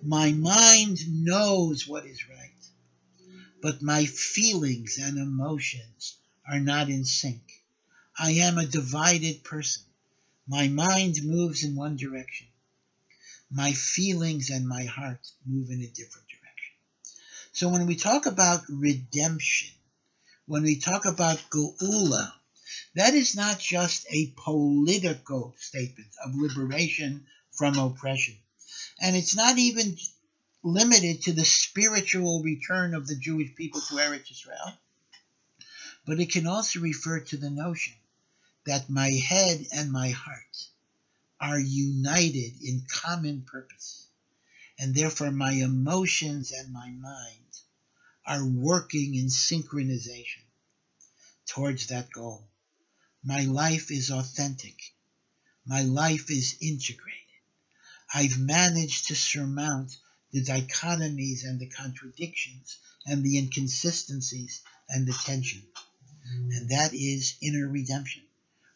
My 0.00 0.30
mind 0.30 1.00
knows 1.08 1.88
what 1.88 2.06
is 2.06 2.28
right, 2.28 2.62
but 3.60 3.82
my 3.82 4.04
feelings 4.04 4.96
and 5.02 5.18
emotions 5.18 6.16
are 6.48 6.60
not 6.60 6.88
in 6.88 7.04
sync. 7.04 7.42
I 8.16 8.30
am 8.46 8.58
a 8.58 8.64
divided 8.64 9.42
person. 9.42 9.82
My 10.46 10.68
mind 10.68 11.16
moves 11.24 11.64
in 11.64 11.74
one 11.74 11.96
direction. 11.96 12.46
My 13.50 13.72
feelings 13.72 14.50
and 14.50 14.68
my 14.68 14.84
heart 14.84 15.26
move 15.44 15.70
in 15.70 15.80
a 15.80 15.88
different 15.88 16.28
direction. 16.28 16.74
So 17.50 17.70
when 17.70 17.86
we 17.86 17.96
talk 17.96 18.26
about 18.26 18.62
redemption, 18.68 19.74
when 20.46 20.62
we 20.62 20.78
talk 20.78 21.06
about 21.06 21.42
geula, 21.50 22.32
that 22.94 23.14
is 23.14 23.36
not 23.36 23.58
just 23.58 24.06
a 24.10 24.32
political 24.36 25.54
statement 25.58 26.10
of 26.24 26.34
liberation 26.34 27.26
from 27.52 27.78
oppression. 27.78 28.36
And 29.00 29.16
it's 29.16 29.36
not 29.36 29.58
even 29.58 29.96
limited 30.62 31.22
to 31.22 31.32
the 31.32 31.44
spiritual 31.44 32.42
return 32.42 32.94
of 32.94 33.06
the 33.06 33.16
Jewish 33.16 33.54
people 33.54 33.80
to 33.80 33.94
Eretz 33.94 34.30
Israel, 34.30 34.78
but 36.06 36.20
it 36.20 36.32
can 36.32 36.46
also 36.46 36.80
refer 36.80 37.20
to 37.20 37.36
the 37.36 37.50
notion 37.50 37.94
that 38.66 38.88
my 38.88 39.10
head 39.10 39.66
and 39.72 39.92
my 39.92 40.10
heart 40.10 40.68
are 41.40 41.58
united 41.58 42.62
in 42.62 42.86
common 42.90 43.42
purpose, 43.42 44.06
and 44.78 44.94
therefore 44.94 45.30
my 45.30 45.52
emotions 45.52 46.52
and 46.52 46.72
my 46.72 46.90
mind 46.90 47.58
are 48.26 48.46
working 48.46 49.14
in 49.14 49.26
synchronization 49.26 50.44
towards 51.46 51.88
that 51.88 52.10
goal. 52.10 52.48
My 53.26 53.44
life 53.44 53.90
is 53.90 54.10
authentic. 54.10 54.94
My 55.64 55.80
life 55.80 56.30
is 56.30 56.56
integrated. 56.60 57.20
I've 58.12 58.38
managed 58.38 59.06
to 59.06 59.14
surmount 59.16 59.96
the 60.30 60.44
dichotomies 60.44 61.42
and 61.44 61.58
the 61.58 61.70
contradictions 61.70 62.76
and 63.06 63.24
the 63.24 63.38
inconsistencies 63.38 64.60
and 64.90 65.06
the 65.06 65.14
tension. 65.14 65.62
And 66.26 66.68
that 66.68 66.92
is 66.92 67.36
inner 67.40 67.66
redemption. 67.66 68.24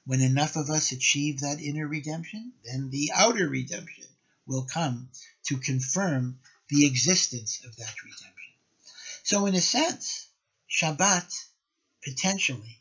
When 0.06 0.22
enough 0.22 0.56
of 0.56 0.70
us 0.70 0.92
achieve 0.92 1.40
that 1.40 1.60
inner 1.60 1.86
redemption, 1.86 2.54
then 2.64 2.88
the 2.88 3.12
outer 3.14 3.46
redemption 3.50 4.06
will 4.46 4.64
come 4.64 5.10
to 5.48 5.58
confirm 5.58 6.40
the 6.70 6.86
existence 6.86 7.62
of 7.66 7.76
that 7.76 8.02
redemption. 8.02 8.54
So, 9.24 9.44
in 9.44 9.54
a 9.54 9.60
sense, 9.60 10.26
Shabbat 10.70 11.30
potentially 12.02 12.78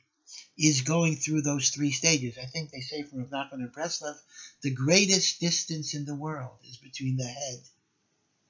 is 0.58 0.82
going 0.82 1.16
through 1.16 1.42
those 1.42 1.70
three 1.70 1.92
stages. 1.92 2.38
I 2.38 2.46
think 2.46 2.72
they 2.72 2.82
say 2.82 3.04
from 3.04 3.26
Nachman 3.26 3.62
and 3.62 3.72
Breslov, 3.72 4.16
the 4.62 4.72
greatest 4.72 5.40
distance 5.40 5.94
in 5.94 6.06
the 6.06 6.16
world 6.16 6.58
is 6.68 6.78
between 6.78 7.18
the 7.18 7.28
head 7.28 7.60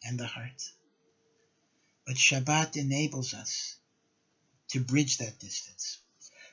and 0.06 0.18
the 0.18 0.26
heart. 0.26 0.64
But 2.06 2.16
Shabbat 2.16 2.78
enables 2.78 3.34
us 3.34 3.76
to 4.70 4.80
bridge 4.80 5.18
that 5.18 5.40
distance. 5.40 5.98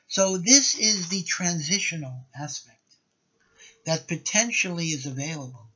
So 0.07 0.37
this 0.37 0.75
is 0.75 1.07
the 1.07 1.23
transitional 1.23 2.25
aspect 2.37 2.77
that 3.85 4.07
potentially 4.07 4.87
is 4.87 5.05
available 5.05 5.69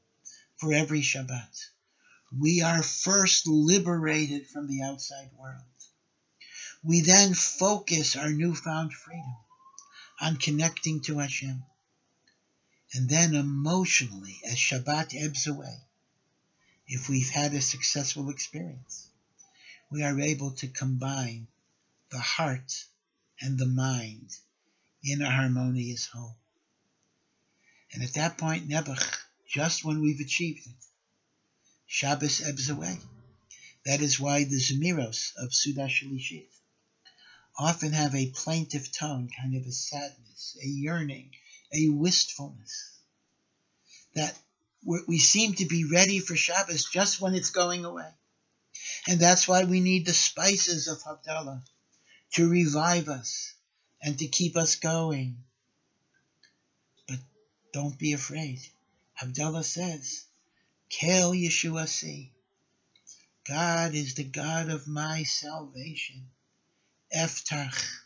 for 0.58 0.74
every 0.74 1.02
Shabbat. 1.02 1.68
We 2.38 2.62
are 2.62 2.84
first 2.84 3.48
liberated 3.48 4.48
from 4.48 4.68
the 4.68 4.82
outside 4.84 5.30
world. 5.38 5.64
We 6.84 7.02
then 7.02 7.34
focus 7.34 8.16
our 8.16 8.32
newfound 8.32 8.94
freedom 8.94 9.36
on 10.22 10.38
connecting 10.38 11.02
to 11.02 11.20
Hashem. 11.20 11.64
And 12.94 13.08
then 13.10 13.36
emotionally, 13.36 14.40
as 14.46 14.56
Shabbat 14.56 15.14
ebbs 15.16 15.48
away, 15.48 15.78
if 16.88 17.08
we've 17.08 17.30
had 17.30 17.54
a 17.54 17.62
successful 17.62 18.30
experience, 18.30 19.08
we 19.92 20.04
are 20.04 20.20
able 20.20 20.52
to 20.52 20.68
combine 20.68 21.48
the 22.10 22.20
heart 22.20 22.86
and 23.40 23.58
the 23.58 23.68
mind 23.68 24.36
in 25.04 25.22
a 25.22 25.30
harmonious 25.30 26.08
whole. 26.08 26.36
And 27.94 28.04
at 28.04 28.14
that 28.14 28.38
point, 28.38 28.68
Nebuch, 28.68 29.18
just 29.48 29.86
when 29.86 30.02
we've 30.02 30.20
achieved 30.20 30.68
it, 30.68 30.86
Shabbos 31.86 32.42
ebbs 32.42 32.70
away. 32.70 32.98
That 33.86 34.02
is 34.02 34.20
why 34.20 34.44
the 34.44 34.60
Zemiros 34.60 35.32
of 35.38 35.54
Suda 35.54 35.88
Shalishit 35.88 36.50
often 37.60 37.92
have 37.92 38.16
a 38.16 38.32
plaintive 38.32 38.92
tone, 38.92 39.30
kind 39.38 39.56
of 39.56 39.66
a 39.68 39.72
sadness, 39.72 40.58
a 40.64 40.68
yearning, 40.68 41.32
a 41.74 41.90
wistfulness. 41.90 42.98
That 44.16 44.34
we 44.86 45.20
seem 45.20 45.54
to 45.56 45.66
be 45.66 45.84
ready 45.92 46.20
for 46.20 46.36
Shabbos 46.36 46.86
just 46.86 47.20
when 47.20 47.36
it's 47.36 47.50
going 47.50 47.84
away. 47.84 48.10
And 49.08 49.20
that's 49.20 49.48
why 49.48 49.66
we 49.66 49.82
need 49.82 50.06
the 50.06 50.14
spices 50.14 50.88
of 50.88 51.02
Havdalah 51.04 51.62
to 52.34 52.50
revive 52.50 53.10
us 53.10 53.54
and 54.02 54.18
to 54.20 54.28
keep 54.28 54.56
us 54.56 54.76
going. 54.76 55.44
But 57.08 57.20
don't 57.74 58.00
be 58.00 58.14
afraid. 58.14 58.60
Havdalah 59.22 59.66
says, 59.66 60.26
Kel 60.90 61.34
Yeshua 61.34 61.88
see. 61.88 62.32
God 63.48 63.96
is 63.96 64.14
the 64.14 64.24
God 64.24 64.70
of 64.70 64.88
my 64.88 65.24
salvation. 65.24 66.30
Eftach, 67.16 68.02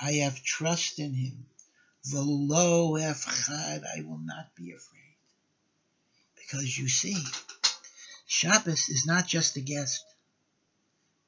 I 0.00 0.12
have 0.14 0.42
trust 0.42 0.98
in 0.98 1.14
him. 1.14 1.46
Velo 2.04 2.94
efchad, 2.94 3.84
I 3.84 4.02
will 4.02 4.18
not 4.18 4.54
be 4.56 4.72
afraid. 4.72 5.16
Because 6.36 6.76
you 6.76 6.88
see, 6.88 7.16
Shabbos 8.26 8.88
is 8.88 9.06
not 9.06 9.26
just 9.26 9.56
a 9.56 9.60
guest 9.60 10.04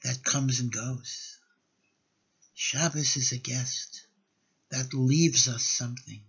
that 0.03 0.25
comes 0.25 0.61
and 0.61 0.73
goes. 0.73 1.39
Shabbos 2.55 3.17
is 3.17 3.33
a 3.33 3.39
guest 3.39 4.07
that 4.71 4.95
leaves 4.95 5.49
us 5.49 5.65
something. 5.65 6.23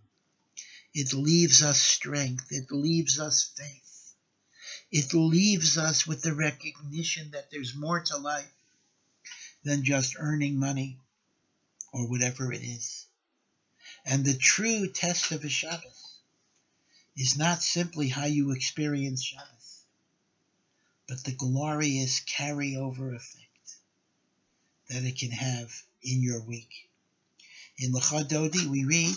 It 0.93 1.13
leaves 1.13 1.63
us 1.63 1.79
strength. 1.79 2.47
It 2.51 2.71
leaves 2.71 3.19
us 3.19 3.43
faith. 3.57 4.15
It 4.91 5.13
leaves 5.13 5.77
us 5.77 6.05
with 6.05 6.21
the 6.21 6.33
recognition 6.33 7.31
that 7.31 7.49
there's 7.49 7.75
more 7.75 8.01
to 8.01 8.17
life 8.17 8.51
than 9.63 9.83
just 9.83 10.15
earning 10.17 10.57
money 10.57 10.97
or 11.93 12.09
whatever 12.09 12.51
it 12.51 12.61
is. 12.61 13.05
And 14.05 14.25
the 14.25 14.37
true 14.37 14.87
test 14.87 15.31
of 15.31 15.43
a 15.43 15.49
Shabbos 15.49 16.19
is 17.15 17.37
not 17.37 17.61
simply 17.61 18.07
how 18.07 18.25
you 18.25 18.51
experience 18.51 19.23
Shabbos, 19.23 19.85
but 21.07 21.23
the 21.23 21.33
glorious 21.33 22.21
carryover 22.21 23.15
effect 23.15 23.75
that 24.89 25.03
it 25.03 25.17
can 25.17 25.31
have 25.31 25.71
in 26.01 26.21
your 26.21 26.41
week. 26.41 26.89
In 27.77 27.93
Lecha 27.93 28.27
Dodi, 28.27 28.67
we 28.67 28.85
read 28.85 29.15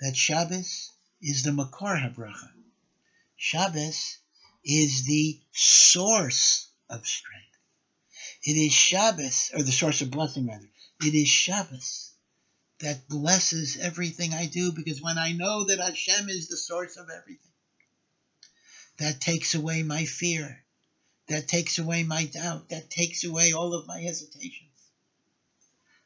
that 0.00 0.16
Shabbos 0.16 0.92
is 1.20 1.42
the 1.42 1.50
Makor 1.50 1.98
HaBracha. 2.00 2.50
Shabbos 3.36 4.18
is 4.64 5.04
the 5.04 5.40
source 5.52 6.68
of 6.88 7.06
strength. 7.06 7.47
It 8.42 8.56
is 8.56 8.72
Shabbos, 8.72 9.50
or 9.54 9.62
the 9.62 9.72
source 9.72 10.00
of 10.00 10.10
blessing 10.10 10.46
rather. 10.46 10.68
It 11.02 11.14
is 11.14 11.28
Shabbos 11.28 12.12
that 12.80 13.08
blesses 13.08 13.76
everything 13.76 14.32
I 14.32 14.46
do 14.46 14.72
because 14.72 15.02
when 15.02 15.18
I 15.18 15.32
know 15.32 15.64
that 15.64 15.80
Hashem 15.80 16.28
is 16.28 16.48
the 16.48 16.56
source 16.56 16.96
of 16.96 17.08
everything, 17.10 17.52
that 18.98 19.20
takes 19.20 19.54
away 19.54 19.82
my 19.82 20.04
fear, 20.04 20.64
that 21.28 21.48
takes 21.48 21.78
away 21.78 22.04
my 22.04 22.26
doubt, 22.26 22.68
that 22.70 22.90
takes 22.90 23.24
away 23.24 23.52
all 23.52 23.74
of 23.74 23.86
my 23.86 24.00
hesitations. 24.00 24.64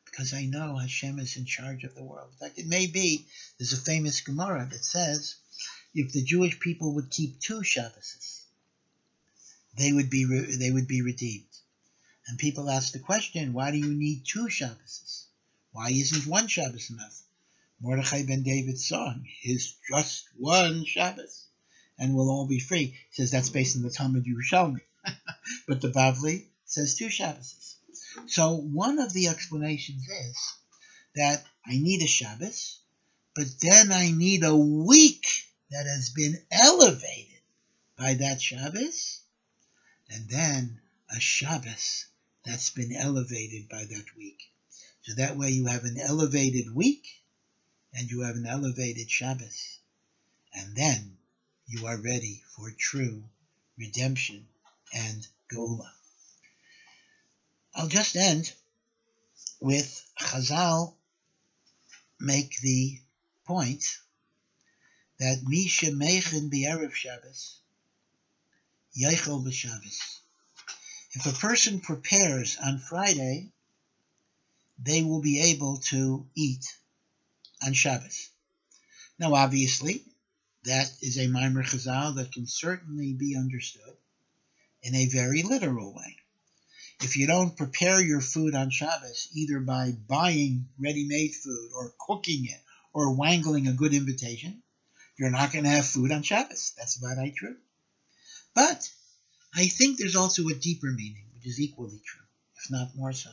because 0.07 0.35
I 0.35 0.45
know 0.45 0.77
Hashem 0.77 1.19
is 1.19 1.37
in 1.37 1.47
charge 1.47 1.85
of 1.85 1.95
the 1.95 2.05
world. 2.05 2.31
In 2.33 2.47
fact, 2.47 2.59
it 2.59 2.67
may 2.67 2.87
be, 2.87 3.27
there's 3.59 3.73
a 3.73 3.79
famous 3.79 4.21
Gemara 4.21 4.69
that 4.71 4.85
says, 4.85 5.37
if 5.95 6.13
the 6.13 6.23
Jewish 6.23 6.59
people 6.61 6.95
would 6.95 7.11
keep 7.11 7.41
two 7.41 7.63
Shabbos, 7.63 8.45
they 9.79 9.93
would 9.93 10.11
be 10.11 10.25
they 10.59 10.71
would 10.71 10.87
be 10.87 11.01
redeemed. 11.01 11.47
And 12.29 12.39
people 12.39 12.71
ask 12.71 12.93
the 12.93 12.99
question, 12.99 13.53
why 13.53 13.73
do 13.73 13.79
you 13.79 13.93
need 13.93 14.25
two 14.25 14.49
Shabbos? 14.49 15.27
Why 15.73 15.91
isn't 15.91 16.27
one 16.27 16.47
Shabbos 16.47 16.91
enough? 16.91 17.23
Mordechai 17.81 18.23
ben 18.23 18.45
David's 18.45 18.87
song 18.87 19.27
is 19.43 19.75
just 19.89 20.29
one 20.37 20.85
Shabbos, 20.85 21.47
and 21.99 22.15
we'll 22.15 22.31
all 22.31 22.47
be 22.47 22.61
free. 22.61 22.87
He 23.11 23.13
says 23.13 23.33
that's 23.33 23.51
based 23.51 23.77
on 23.77 23.83
the 23.83 23.91
Talmud 23.91 24.25
Yerushalmi, 24.25 24.83
but 25.67 25.81
the 25.81 25.91
Bavli 25.91 26.47
says 26.65 26.95
two 26.95 27.11
Shabbos. 27.11 27.77
So 28.27 28.55
one 28.55 29.01
of 29.01 29.13
the 29.13 29.29
explanations 29.29 30.09
is 30.09 30.55
that 31.17 31.45
I 31.67 31.77
need 31.79 32.03
a 32.03 32.07
Shabbos, 32.07 32.79
but 33.35 33.47
then 33.61 33.91
I 33.91 34.13
need 34.13 34.45
a 34.45 34.55
week 34.55 35.27
that 35.71 35.87
has 35.87 36.11
been 36.11 36.41
elevated 36.53 37.41
by 37.99 38.15
that 38.15 38.41
Shabbos, 38.41 39.21
and 40.09 40.29
then 40.29 40.81
a 41.11 41.19
Shabbos 41.19 42.07
that's 42.45 42.71
been 42.71 42.95
elevated 42.95 43.69
by 43.69 43.85
that 43.85 44.07
week. 44.17 44.51
So 45.03 45.15
that 45.15 45.37
way 45.37 45.51
you 45.51 45.67
have 45.67 45.85
an 45.85 45.99
elevated 45.99 46.75
week 46.75 47.07
and 47.95 48.11
you 48.11 48.23
have 48.23 48.37
an 48.37 48.47
elevated 48.47 49.11
Shabbos. 49.11 49.79
And 50.55 50.77
then 50.77 51.17
you 51.67 51.87
are 51.87 51.97
ready 51.97 52.43
for 52.57 52.71
true 52.71 53.23
redemption 53.79 54.47
and 54.95 55.27
Geula. 55.53 55.91
I'll 57.75 57.89
just 57.89 58.17
end 58.17 58.53
with 59.61 60.05
Chazal 60.21 60.95
make 62.21 62.57
the 62.61 62.99
point 63.47 63.85
that 65.19 65.43
Misha 65.45 65.87
Mechin 65.87 66.51
B'Erev 66.51 66.93
Shabbos, 66.93 67.61
Yechel 68.97 69.45
B'Shabbos. 69.45 70.22
If 71.15 71.27
a 71.27 71.39
person 71.39 71.81
prepares 71.81 72.57
on 72.57 72.79
Friday, 72.79 73.53
they 74.79 75.03
will 75.03 75.21
be 75.21 75.53
able 75.53 75.79
to 75.89 76.27
eat 76.35 76.65
on 77.65 77.75
Shabbos. 77.75 78.31
Now, 79.19 79.35
obviously, 79.35 80.05
that 80.65 80.91
is 81.03 81.19
a 81.19 81.29
Maimer 81.29 81.65
Chazal 81.65 82.17
that 82.17 82.33
can 82.33 82.47
certainly 82.47 83.13
be 83.13 83.37
understood 83.37 83.97
in 84.83 84.95
a 84.95 85.07
very 85.07 85.43
literal 85.43 85.93
way. 85.93 86.17
If 87.03 87.17
you 87.17 87.27
don't 87.27 87.57
prepare 87.57 88.01
your 88.01 88.21
food 88.21 88.55
on 88.55 88.71
Shabbos, 88.71 89.29
either 89.35 89.61
by 89.61 89.93
buying 89.93 90.69
ready 90.79 91.05
made 91.05 91.35
food 91.35 91.71
or 91.75 91.95
cooking 91.99 92.47
it 92.47 92.61
or 92.93 93.15
wangling 93.15 93.69
a 93.69 93.73
good 93.73 93.93
invitation, 93.93 94.63
you're 95.19 95.31
not 95.31 95.53
going 95.53 95.65
to 95.65 95.71
have 95.71 95.87
food 95.87 96.11
on 96.11 96.23
Shabbos. 96.23 96.73
That's 96.77 96.97
about 96.97 97.19
right 97.19 97.35
true. 97.35 97.57
But 98.55 98.89
I 99.55 99.69
think 99.69 99.99
there's 99.99 100.17
also 100.17 100.49
a 100.49 100.55
deeper 100.55 100.91
meaning, 100.91 101.27
which 101.35 101.47
is 101.47 101.61
equally 101.61 102.01
true, 102.05 102.27
if 102.57 102.71
not 102.71 102.97
more 102.97 103.13
so. 103.13 103.31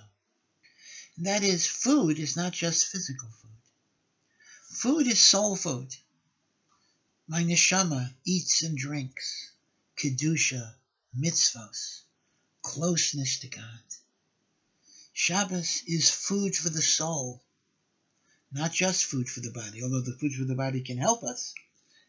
And 1.18 1.26
that 1.26 1.44
is, 1.44 1.66
food 1.68 2.20
is 2.20 2.36
not 2.36 2.54
just 2.54 2.88
physical 2.88 3.30
food. 3.42 3.50
Food 4.70 5.08
is 5.08 5.20
soul 5.20 5.56
food. 5.56 5.96
My 7.28 7.44
neshama 7.44 8.14
eats 8.26 8.64
and 8.64 8.78
drinks 8.78 9.52
kedusha, 9.98 10.76
mitzvos, 11.18 12.02
closeness 12.62 13.40
to 13.40 13.48
God. 13.48 13.84
Shabbos 15.14 15.84
is 15.86 16.10
food 16.10 16.56
for 16.56 16.70
the 16.70 16.82
soul, 16.82 17.44
not 18.52 18.72
just 18.72 19.06
food 19.06 19.30
for 19.30 19.42
the 19.42 19.52
body, 19.52 19.84
although 19.84 20.02
the 20.02 20.18
food 20.18 20.34
for 20.34 20.46
the 20.46 20.56
body 20.56 20.82
can 20.82 20.98
help 20.98 21.24
us 21.24 21.54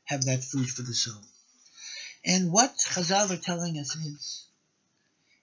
have 0.04 0.24
that 0.24 0.44
food 0.44 0.70
for 0.70 0.82
the 0.82 0.94
soul. 0.94 1.24
And 2.24 2.52
what 2.52 2.76
Chazal 2.76 3.30
are 3.30 3.36
telling 3.36 3.78
us 3.78 3.96
is, 3.96 4.46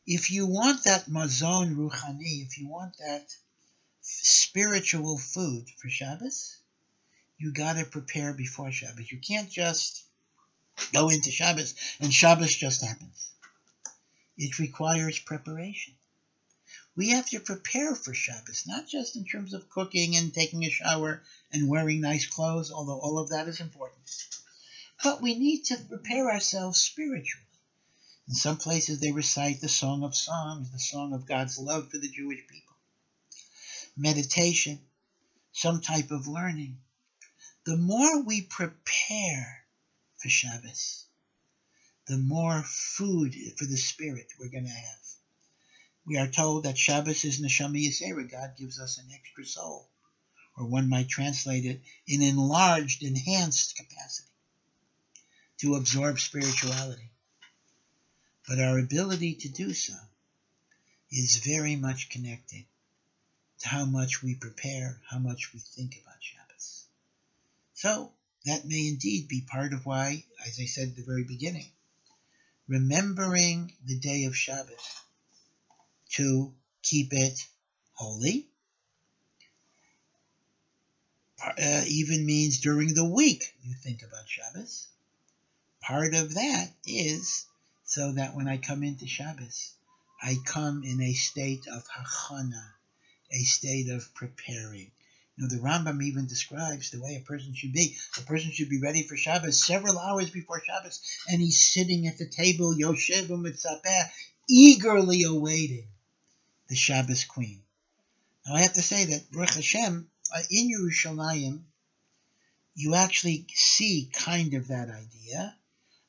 if 0.05 0.31
you 0.31 0.45
want 0.45 0.83
that 0.83 1.07
mazon 1.07 1.75
ruchani, 1.75 2.45
if 2.45 2.57
you 2.57 2.67
want 2.67 2.97
that 2.99 3.35
spiritual 4.01 5.17
food 5.17 5.65
for 5.77 5.89
Shabbos, 5.89 6.57
you 7.37 7.51
got 7.51 7.77
to 7.77 7.85
prepare 7.85 8.33
before 8.33 8.71
Shabbos. 8.71 9.11
You 9.11 9.19
can't 9.19 9.49
just 9.49 10.03
go 10.93 11.09
into 11.09 11.31
Shabbos 11.31 11.73
and 11.99 12.13
Shabbos 12.13 12.55
just 12.55 12.85
happens. 12.85 13.31
It 14.37 14.59
requires 14.59 15.19
preparation. 15.19 15.95
We 16.95 17.09
have 17.09 17.29
to 17.29 17.39
prepare 17.39 17.95
for 17.95 18.13
Shabbos, 18.13 18.65
not 18.67 18.87
just 18.87 19.15
in 19.15 19.25
terms 19.25 19.53
of 19.53 19.69
cooking 19.69 20.15
and 20.15 20.33
taking 20.33 20.63
a 20.63 20.69
shower 20.69 21.21
and 21.51 21.67
wearing 21.67 22.01
nice 22.01 22.27
clothes, 22.27 22.71
although 22.71 22.99
all 22.99 23.19
of 23.19 23.29
that 23.29 23.47
is 23.47 23.59
important. 23.59 24.27
But 25.03 25.21
we 25.21 25.35
need 25.37 25.65
to 25.65 25.77
prepare 25.77 26.31
ourselves 26.31 26.79
spiritually. 26.79 27.45
In 28.27 28.33
some 28.33 28.57
places, 28.57 28.99
they 28.99 29.11
recite 29.11 29.61
the 29.61 29.69
Song 29.69 30.03
of 30.03 30.15
Songs, 30.15 30.71
the 30.71 30.79
song 30.79 31.13
of 31.13 31.27
God's 31.27 31.57
love 31.57 31.89
for 31.91 31.97
the 31.97 32.09
Jewish 32.09 32.45
people. 32.47 32.75
Meditation, 33.95 34.79
some 35.53 35.81
type 35.81 36.11
of 36.11 36.27
learning, 36.27 36.79
the 37.63 37.77
more 37.77 38.23
we 38.23 38.41
prepare 38.41 39.65
for 40.17 40.29
Shabbos, 40.29 41.05
the 42.07 42.17
more 42.17 42.63
food 42.63 43.35
for 43.57 43.65
the 43.65 43.77
spirit 43.77 44.27
we're 44.39 44.49
going 44.49 44.65
to 44.65 44.69
have. 44.69 44.99
We 46.05 46.17
are 46.17 46.27
told 46.27 46.63
that 46.63 46.77
Shabbos 46.77 47.23
is 47.23 47.39
Neshama 47.39 47.77
Yisera. 47.77 48.29
God 48.29 48.57
gives 48.57 48.79
us 48.79 48.97
an 48.97 49.09
extra 49.13 49.45
soul, 49.45 49.89
or 50.57 50.65
one 50.65 50.89
might 50.89 51.07
translate 51.07 51.65
it, 51.65 51.81
an 52.07 52.21
enlarged, 52.21 53.03
enhanced 53.03 53.75
capacity 53.75 54.31
to 55.57 55.75
absorb 55.75 56.19
spirituality. 56.19 57.09
But 58.47 58.59
our 58.59 58.79
ability 58.79 59.35
to 59.35 59.49
do 59.49 59.73
so 59.73 59.93
is 61.11 61.37
very 61.37 61.75
much 61.75 62.09
connected 62.09 62.65
to 63.59 63.67
how 63.67 63.85
much 63.85 64.21
we 64.21 64.35
prepare, 64.35 64.99
how 65.09 65.19
much 65.19 65.53
we 65.53 65.59
think 65.59 65.99
about 66.01 66.21
Shabbos. 66.21 66.85
So 67.73 68.11
that 68.45 68.65
may 68.65 68.87
indeed 68.87 69.27
be 69.27 69.41
part 69.41 69.73
of 69.73 69.85
why, 69.85 70.23
as 70.45 70.59
I 70.59 70.65
said 70.65 70.89
at 70.89 70.95
the 70.95 71.03
very 71.03 71.23
beginning, 71.23 71.71
remembering 72.67 73.73
the 73.85 73.97
day 73.97 74.25
of 74.25 74.37
Shabbos 74.37 75.01
to 76.11 76.53
keep 76.81 77.13
it 77.13 77.45
holy 77.93 78.47
uh, 81.43 81.83
even 81.87 82.25
means 82.25 82.59
during 82.59 82.93
the 82.93 83.05
week 83.05 83.53
you 83.63 83.73
think 83.73 84.03
about 84.03 84.27
Shabbos. 84.27 84.87
Part 85.87 86.13
of 86.15 86.33
that 86.33 86.69
is 86.85 87.45
so 87.85 88.11
that 88.11 88.35
when 88.35 88.49
I 88.49 88.57
come 88.57 88.83
into 88.83 89.07
Shabbos, 89.07 89.71
I 90.21 90.35
come 90.43 90.83
in 90.83 91.01
a 91.01 91.13
state 91.13 91.65
of 91.65 91.87
hachana, 91.87 92.73
a 93.31 93.43
state 93.43 93.87
of 93.87 94.13
preparing, 94.13 94.91
you 95.37 95.43
know, 95.43 95.47
the 95.47 95.61
Rambam 95.61 96.03
even 96.03 96.27
describes 96.27 96.89
the 96.89 96.99
way 96.99 97.15
a 97.15 97.25
person 97.25 97.53
should 97.53 97.71
be. 97.71 97.95
A 98.17 98.21
person 98.23 98.51
should 98.51 98.67
be 98.67 98.81
ready 98.81 99.03
for 99.03 99.15
Shabbos 99.15 99.63
several 99.63 99.97
hours 99.97 100.29
before 100.29 100.61
Shabbos, 100.61 100.99
and 101.29 101.39
he's 101.39 101.63
sitting 101.63 102.05
at 102.05 102.17
the 102.17 102.27
table, 102.27 102.75
Yoshev 102.75 103.27
Mitzapeh, 103.27 104.09
eagerly 104.49 105.23
awaiting 105.23 105.87
the 106.67 106.75
Shabbos 106.75 107.23
queen. 107.23 107.61
Now, 108.45 108.55
I 108.55 108.63
have 108.63 108.73
to 108.73 108.81
say 108.81 109.05
that, 109.05 109.31
Baruch 109.31 109.51
Hashem, 109.51 110.09
uh, 110.35 110.41
in 110.51 110.69
Yerushalayim, 110.69 111.61
you 112.75 112.93
actually 112.95 113.47
see 113.53 114.09
kind 114.11 114.53
of 114.53 114.67
that 114.67 114.89
idea. 114.89 115.55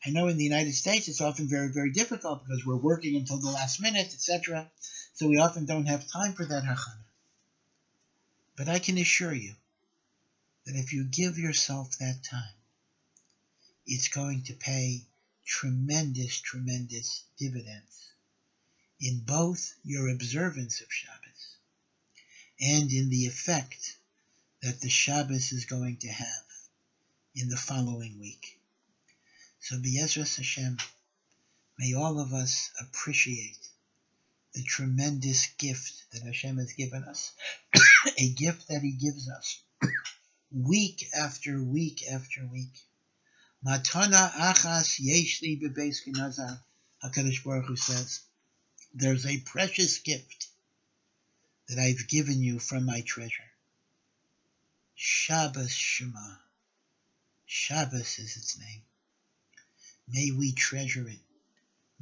I 0.09 0.11
know 0.11 0.28
in 0.28 0.38
the 0.38 0.44
United 0.44 0.72
States 0.72 1.06
it's 1.06 1.20
often 1.20 1.50
very, 1.50 1.68
very 1.68 1.90
difficult 1.90 2.42
because 2.42 2.64
we're 2.64 2.76
working 2.76 3.14
until 3.14 3.40
the 3.40 3.50
last 3.50 3.78
minute, 3.78 4.06
etc. 4.06 4.70
So 5.12 5.28
we 5.28 5.36
often 5.36 5.66
don't 5.66 5.84
have 5.84 6.11
time 6.11 6.32
for 6.32 6.46
that 6.46 6.64
hachana. 6.64 7.04
But 8.56 8.70
I 8.70 8.78
can 8.78 8.96
assure 8.96 9.34
you 9.34 9.54
that 10.64 10.76
if 10.76 10.94
you 10.94 11.04
give 11.04 11.36
yourself 11.36 11.98
that 11.98 12.24
time, 12.24 12.54
it's 13.84 14.09
going 14.09 14.44
to 14.44 14.54
pay 14.54 15.04
tremendous, 15.44 16.40
tremendous 16.40 17.24
dividends 17.36 18.11
in 19.02 19.20
both 19.26 19.74
your 19.84 20.09
observance 20.09 20.80
of 20.80 20.90
Shabbos 20.90 21.56
and 22.59 22.90
in 22.90 23.11
the 23.11 23.26
effect 23.26 23.98
that 24.62 24.80
the 24.80 24.88
Shabbos 24.88 25.52
is 25.52 25.66
going 25.66 25.98
to 25.98 26.09
have 26.09 26.46
in 27.34 27.50
the 27.50 27.59
following 27.59 28.18
week. 28.18 28.57
So, 29.68 29.78
Be'ezras 29.78 30.36
Hashem, 30.36 30.78
may 31.78 31.92
all 31.92 32.20
of 32.20 32.32
us 32.32 32.70
appreciate 32.80 33.58
the 34.54 34.62
tremendous 34.62 35.48
gift 35.58 36.10
that 36.10 36.22
Hashem 36.22 36.56
has 36.56 36.72
given 36.72 37.04
us, 37.04 37.32
a 38.18 38.30
gift 38.30 38.68
that 38.68 38.80
He 38.80 38.92
gives 38.92 39.28
us 39.28 39.60
week 40.50 41.06
after 41.14 41.62
week 41.62 42.02
after 42.10 42.46
week. 42.46 42.82
Matana 43.62 44.32
achas 44.32 44.98
yeshli 44.98 45.60
bebeis 45.60 46.00
Hakadosh 47.04 47.44
Baruch 47.44 47.66
Hu 47.66 47.76
says, 47.76 48.20
"There's 48.94 49.26
a 49.26 49.40
precious 49.40 49.98
gift 49.98 50.48
that 51.68 51.78
I've 51.78 52.08
given 52.08 52.42
you 52.42 52.58
from 52.58 52.86
my 52.86 53.02
treasure. 53.02 53.50
Shabbos 54.94 55.72
Shema. 55.72 56.36
Shabbos 57.44 58.18
is 58.18 58.34
its 58.38 58.58
name. 58.58 58.82
May 60.12 60.30
we 60.30 60.52
treasure 60.52 61.09
it. 61.09 61.18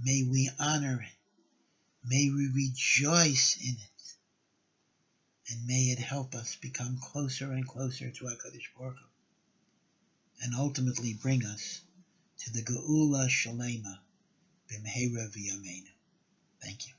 May 0.03 0.23
we 0.23 0.51
honor 0.59 1.03
it. 1.03 1.17
May 2.09 2.31
we 2.31 2.49
rejoice 2.55 3.57
in 3.61 3.75
it. 3.75 4.15
And 5.49 5.67
may 5.67 5.85
it 5.91 5.99
help 5.99 6.35
us 6.35 6.57
become 6.57 6.99
closer 7.01 7.53
and 7.53 7.67
closer 7.67 8.11
to 8.11 8.25
HaKadosh 8.25 8.69
Baruch 8.77 8.97
Hu, 8.97 9.07
and 10.43 10.55
ultimately 10.55 11.15
bring 11.15 11.45
us 11.45 11.81
to 12.39 12.53
the 12.53 12.63
Geula 12.63 13.29
Shalema 13.29 13.99
B'mheira 14.69 15.29
V'yameinu. 15.31 15.91
Thank 16.61 16.89
you. 16.89 16.95